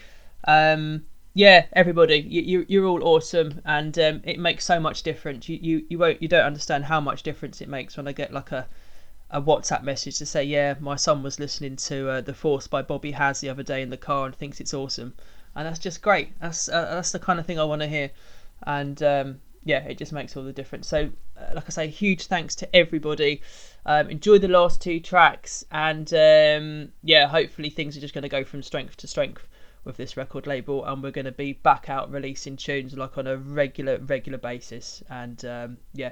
Um, 0.45 1.05
yeah, 1.33 1.65
everybody, 1.73 2.17
you, 2.17 2.65
you 2.67 2.83
are 2.83 2.87
all 2.87 3.03
awesome, 3.03 3.61
and 3.65 3.97
um, 3.99 4.21
it 4.23 4.39
makes 4.39 4.65
so 4.65 4.79
much 4.79 5.03
difference. 5.03 5.47
You, 5.47 5.59
you 5.61 5.85
you 5.89 5.97
won't 5.97 6.21
you 6.21 6.27
don't 6.27 6.45
understand 6.45 6.85
how 6.85 6.99
much 6.99 7.23
difference 7.23 7.61
it 7.61 7.69
makes 7.69 7.95
when 7.97 8.07
I 8.07 8.11
get 8.11 8.33
like 8.33 8.51
a 8.51 8.67
a 9.29 9.41
WhatsApp 9.41 9.83
message 9.83 10.17
to 10.17 10.25
say, 10.25 10.43
yeah, 10.43 10.75
my 10.81 10.97
son 10.97 11.23
was 11.23 11.39
listening 11.39 11.77
to 11.77 12.09
uh, 12.09 12.21
The 12.21 12.33
Force 12.33 12.67
by 12.67 12.81
Bobby 12.81 13.11
Hass 13.11 13.39
the 13.39 13.47
other 13.49 13.63
day 13.63 13.81
in 13.81 13.89
the 13.89 13.97
car 13.97 14.25
and 14.25 14.35
thinks 14.35 14.59
it's 14.59 14.73
awesome, 14.73 15.13
and 15.55 15.65
that's 15.65 15.79
just 15.79 16.01
great. 16.01 16.37
That's 16.41 16.67
uh, 16.67 16.95
that's 16.95 17.11
the 17.11 17.19
kind 17.19 17.39
of 17.39 17.45
thing 17.45 17.59
I 17.59 17.63
want 17.63 17.81
to 17.81 17.87
hear 17.87 18.11
and 18.63 19.01
um, 19.03 19.41
yeah, 19.63 19.79
it 19.83 19.97
just 19.97 20.11
makes 20.11 20.35
all 20.35 20.43
the 20.43 20.53
difference. 20.53 20.87
So, 20.87 21.11
uh, 21.37 21.53
like 21.53 21.65
I 21.67 21.69
say, 21.69 21.87
huge 21.87 22.25
thanks 22.25 22.55
to 22.55 22.75
everybody. 22.75 23.41
Um, 23.85 24.09
enjoy 24.09 24.37
the 24.37 24.47
last 24.47 24.81
two 24.81 24.99
tracks, 24.99 25.63
and 25.71 26.11
um, 26.13 26.91
yeah, 27.03 27.27
hopefully 27.27 27.69
things 27.69 27.97
are 27.97 28.01
just 28.01 28.13
going 28.13 28.23
to 28.23 28.29
go 28.29 28.43
from 28.43 28.63
strength 28.63 28.97
to 28.97 29.07
strength 29.07 29.47
with 29.83 29.97
this 29.97 30.15
record 30.17 30.47
label, 30.47 30.85
and 30.85 31.01
we're 31.01 31.11
going 31.11 31.25
to 31.25 31.31
be 31.31 31.53
back 31.53 31.89
out 31.89 32.11
releasing 32.11 32.55
tunes 32.55 32.95
like 32.95 33.17
on 33.17 33.27
a 33.27 33.37
regular 33.37 33.97
regular 33.99 34.37
basis. 34.37 35.01
And 35.09 35.43
um, 35.45 35.77
yeah, 35.93 36.11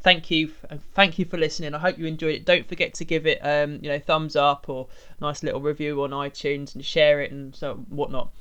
thank 0.00 0.30
you, 0.30 0.52
thank 0.94 1.18
you 1.18 1.24
for 1.24 1.38
listening. 1.38 1.74
I 1.74 1.78
hope 1.78 1.98
you 1.98 2.06
enjoyed 2.06 2.34
it. 2.34 2.44
Don't 2.44 2.68
forget 2.68 2.94
to 2.94 3.04
give 3.04 3.26
it, 3.26 3.38
um, 3.42 3.78
you 3.82 3.88
know, 3.88 3.98
thumbs 3.98 4.36
up 4.36 4.68
or 4.68 4.88
nice 5.20 5.42
little 5.42 5.60
review 5.60 6.02
on 6.02 6.10
iTunes 6.10 6.74
and 6.74 6.84
share 6.84 7.20
it 7.20 7.30
and 7.30 7.54
so 7.54 7.74
whatnot. 7.88 8.32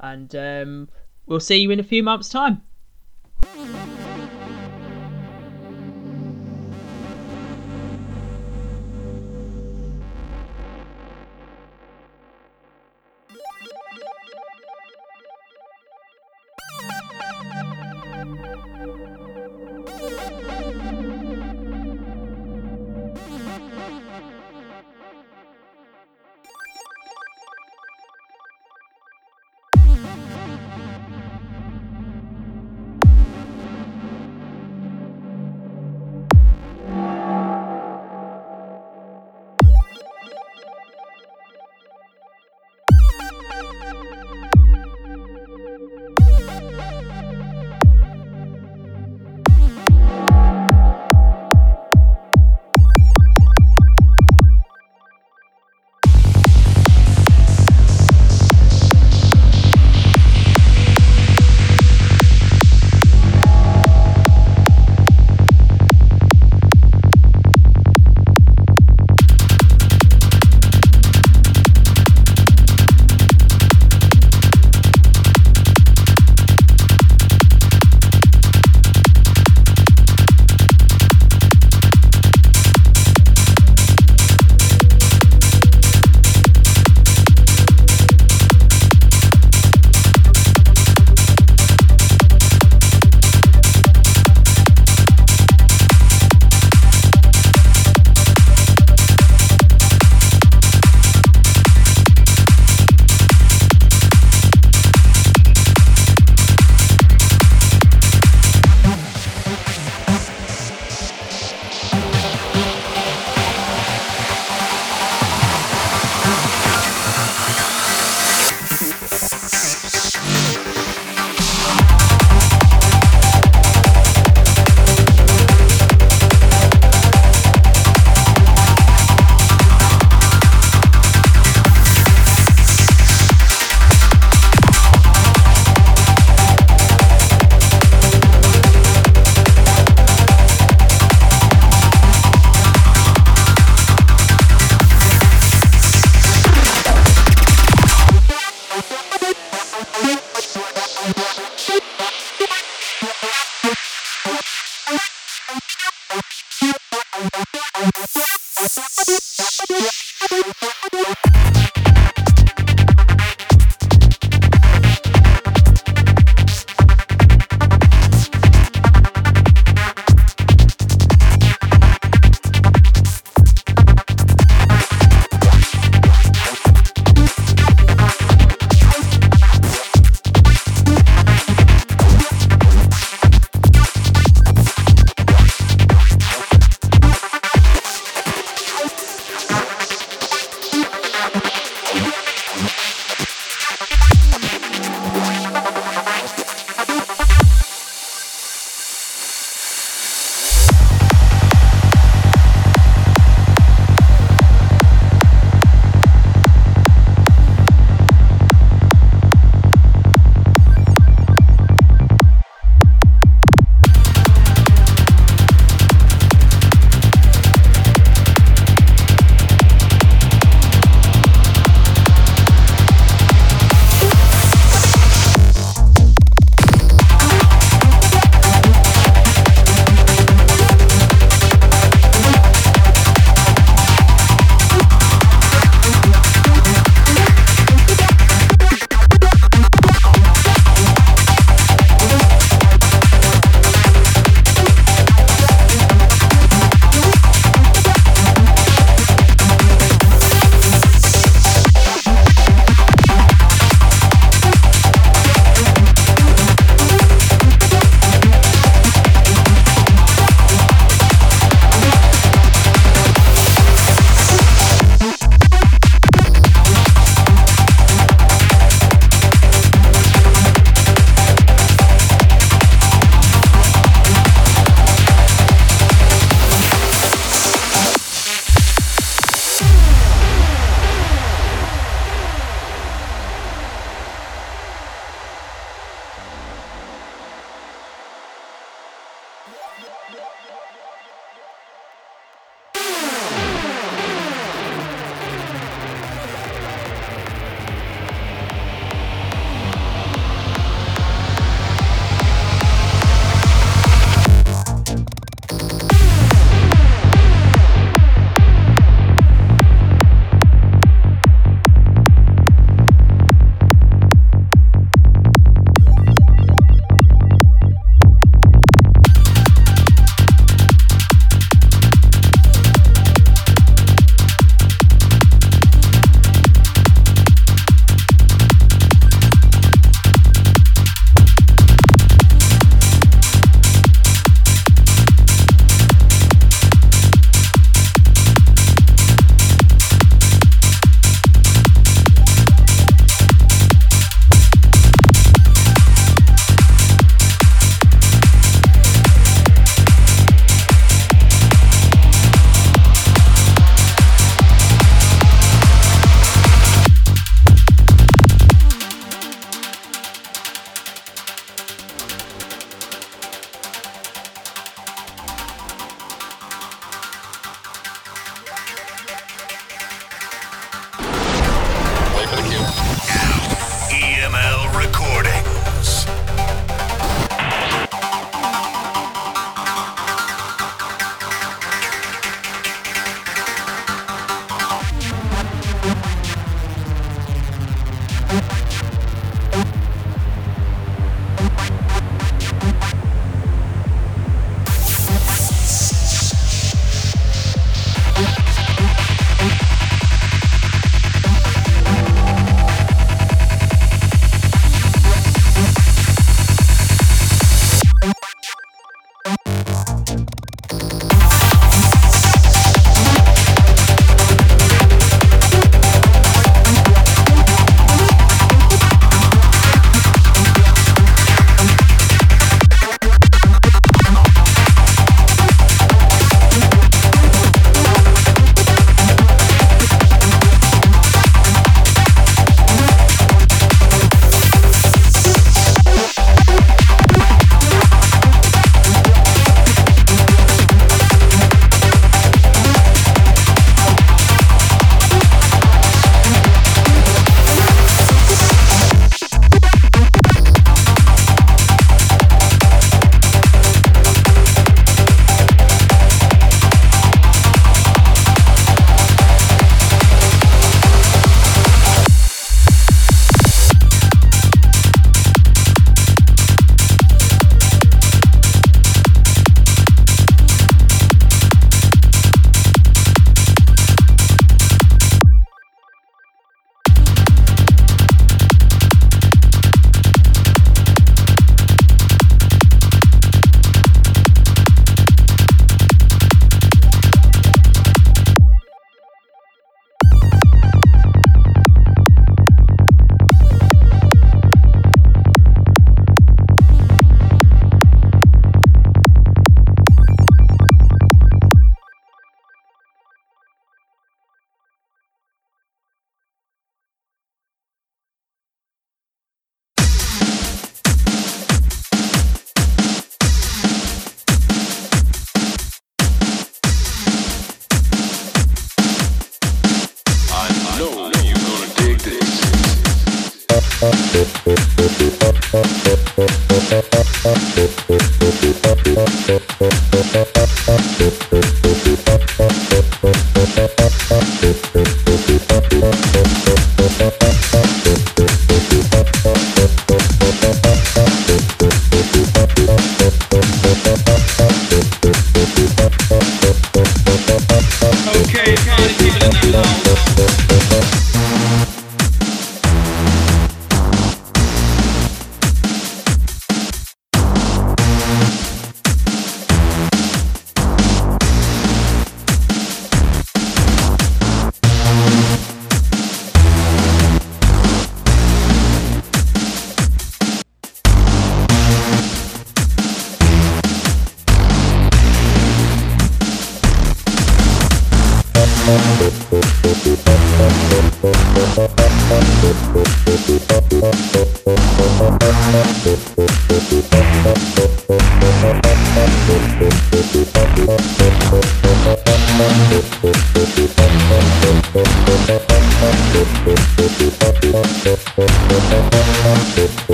And 0.00 0.34
um, 0.34 0.88
we'll 1.26 1.40
see 1.40 1.56
you 1.56 1.70
in 1.70 1.80
a 1.80 1.84
few 1.84 2.02
months' 2.02 2.28
time. 2.28 2.62